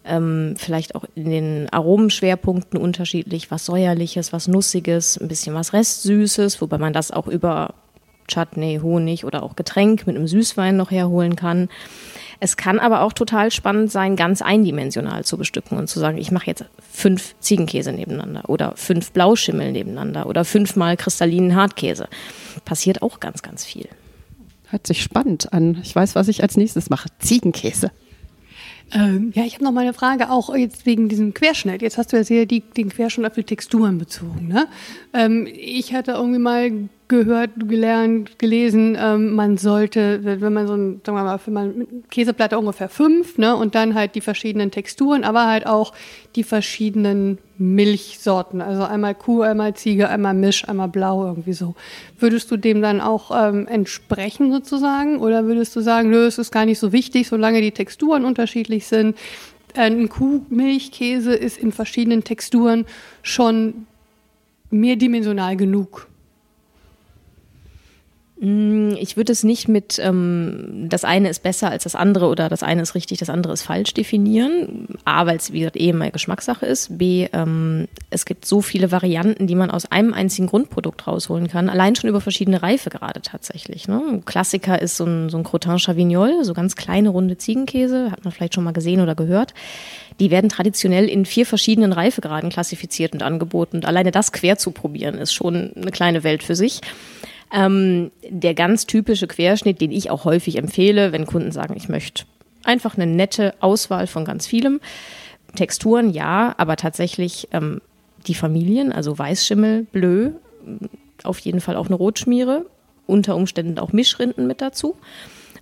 Ähm, 0.05 0.55
vielleicht 0.57 0.95
auch 0.95 1.05
in 1.15 1.31
den 1.31 1.69
Aromenschwerpunkten 1.71 2.79
unterschiedlich, 2.79 3.51
was 3.51 3.65
säuerliches, 3.65 4.33
was 4.33 4.49
nussiges, 4.49 5.19
ein 5.19 5.29
bisschen 5.29 5.55
was 5.55 5.73
restsüßes, 5.73 6.61
wobei 6.61 6.79
man 6.79 6.93
das 6.93 7.11
auch 7.11 7.29
über 7.29 7.75
Chutney, 8.29 8.81
Honig 8.83 9.25
oder 9.25 9.43
auch 9.43 9.57
Getränk 9.57 10.07
mit 10.07 10.17
einem 10.17 10.29
Süßwein 10.29 10.77
noch 10.77 10.91
herholen 10.91 11.35
kann. 11.35 11.69
Es 12.41 12.57
kann 12.57 12.79
aber 12.79 13.03
auch 13.03 13.13
total 13.13 13.51
spannend 13.51 13.91
sein, 13.91 14.15
ganz 14.15 14.43
eindimensional 14.43 15.25
zu 15.25 15.37
bestücken 15.37 15.77
und 15.77 15.89
zu 15.89 15.99
sagen, 15.99 16.19
ich 16.19 16.31
mache 16.31 16.47
jetzt 16.47 16.65
fünf 16.93 17.35
Ziegenkäse 17.41 17.93
nebeneinander 17.93 18.49
oder 18.49 18.75
fünf 18.77 19.11
Blauschimmel 19.11 19.73
nebeneinander 19.73 20.27
oder 20.27 20.45
fünfmal 20.45 20.97
kristallinen 20.97 21.57
Hartkäse. 21.57 22.09
Passiert 22.65 23.03
auch 23.03 23.19
ganz, 23.19 23.43
ganz 23.43 23.65
viel. 23.65 23.89
Hört 24.71 24.87
sich 24.87 25.03
spannend 25.03 25.53
an. 25.53 25.79
Ich 25.83 25.97
weiß, 25.97 26.15
was 26.15 26.29
ich 26.29 26.43
als 26.43 26.57
nächstes 26.57 26.91
mache. 26.91 27.09
Ziegenkäse. 27.19 27.91
Ähm, 28.93 29.33
ja, 29.35 29.45
ich 29.45 29.55
habe 29.55 29.65
noch 29.65 29.73
mal 29.73 29.83
eine 29.83 29.93
Frage, 29.93 30.31
auch 30.31 30.55
jetzt 30.55 30.87
wegen 30.87 31.09
diesem 31.09 31.35
Querschnitt. 31.35 31.83
Jetzt 31.83 31.99
hast 31.99 32.13
du 32.13 32.17
ja 32.17 32.25
sehr 32.25 32.47
die, 32.47 32.61
den 32.61 32.89
Querschnitt 32.89 33.27
auf 33.27 33.35
die 33.35 33.45
Texturen 33.45 33.99
bezogen. 33.99 34.49
Ne? 34.49 34.67
Ähm, 35.13 35.47
ich 35.47 35.93
hatte 35.93 36.13
irgendwie 36.13 36.39
mal 36.39 36.89
gehört, 37.09 37.51
gelernt, 37.69 38.39
gelesen, 38.39 38.97
ähm, 39.01 39.35
man 39.35 39.57
sollte, 39.57 40.21
wenn 40.23 40.53
man 40.53 40.67
so 40.67 40.75
ein, 40.75 41.01
sagen 41.05 41.17
wir 41.19 41.25
mal, 41.25 41.41
wenn 41.45 41.55
man 41.55 41.87
Käseplatte 42.11 42.59
ungefähr 42.59 42.91
fünf, 42.91 43.39
ne, 43.39 43.57
und 43.57 43.75
dann 43.75 43.95
halt 43.95 44.15
die 44.15 44.21
verschiedenen 44.21 44.71
Texturen, 44.71 45.25
aber 45.25 45.47
halt 45.47 45.67
auch 45.67 45.95
die 46.37 46.45
verschiedenen 46.45 47.39
Milchsorten, 47.57 48.61
also 48.61 48.83
einmal 48.85 49.15
Kuh, 49.15 49.41
einmal 49.41 49.75
Ziege, 49.75 50.11
einmal 50.11 50.35
Misch, 50.35 50.69
einmal 50.69 50.89
Blau, 50.89 51.27
irgendwie 51.27 51.55
so. 51.55 51.75
Würdest 52.19 52.51
du 52.51 52.59
dem 52.59 52.83
dann 52.83 53.01
auch 53.01 53.31
ähm, 53.35 53.67
entsprechen 53.67 54.53
sozusagen, 54.53 55.19
oder 55.19 55.47
würdest 55.47 55.75
du 55.75 55.81
sagen, 55.81 56.11
nö, 56.11 56.27
es 56.27 56.37
ist 56.37 56.53
gar 56.53 56.67
nicht 56.67 56.79
so 56.79 56.93
wichtig, 56.93 57.27
solange 57.27 57.63
die 57.63 57.73
Texturen 57.73 58.25
unterschiedlich 58.25 58.87
sind? 58.87 59.17
Ein 59.75 60.09
Kuhmilchkäse 60.11 61.35
ist 61.35 61.57
in 61.57 61.73
verschiedenen 61.73 62.23
Texturen 62.23 62.85
schon 63.23 63.87
mehrdimensional 64.71 65.57
genug. 65.57 66.07
Mm, 68.41 68.91
ich 68.99 69.17
würde 69.17 69.33
es 69.33 69.43
nicht 69.43 69.69
mit, 69.69 69.99
ähm, 69.99 70.87
das 70.89 71.05
eine 71.05 71.29
ist 71.29 71.43
besser 71.43 71.71
als 71.71 71.83
das 71.83 71.97
andere 71.97 72.27
oder 72.27 72.49
das 72.49 72.63
eine 72.63 72.83
ist 72.83 72.95
richtig, 72.95 73.19
das 73.19 73.31
andere 73.31 73.53
ist 73.53 73.63
falsch 73.63 73.95
definieren. 73.95 74.87
A, 75.05 75.27
weil 75.27 75.37
es, 75.37 75.53
wie 75.53 75.61
gesagt, 75.61 75.81
eh 75.81 75.93
mal 75.93 76.13
Geschmackssache 76.13 76.65
ist. 76.65 76.99
B, 76.99 77.27
ähm, 77.33 77.89
es 78.11 78.27
gibt 78.27 78.45
so 78.45 78.61
viele 78.61 78.93
Varianten, 78.93 79.49
die 79.49 79.57
man 79.57 79.71
aus 79.71 79.91
einem 79.91 80.15
einzigen 80.15 80.47
Grundprodukt 80.47 81.07
rausholen 81.07 81.49
kann. 81.49 81.69
Allein 81.69 81.97
schon 81.97 82.11
über 82.11 82.21
verschiedene 82.21 82.63
Reifegrade 82.63 83.23
tatsächlich. 83.23 83.89
Ne? 83.89 84.23
Klassiker 84.25 84.81
ist 84.81 84.97
so 84.97 85.05
ein, 85.05 85.31
so 85.31 85.39
ein 85.39 85.45
Crotin 85.45 85.79
Chavignol, 85.79 86.45
so 86.45 86.55
ganz 86.55 86.77
kleine 86.77 87.09
runde 87.09 87.39
Ziegenkäse, 87.39 88.13
hat 88.13 88.25
man 88.25 88.33
vielleicht 88.33 88.55
schon 88.55 88.65
mal 88.65 88.73
gesehen 88.73 89.01
oder 89.01 89.17
gehört. 89.17 89.53
Die 90.21 90.31
werden 90.31 90.49
traditionell 90.49 91.09
in 91.09 91.25
vier 91.25 91.47
verschiedenen 91.47 91.93
Reifegraden 91.93 92.51
klassifiziert 92.51 93.15
und 93.15 93.23
angeboten. 93.23 93.79
Und 93.79 93.87
alleine 93.87 94.13
das 94.13 94.31
quer 94.31 94.59
zu 94.59 94.71
probieren, 94.71 95.17
ist 95.17 95.33
schon 95.33 95.73
eine 95.77 95.91
kleine 95.91 96.23
Welt 96.23 96.43
für 96.43 96.55
sich. 96.55 96.81
Ähm, 97.53 98.11
der 98.29 98.55
ganz 98.55 98.87
typische 98.87 99.27
Querschnitt, 99.27 99.81
den 99.81 99.91
ich 99.91 100.11
auch 100.11 100.25
häufig 100.25 100.59
empfehle, 100.59 101.13
wenn 101.13 101.27
Kunden 101.27 101.51
sagen, 101.51 101.75
ich 101.77 101.89
möchte 101.89 102.25
einfach 102.65 102.97
eine 102.97 103.07
nette 103.07 103.55
Auswahl 103.61 104.07
von 104.07 104.25
ganz 104.25 104.47
vielem. 104.47 104.81
Texturen 105.55 106.11
ja, 106.11 106.55
aber 106.59 106.77
tatsächlich 106.77 107.49
ähm, 107.53 107.81
die 108.27 108.35
Familien, 108.35 108.93
also 108.93 109.19
Weißschimmel, 109.19 109.87
Bleu, 109.91 110.31
auf 111.25 111.39
jeden 111.39 111.61
Fall 111.61 111.77
auch 111.77 111.87
eine 111.87 111.95
Rotschmiere, 111.95 112.67
unter 113.07 113.35
Umständen 113.35 113.79
auch 113.79 113.93
Mischrinden 113.93 114.47
mit 114.47 114.61
dazu. 114.61 114.97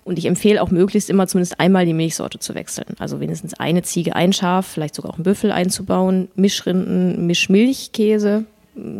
Und 0.04 0.18
ich 0.18 0.26
empfehle 0.26 0.62
auch 0.62 0.70
möglichst 0.70 1.10
immer 1.10 1.26
zumindest 1.26 1.58
einmal 1.58 1.84
die 1.84 1.92
Milchsorte 1.92 2.38
zu 2.38 2.54
wechseln. 2.54 2.94
Also 2.98 3.18
wenigstens 3.18 3.54
eine 3.54 3.82
Ziege, 3.82 4.14
ein 4.14 4.32
Schaf, 4.32 4.66
vielleicht 4.66 4.94
sogar 4.94 5.12
auch 5.12 5.16
einen 5.16 5.24
Büffel 5.24 5.50
einzubauen. 5.50 6.28
Mischrinden, 6.36 7.26
Mischmilchkäse 7.26 8.44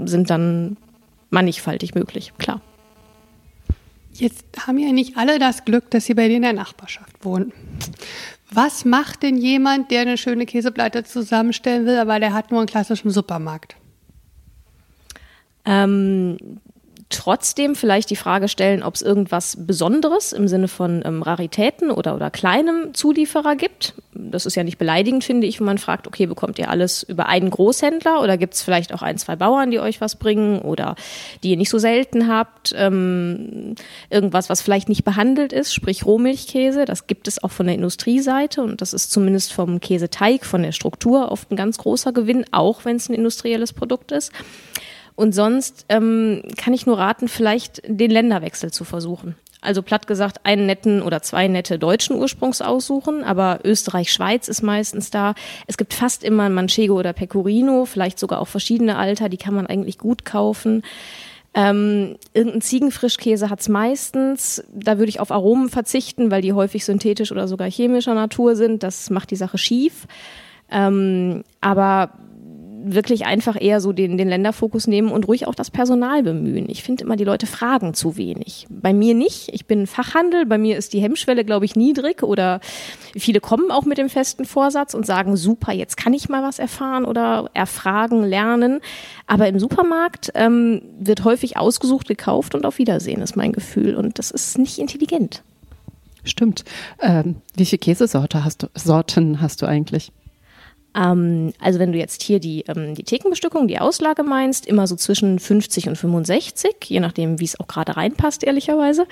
sind 0.05 0.31
dann 0.31 0.77
mannigfaltig 1.31 1.95
möglich, 1.95 2.33
klar. 2.39 2.61
Jetzt 4.19 4.45
haben 4.67 4.79
ja 4.79 4.93
nicht 4.93 5.17
alle 5.17 5.39
das 5.39 5.65
Glück, 5.65 5.91
dass 5.91 6.07
sie 6.07 6.15
bei 6.15 6.29
dir 6.29 6.37
in 6.37 6.43
der 6.43 6.53
Nachbarschaft 6.53 7.25
wohnen. 7.25 7.53
Was 8.51 8.85
macht 8.85 9.23
denn 9.23 9.37
jemand, 9.37 9.91
der 9.91 10.03
eine 10.03 10.17
schöne 10.17 10.47
Käseplatte 10.47 11.05
zusammenstellen 11.05 11.85
will, 11.87 11.99
aber 11.99 12.19
der 12.21 12.33
hat 12.33 12.51
nur 12.51 12.61
einen 12.61 12.69
klassischen 12.69 13.11
Supermarkt? 13.11 13.77
Ähm, 15.65 16.39
trotzdem 17.09 17.77
vielleicht 17.77 18.11
die 18.11 18.17
Frage 18.17 18.49
stellen, 18.49 18.83
ob 18.83 18.95
es 18.95 19.03
irgendwas 19.03 19.57
Besonderes 19.61 20.33
im 20.33 20.49
Sinne 20.49 20.67
von 20.67 21.03
ähm, 21.05 21.23
Raritäten 21.23 21.91
oder, 21.91 22.17
oder 22.17 22.31
kleinem 22.31 22.95
Zulieferer 22.95 23.55
gibt. 23.55 23.95
Das 24.13 24.45
ist 24.45 24.57
ja 24.57 24.65
nicht 24.65 24.79
beleidigend, 24.79 25.23
finde 25.23 25.47
ich, 25.47 25.61
wenn 25.61 25.67
man 25.67 25.79
fragt, 25.79 26.09
okay, 26.09 26.27
bekommt 26.27 26.59
ihr 26.59 26.69
alles 26.69 27.05
über 27.05 27.27
einen 27.27 27.51
Großhändler 27.51 28.23
oder 28.23 28.37
gibt 28.37 28.55
es 28.55 28.63
vielleicht 28.63 28.93
auch 28.93 29.03
ein, 29.03 29.19
zwei 29.19 29.37
Bauern, 29.37 29.71
die 29.71 29.79
euch 29.79 30.01
was 30.01 30.17
bringen 30.17 30.59
oder 30.59 30.97
die 31.45 31.51
ihr 31.51 31.57
nicht 31.57 31.71
so 31.71 31.79
selten 31.79 32.27
habt. 32.27 32.75
Ähm, 32.77 33.77
irgendwas, 34.11 34.49
was 34.51 34.61
vielleicht 34.61 34.89
nicht 34.89 35.05
behandelt 35.05 35.53
ist, 35.53 35.73
sprich 35.73 36.05
Rohmilchkäse, 36.07 36.87
das 36.87 37.07
gibt 37.07 37.29
es 37.29 37.43
auch 37.43 37.53
von 37.53 37.67
der 37.67 37.77
Industrieseite 37.77 38.63
und 38.63 38.81
das 38.81 38.93
ist 38.93 39.13
zumindest 39.13 39.53
vom 39.53 39.79
Käseteig, 39.79 40.45
von 40.45 40.63
der 40.63 40.73
Struktur 40.73 41.31
oft 41.31 41.53
ein 41.53 41.57
ganz 41.57 41.79
großer 41.79 42.13
Gewinn, 42.13 42.45
auch 42.51 42.85
wenn 42.85 42.97
es 42.97 43.09
ein 43.09 43.15
industrielles 43.15 43.73
Produkt 43.73 44.11
ist. 44.11 44.33
Und 45.17 45.35
sonst 45.35 45.87
ähm, 45.89 46.43
kann 46.57 46.75
ich 46.75 46.87
nur 46.87 46.99
raten, 46.99 47.27
vielleicht 47.29 47.83
den 47.87 48.11
Länderwechsel 48.11 48.71
zu 48.71 48.85
versuchen. 48.85 49.35
Also 49.63 49.83
platt 49.83 50.07
gesagt, 50.07 50.41
einen 50.45 50.67
netten 50.67 51.03
oder 51.03 51.23
zwei 51.23 51.49
nette 51.49 51.79
deutschen 51.79 52.15
Ursprungs 52.17 52.63
aussuchen, 52.63 53.25
aber 53.25 53.61
Österreich-Schweiz 53.65 54.47
ist 54.47 54.63
meistens 54.63 55.11
da. 55.11 55.35
Es 55.67 55.77
gibt 55.77 55.95
fast 55.95 56.23
immer 56.23 56.45
ein 56.45 56.55
Manchego 56.55 56.97
oder 56.97 57.13
Pecorino, 57.13 57.85
vielleicht 57.87 58.19
sogar 58.19 58.41
auch 58.41 58.47
verschiedene 58.47 58.97
Alter, 58.97 59.29
die 59.29 59.39
kann 59.39 59.55
man 59.55 59.67
eigentlich 59.67 59.99
gut 59.99 60.25
kaufen. 60.25 60.83
Ähm, 61.55 62.17
irgendein 62.35 62.61
Ziegenfrischkäse 62.61 63.49
hat's 63.49 63.69
meistens. 63.71 64.63
Da 64.73 64.99
würde 64.99 65.09
ich 65.09 65.21
auf 65.21 65.33
Aromen 65.33 65.71
verzichten, 65.71 66.31
weil 66.31 66.43
die 66.43 66.53
häufig 66.53 66.85
synthetisch 66.85 67.33
oder 67.33 67.49
sogar 67.49 67.71
chemischer 67.71 68.15
Natur 68.15 68.57
sind. 68.57 68.83
Das 68.83 69.09
macht 69.09 69.31
die 69.31 69.37
Sache 69.37 69.57
schief. 69.57 70.07
Ähm, 70.71 71.45
aber 71.63 72.11
wirklich 72.95 73.27
einfach 73.27 73.61
eher 73.61 73.81
so 73.81 73.93
den, 73.93 74.17
den 74.17 74.29
Länderfokus 74.29 74.87
nehmen 74.87 75.11
und 75.11 75.27
ruhig 75.27 75.47
auch 75.47 75.55
das 75.55 75.71
Personal 75.71 76.23
bemühen. 76.23 76.69
Ich 76.69 76.83
finde 76.83 77.05
immer, 77.05 77.17
die 77.17 77.25
Leute 77.25 77.47
fragen 77.47 77.95
zu 77.95 78.17
wenig. 78.17 78.67
Bei 78.71 78.93
mir 78.93 79.15
nicht. 79.15 79.49
Ich 79.53 79.67
bin 79.67 79.87
Fachhandel. 79.87 80.47
Bei 80.47 80.57
mir 80.57 80.77
ist 80.77 80.93
die 80.93 81.01
Hemmschwelle, 81.01 81.45
glaube 81.45 81.65
ich, 81.65 81.75
niedrig 81.75 82.23
oder 82.23 82.61
viele 83.17 83.41
kommen 83.41 83.71
auch 83.71 83.85
mit 83.85 83.99
dem 83.99 84.09
festen 84.09 84.45
Vorsatz 84.45 84.95
und 84.95 85.05
sagen, 85.05 85.37
super, 85.37 85.73
jetzt 85.73 85.97
kann 85.97 86.15
ich 86.15 86.29
mal 86.29 86.43
was 86.43 86.59
erfahren 86.59 87.05
oder 87.05 87.51
erfragen, 87.55 88.23
lernen. 88.23 88.81
Aber 89.27 89.49
im 89.49 89.59
Supermarkt 89.59 90.31
ähm, 90.35 90.83
wird 90.99 91.25
häufig 91.25 91.57
ausgesucht, 91.57 92.07
gekauft 92.07 92.55
und 92.55 92.65
auf 92.65 92.79
Wiedersehen 92.79 93.21
ist 93.21 93.37
mein 93.37 93.53
Gefühl. 93.53 93.97
Und 93.97 94.19
das 94.19 94.31
ist 94.31 94.59
nicht 94.59 94.79
intelligent. 94.79 95.43
Stimmt. 96.25 96.65
Ähm, 97.01 97.37
wie 97.55 97.67
viele 97.67 97.79
Käsesorte 97.79 98.45
hast 98.45 98.65
du, 98.65 98.67
Sorten 98.75 99.41
hast 99.41 99.63
du 99.63 99.67
eigentlich? 99.67 100.13
Ähm, 100.97 101.53
also 101.61 101.79
wenn 101.79 101.93
du 101.93 101.99
jetzt 101.99 102.23
hier 102.23 102.41
die, 102.41 102.65
ähm, 102.69 102.95
die 102.95 103.05
Thekenbestückung, 103.05 103.69
die 103.69 103.79
Auslage 103.79 104.23
meinst, 104.23 104.67
immer 104.67 104.87
so 104.87 104.97
zwischen 104.97 105.39
50 105.39 105.89
und 105.89 105.97
65, 105.97 106.77
je 106.87 107.01
nachdem, 107.01 107.39
wie 107.39 107.45
es 107.45 107.61
auch 107.61 107.67
gerade 107.67 107.97
reinpasst, 107.97 108.43
ehrlicherweise. 108.43 109.07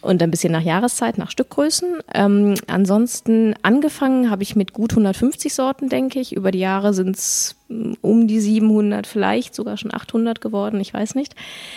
Und 0.00 0.22
ein 0.22 0.30
bisschen 0.30 0.52
nach 0.52 0.62
Jahreszeit, 0.62 1.18
nach 1.18 1.30
Stückgrößen. 1.30 2.00
Ähm, 2.14 2.54
ansonsten 2.66 3.54
angefangen 3.62 4.30
habe 4.30 4.42
ich 4.42 4.56
mit 4.56 4.72
gut 4.72 4.92
150 4.92 5.54
Sorten, 5.54 5.88
denke 5.88 6.20
ich. 6.20 6.34
Über 6.34 6.50
die 6.50 6.60
Jahre 6.60 6.94
sind 6.94 7.16
es 7.16 7.56
mm, 7.68 7.94
um 8.00 8.26
die 8.26 8.40
700, 8.40 9.06
vielleicht 9.06 9.54
sogar 9.54 9.76
schon 9.76 9.92
800 9.92 10.40
geworden, 10.40 10.80
ich 10.80 10.94
weiß 10.94 11.14
nicht. 11.14 11.34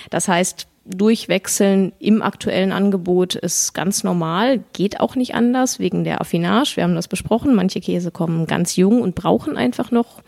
Das 0.09 0.27
heißt, 0.27 0.68
durchwechseln 0.85 1.93
im 1.99 2.21
aktuellen 2.21 2.71
Angebot 2.71 3.35
ist 3.35 3.73
ganz 3.73 4.03
normal, 4.03 4.63
geht 4.73 4.99
auch 4.99 5.15
nicht 5.15 5.35
anders 5.35 5.79
wegen 5.79 6.03
der 6.03 6.21
Affinage. 6.21 6.75
Wir 6.75 6.83
haben 6.83 6.95
das 6.95 7.07
besprochen. 7.07 7.55
Manche 7.55 7.79
Käse 7.79 8.11
kommen 8.11 8.47
ganz 8.47 8.75
jung 8.75 9.01
und 9.01 9.15
brauchen 9.15 9.57
einfach 9.57 9.91
noch 9.91 10.21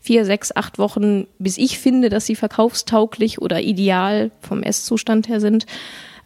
vier, 0.00 0.24
sechs, 0.24 0.54
acht 0.54 0.78
Wochen, 0.78 1.26
bis 1.38 1.58
ich 1.58 1.78
finde, 1.78 2.08
dass 2.08 2.26
sie 2.26 2.34
verkaufstauglich 2.34 3.40
oder 3.40 3.60
ideal 3.60 4.30
vom 4.40 4.62
Esszustand 4.62 5.28
her 5.28 5.40
sind. 5.40 5.66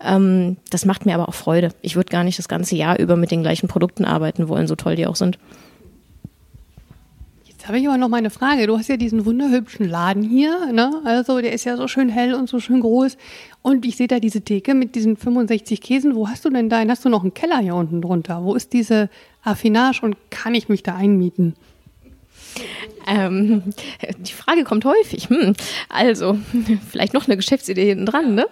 Ähm, 0.03 0.57
das 0.71 0.85
macht 0.85 1.07
mir 1.07 1.15
aber 1.15 1.29
auch 1.29 1.35
Freude. 1.35 1.71
Ich 1.81 1.97
würde 1.97 2.11
gar 2.11 2.25
nicht 2.25 2.39
das 2.39 2.49
ganze 2.49 2.77
Jahr 2.77 2.99
über 2.99 3.17
mit 3.17 3.31
den 3.31 3.43
gleichen 3.43 3.69
Produkten 3.69 4.05
arbeiten 4.05 4.49
wollen, 4.49 4.67
so 4.67 4.75
toll 4.75 4.97
die 4.97 5.07
auch 5.07 5.17
sind. 5.17 5.39
Jetzt 7.63 7.69
habe 7.69 7.79
ich 7.79 7.87
aber 7.87 7.97
noch 7.97 8.09
mal 8.09 8.17
eine 8.17 8.31
Frage. 8.31 8.67
Du 8.67 8.77
hast 8.77 8.89
ja 8.89 8.97
diesen 8.97 9.25
wunderhübschen 9.25 9.89
Laden 9.89 10.25
hier, 10.25 10.73
ne? 10.73 11.01
Also 11.05 11.41
der 11.41 11.53
ist 11.53 11.65
ja 11.65 11.77
so 11.77 11.87
schön 11.87 12.09
hell 12.09 12.35
und 12.35 12.49
so 12.49 12.59
schön 12.59 12.81
groß. 12.81 13.17
Und 13.63 13.87
ich 13.87 13.95
sehe 13.95 14.09
da 14.09 14.19
diese 14.19 14.41
Theke 14.41 14.75
mit 14.75 14.97
diesen 14.97 15.17
65 15.17 15.81
Käsen. 15.81 16.17
Wo 16.17 16.29
hast 16.29 16.45
du 16.45 16.51
denn 16.51 16.69
da? 16.69 16.85
Hast 16.89 17.05
du 17.05 17.09
noch 17.09 17.23
einen 17.23 17.35
Keller 17.35 17.59
hier 17.59 17.77
unten 17.77 18.03
drunter? 18.03 18.43
Wo 18.43 18.57
ist 18.57 18.73
diese 18.73 19.11
Affinage 19.45 20.03
und 20.03 20.17
kann 20.31 20.57
ich 20.57 20.69
mich 20.69 20.83
da 20.83 20.97
einmieten? 20.97 21.55
Ähm, 23.07 23.63
die 24.19 24.33
Frage 24.33 24.65
kommt 24.65 24.85
häufig. 24.85 25.29
Hm, 25.29 25.55
also, 25.89 26.39
vielleicht 26.91 27.15
noch 27.15 27.27
eine 27.27 27.37
Geschäftsidee 27.37 27.87
hinten 27.87 28.07
dran, 28.07 28.35
ne? 28.35 28.47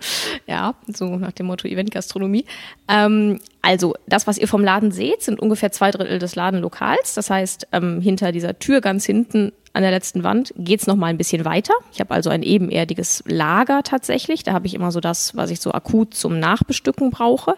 Ja, 0.46 0.74
so 0.86 1.16
nach 1.16 1.32
dem 1.32 1.46
Motto 1.46 1.68
Eventgastronomie. 1.68 2.44
Ähm, 2.88 3.40
also, 3.62 3.94
das, 4.06 4.26
was 4.26 4.38
ihr 4.38 4.48
vom 4.48 4.64
Laden 4.64 4.90
seht, 4.90 5.22
sind 5.22 5.40
ungefähr 5.40 5.72
zwei 5.72 5.90
Drittel 5.90 6.18
des 6.18 6.34
Ladenlokals. 6.34 7.14
Das 7.14 7.30
heißt, 7.30 7.68
ähm, 7.72 8.00
hinter 8.00 8.32
dieser 8.32 8.58
Tür 8.58 8.80
ganz 8.80 9.04
hinten 9.04 9.52
an 9.72 9.82
der 9.82 9.92
letzten 9.92 10.24
Wand 10.24 10.52
geht's 10.56 10.86
noch 10.86 10.96
mal 10.96 11.06
ein 11.06 11.18
bisschen 11.18 11.44
weiter. 11.44 11.74
Ich 11.92 12.00
habe 12.00 12.12
also 12.12 12.30
ein 12.30 12.42
ebenerdiges 12.42 13.22
Lager 13.26 13.82
tatsächlich. 13.82 14.42
Da 14.42 14.52
habe 14.52 14.66
ich 14.66 14.74
immer 14.74 14.90
so 14.90 15.00
das, 15.00 15.36
was 15.36 15.50
ich 15.50 15.60
so 15.60 15.72
akut 15.72 16.14
zum 16.14 16.40
Nachbestücken 16.40 17.10
brauche. 17.10 17.54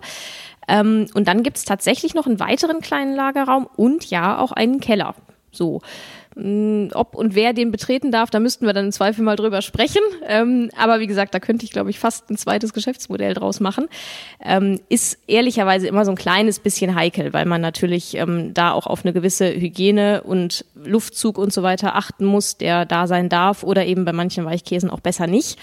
Ähm, 0.69 1.07
und 1.15 1.27
dann 1.27 1.43
gibt's 1.43 1.65
tatsächlich 1.65 2.15
noch 2.15 2.27
einen 2.27 2.39
weiteren 2.39 2.81
kleinen 2.81 3.15
Lagerraum 3.15 3.69
und 3.77 4.11
ja 4.11 4.39
auch 4.39 4.53
einen 4.53 4.81
Keller. 4.81 5.15
So 5.51 5.81
Ob 6.35 7.15
und 7.15 7.35
wer 7.35 7.53
den 7.53 7.71
betreten 7.71 8.11
darf, 8.11 8.31
da 8.31 8.41
müssten 8.41 8.65
wir 8.65 8.73
dann 8.73 8.87
im 8.87 8.93
Zweifel 8.93 9.23
mal 9.23 9.37
drüber 9.37 9.61
sprechen. 9.61 10.01
Ähm, 10.27 10.71
aber 10.77 11.01
wie 11.01 11.07
gesagt, 11.07 11.35
da 11.35 11.41
könnte 11.41 11.65
ich, 11.65 11.73
glaube 11.73 11.91
ich, 11.91 11.99
fast 11.99 12.31
ein 12.31 12.39
zweites 12.39 12.73
Geschäftsmodell 12.73 13.35
draus 13.35 13.61
machen. 13.61 13.89
Ähm, 14.43 14.81
ist 14.89 15.19
ehrlicherweise 15.27 15.89
immer 15.89 16.05
so 16.05 16.13
ein 16.13 16.17
kleines 16.17 16.59
bisschen 16.59 16.95
heikel, 16.95 17.33
weil 17.33 17.45
man 17.45 17.61
natürlich 17.61 18.17
ähm, 18.17 18.55
da 18.55 18.73
auch 18.73 18.87
auf 18.87 19.05
eine 19.05 19.13
gewisse 19.13 19.53
Hygiene 19.53 20.23
und 20.23 20.65
Luftzug 20.75 21.37
und 21.37 21.53
so 21.53 21.63
weiter 21.63 21.97
achten 21.97 22.25
muss, 22.25 22.57
der 22.57 22.87
da 22.87 23.07
sein 23.07 23.29
darf 23.29 23.63
oder 23.63 23.85
eben 23.85 24.05
bei 24.05 24.13
manchen 24.13 24.45
Weichkäsen 24.45 24.91
auch 24.91 25.01
besser 25.01 25.27
nicht. 25.27 25.59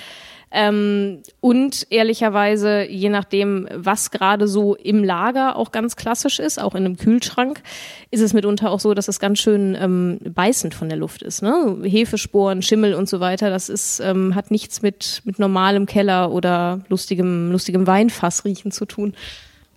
Ähm, 0.51 1.21
und 1.41 1.85
ehrlicherweise, 1.91 2.83
je 2.83 3.09
nachdem, 3.09 3.67
was 3.73 4.09
gerade 4.09 4.47
so 4.47 4.75
im 4.75 5.03
Lager 5.03 5.55
auch 5.55 5.71
ganz 5.71 5.95
klassisch 5.95 6.39
ist, 6.39 6.59
auch 6.59 6.73
in 6.73 6.85
einem 6.85 6.97
Kühlschrank, 6.97 7.61
ist 8.09 8.21
es 8.21 8.33
mitunter 8.33 8.71
auch 8.71 8.79
so, 8.79 8.95
dass 8.95 9.07
es 9.07 9.19
ganz 9.19 9.39
schön 9.39 9.77
ähm, 9.79 10.19
beißend 10.23 10.73
von 10.73 10.89
der 10.89 10.97
Luft 10.97 11.21
ist. 11.21 11.43
Ne? 11.43 11.77
Hefesporen, 11.83 12.63
Schimmel 12.63 12.95
und 12.95 13.07
so 13.07 13.19
weiter, 13.19 13.49
das 13.51 13.69
ist, 13.69 13.99
ähm, 13.99 14.33
hat 14.33 14.49
nichts 14.49 14.81
mit, 14.81 15.21
mit 15.23 15.37
normalem 15.37 15.85
Keller 15.85 16.31
oder 16.31 16.81
lustigem, 16.89 17.51
lustigem 17.51 17.85
Weinfass 17.85 18.43
riechen 18.43 18.71
zu 18.71 18.85
tun. 18.85 19.13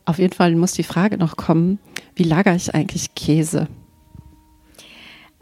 Auf 0.07 0.19
jeden 0.19 0.33
Fall 0.33 0.55
muss 0.57 0.73
die 0.73 0.83
Frage 0.83 1.19
noch 1.19 1.37
kommen, 1.37 1.79
wie 2.15 2.25
lagere 2.25 2.57
ich 2.57 2.75
eigentlich 2.75 3.15
Käse? 3.15 3.69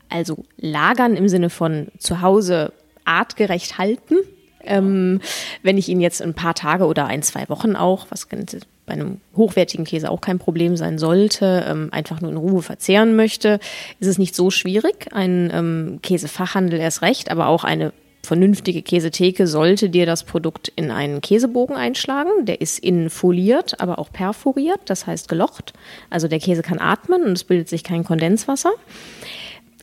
Also 0.09 0.45
lagern 0.57 1.15
im 1.15 1.29
Sinne 1.29 1.51
von 1.51 1.89
zu 1.99 2.21
Hause 2.21 2.73
artgerecht 3.05 3.79
halten. 3.79 4.17
Ähm, 4.65 5.21
wenn 5.63 5.79
ich 5.79 5.89
ihn 5.89 6.01
jetzt 6.01 6.23
ein 6.23 6.35
paar 6.35 6.55
Tage 6.55 6.87
oder 6.87 7.07
ein, 7.07 7.23
zwei 7.23 7.49
Wochen 7.49 7.77
auch, 7.77 8.07
was 8.11 8.27
bei 8.27 8.95
einem 8.95 9.21
hochwertigen 9.37 9.85
Käse 9.85 10.11
auch 10.11 10.21
kein 10.21 10.39
Problem 10.39 10.77
sein 10.77 10.99
sollte, 10.99 11.65
ähm, 11.69 11.89
einfach 11.93 12.21
nur 12.21 12.31
in 12.31 12.37
Ruhe 12.37 12.63
verzehren 12.63 13.15
möchte, 13.15 13.61
ist 14.01 14.09
es 14.09 14.19
nicht 14.19 14.35
so 14.35 14.51
schwierig. 14.51 15.09
Ein 15.13 15.51
ähm, 15.53 15.99
Käsefachhandel 16.03 16.81
erst 16.81 17.03
recht, 17.03 17.31
aber 17.31 17.47
auch 17.47 17.65
eine 17.65 17.93
vernünftige 18.23 18.83
Käsetheke 18.83 19.47
sollte 19.47 19.89
dir 19.89 20.07
das 20.07 20.25
Produkt 20.25 20.73
in 20.77 20.91
einen 20.91 21.21
Käsebogen 21.21 21.77
einschlagen. 21.77 22.45
Der 22.45 22.61
ist 22.61 22.79
innen 22.79 23.11
foliert, 23.11 23.81
aber 23.81 23.99
auch 23.99 24.13
perforiert, 24.13 24.81
das 24.87 25.07
heißt 25.07 25.29
gelocht. 25.29 25.73
Also 26.11 26.29
der 26.29 26.39
Käse 26.39 26.63
kann 26.63 26.79
atmen 26.79 27.23
und 27.23 27.33
es 27.33 27.45
bildet 27.45 27.69
sich 27.69 27.85
kein 27.85 28.05
Kondenswasser. 28.05 28.73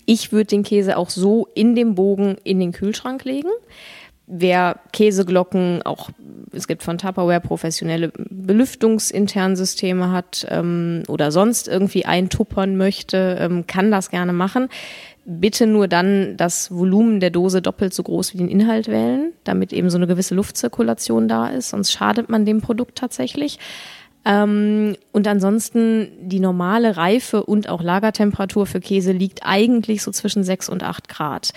Ich 0.05 0.31
würde 0.31 0.45
den 0.45 0.63
Käse 0.63 0.97
auch 0.97 1.09
so 1.09 1.47
in 1.53 1.75
dem 1.75 1.95
Bogen 1.95 2.37
in 2.43 2.59
den 2.59 2.71
Kühlschrank 2.71 3.25
legen. 3.25 3.49
Wer 4.29 4.81
Käseglocken, 4.91 5.83
auch 5.83 6.09
es 6.51 6.67
gibt 6.67 6.83
von 6.83 6.97
Tupperware 6.97 7.39
professionelle 7.39 8.11
Belüftungsinternsysteme 8.29 10.11
hat 10.11 10.45
ähm, 10.49 11.03
oder 11.07 11.31
sonst 11.31 11.69
irgendwie 11.69 12.05
eintuppern 12.05 12.75
möchte, 12.75 13.37
ähm, 13.39 13.67
kann 13.67 13.89
das 13.89 14.09
gerne 14.09 14.33
machen. 14.33 14.67
Bitte 15.23 15.65
nur 15.65 15.87
dann 15.87 16.35
das 16.35 16.71
Volumen 16.71 17.21
der 17.21 17.29
Dose 17.29 17.61
doppelt 17.61 17.93
so 17.93 18.03
groß 18.03 18.33
wie 18.33 18.39
den 18.39 18.49
Inhalt 18.49 18.89
wählen, 18.89 19.31
damit 19.45 19.71
eben 19.71 19.89
so 19.89 19.97
eine 19.97 20.07
gewisse 20.07 20.35
Luftzirkulation 20.35 21.29
da 21.29 21.47
ist, 21.47 21.69
sonst 21.69 21.93
schadet 21.93 22.27
man 22.27 22.45
dem 22.45 22.59
Produkt 22.59 22.97
tatsächlich. 22.97 23.59
Ähm, 24.25 24.97
und 25.13 25.25
ansonsten 25.25 26.09
die 26.19 26.41
normale 26.41 26.97
Reife 26.97 27.45
und 27.45 27.69
auch 27.69 27.81
Lagertemperatur 27.81 28.65
für 28.65 28.81
Käse 28.81 29.13
liegt 29.13 29.45
eigentlich 29.45 30.03
so 30.03 30.11
zwischen 30.11 30.43
6 30.43 30.67
und 30.67 30.83
8 30.83 31.07
Grad 31.07 31.53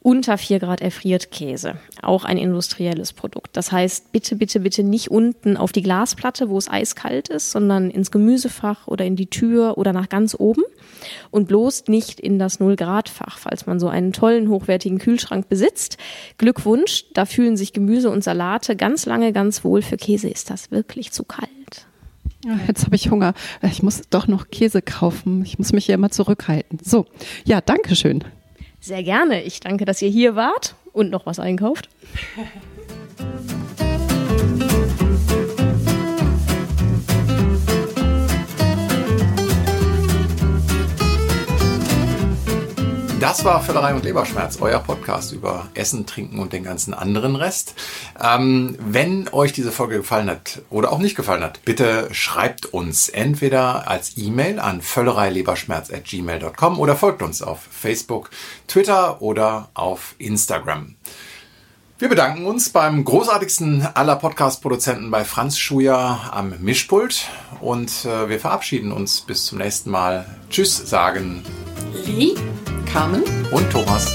unter 0.00 0.38
4 0.38 0.60
Grad 0.60 0.80
erfriert 0.80 1.32
Käse. 1.32 1.74
Auch 2.02 2.24
ein 2.24 2.38
industrielles 2.38 3.12
Produkt. 3.12 3.56
Das 3.56 3.72
heißt, 3.72 4.12
bitte, 4.12 4.36
bitte, 4.36 4.60
bitte 4.60 4.84
nicht 4.84 5.10
unten 5.10 5.56
auf 5.56 5.72
die 5.72 5.82
Glasplatte, 5.82 6.48
wo 6.48 6.56
es 6.56 6.70
eiskalt 6.70 7.28
ist, 7.28 7.50
sondern 7.50 7.90
ins 7.90 8.10
Gemüsefach 8.10 8.86
oder 8.86 9.04
in 9.04 9.16
die 9.16 9.26
Tür 9.26 9.76
oder 9.76 9.92
nach 9.92 10.08
ganz 10.08 10.36
oben. 10.38 10.62
Und 11.30 11.48
bloß 11.48 11.84
nicht 11.88 12.20
in 12.20 12.38
das 12.38 12.60
0-Grad-Fach, 12.60 13.38
falls 13.38 13.66
man 13.66 13.80
so 13.80 13.88
einen 13.88 14.12
tollen, 14.12 14.48
hochwertigen 14.48 14.98
Kühlschrank 14.98 15.48
besitzt. 15.48 15.98
Glückwunsch, 16.38 17.06
da 17.14 17.24
fühlen 17.24 17.56
sich 17.56 17.72
Gemüse 17.72 18.10
und 18.10 18.22
Salate 18.22 18.76
ganz 18.76 19.04
lange 19.04 19.32
ganz 19.32 19.64
wohl. 19.64 19.82
Für 19.82 19.96
Käse 19.96 20.28
ist 20.28 20.48
das 20.48 20.70
wirklich 20.70 21.12
zu 21.12 21.24
kalt. 21.24 21.48
Jetzt 22.68 22.86
habe 22.86 22.94
ich 22.94 23.10
Hunger. 23.10 23.34
Ich 23.62 23.82
muss 23.82 24.02
doch 24.10 24.28
noch 24.28 24.48
Käse 24.48 24.80
kaufen. 24.80 25.42
Ich 25.44 25.58
muss 25.58 25.72
mich 25.72 25.86
hier 25.86 25.96
immer 25.96 26.10
zurückhalten. 26.10 26.78
So, 26.82 27.06
ja, 27.44 27.60
danke 27.60 27.96
schön. 27.96 28.22
Sehr 28.80 29.02
gerne. 29.02 29.42
Ich 29.42 29.60
danke, 29.60 29.84
dass 29.84 30.00
ihr 30.02 30.08
hier 30.08 30.36
wart 30.36 30.74
und 30.92 31.10
noch 31.10 31.26
was 31.26 31.38
einkauft. 31.38 31.88
Das 43.20 43.44
war 43.44 43.60
Völlerei 43.60 43.94
und 43.94 44.04
Leberschmerz, 44.04 44.58
euer 44.60 44.78
Podcast 44.78 45.32
über 45.32 45.66
Essen, 45.74 46.06
Trinken 46.06 46.38
und 46.38 46.52
den 46.52 46.62
ganzen 46.62 46.94
anderen 46.94 47.34
Rest. 47.34 47.74
Ähm, 48.22 48.76
wenn 48.78 49.28
euch 49.32 49.52
diese 49.52 49.72
Folge 49.72 49.96
gefallen 49.96 50.30
hat 50.30 50.62
oder 50.70 50.92
auch 50.92 51.00
nicht 51.00 51.16
gefallen 51.16 51.42
hat, 51.42 51.64
bitte 51.64 52.08
schreibt 52.12 52.66
uns 52.66 53.08
entweder 53.08 53.88
als 53.88 54.12
E-Mail 54.16 54.60
an 54.60 54.82
völlereileberschmerz.gmail.com 54.82 56.78
oder 56.78 56.94
folgt 56.94 57.22
uns 57.22 57.42
auf 57.42 57.58
Facebook, 57.68 58.30
Twitter 58.68 59.20
oder 59.20 59.70
auf 59.74 60.14
Instagram. 60.18 60.94
Wir 61.98 62.08
bedanken 62.08 62.46
uns 62.46 62.70
beim 62.70 63.04
großartigsten 63.04 63.84
aller 63.94 64.14
Podcast-Produzenten 64.14 65.10
bei 65.10 65.24
Franz 65.24 65.58
Schuyer 65.58 66.30
am 66.30 66.54
Mischpult 66.60 67.26
und 67.60 68.04
äh, 68.04 68.28
wir 68.28 68.38
verabschieden 68.38 68.92
uns 68.92 69.22
bis 69.22 69.46
zum 69.46 69.58
nächsten 69.58 69.90
Mal. 69.90 70.24
Tschüss 70.50 70.76
sagen 70.88 71.42
Lee, 72.06 72.34
Carmen 72.86 73.22
und 73.50 73.70
Thomas. 73.70 74.14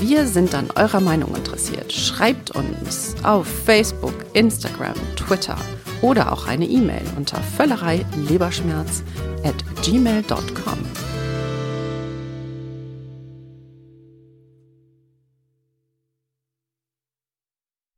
Wir 0.00 0.26
sind 0.26 0.54
an 0.54 0.68
eurer 0.74 1.00
Meinung 1.00 1.34
interessiert. 1.34 1.92
Schreibt 1.92 2.52
uns 2.52 3.14
auf 3.24 3.46
Facebook, 3.46 4.14
Instagram, 4.32 4.94
Twitter 5.16 5.56
oder 6.02 6.32
auch 6.32 6.46
eine 6.46 6.66
E-Mail 6.66 7.02
unter 7.16 7.38
völlerei 7.56 8.04
leberschmerz 8.28 9.02
at 9.44 9.56
gmail.com. 9.82 10.78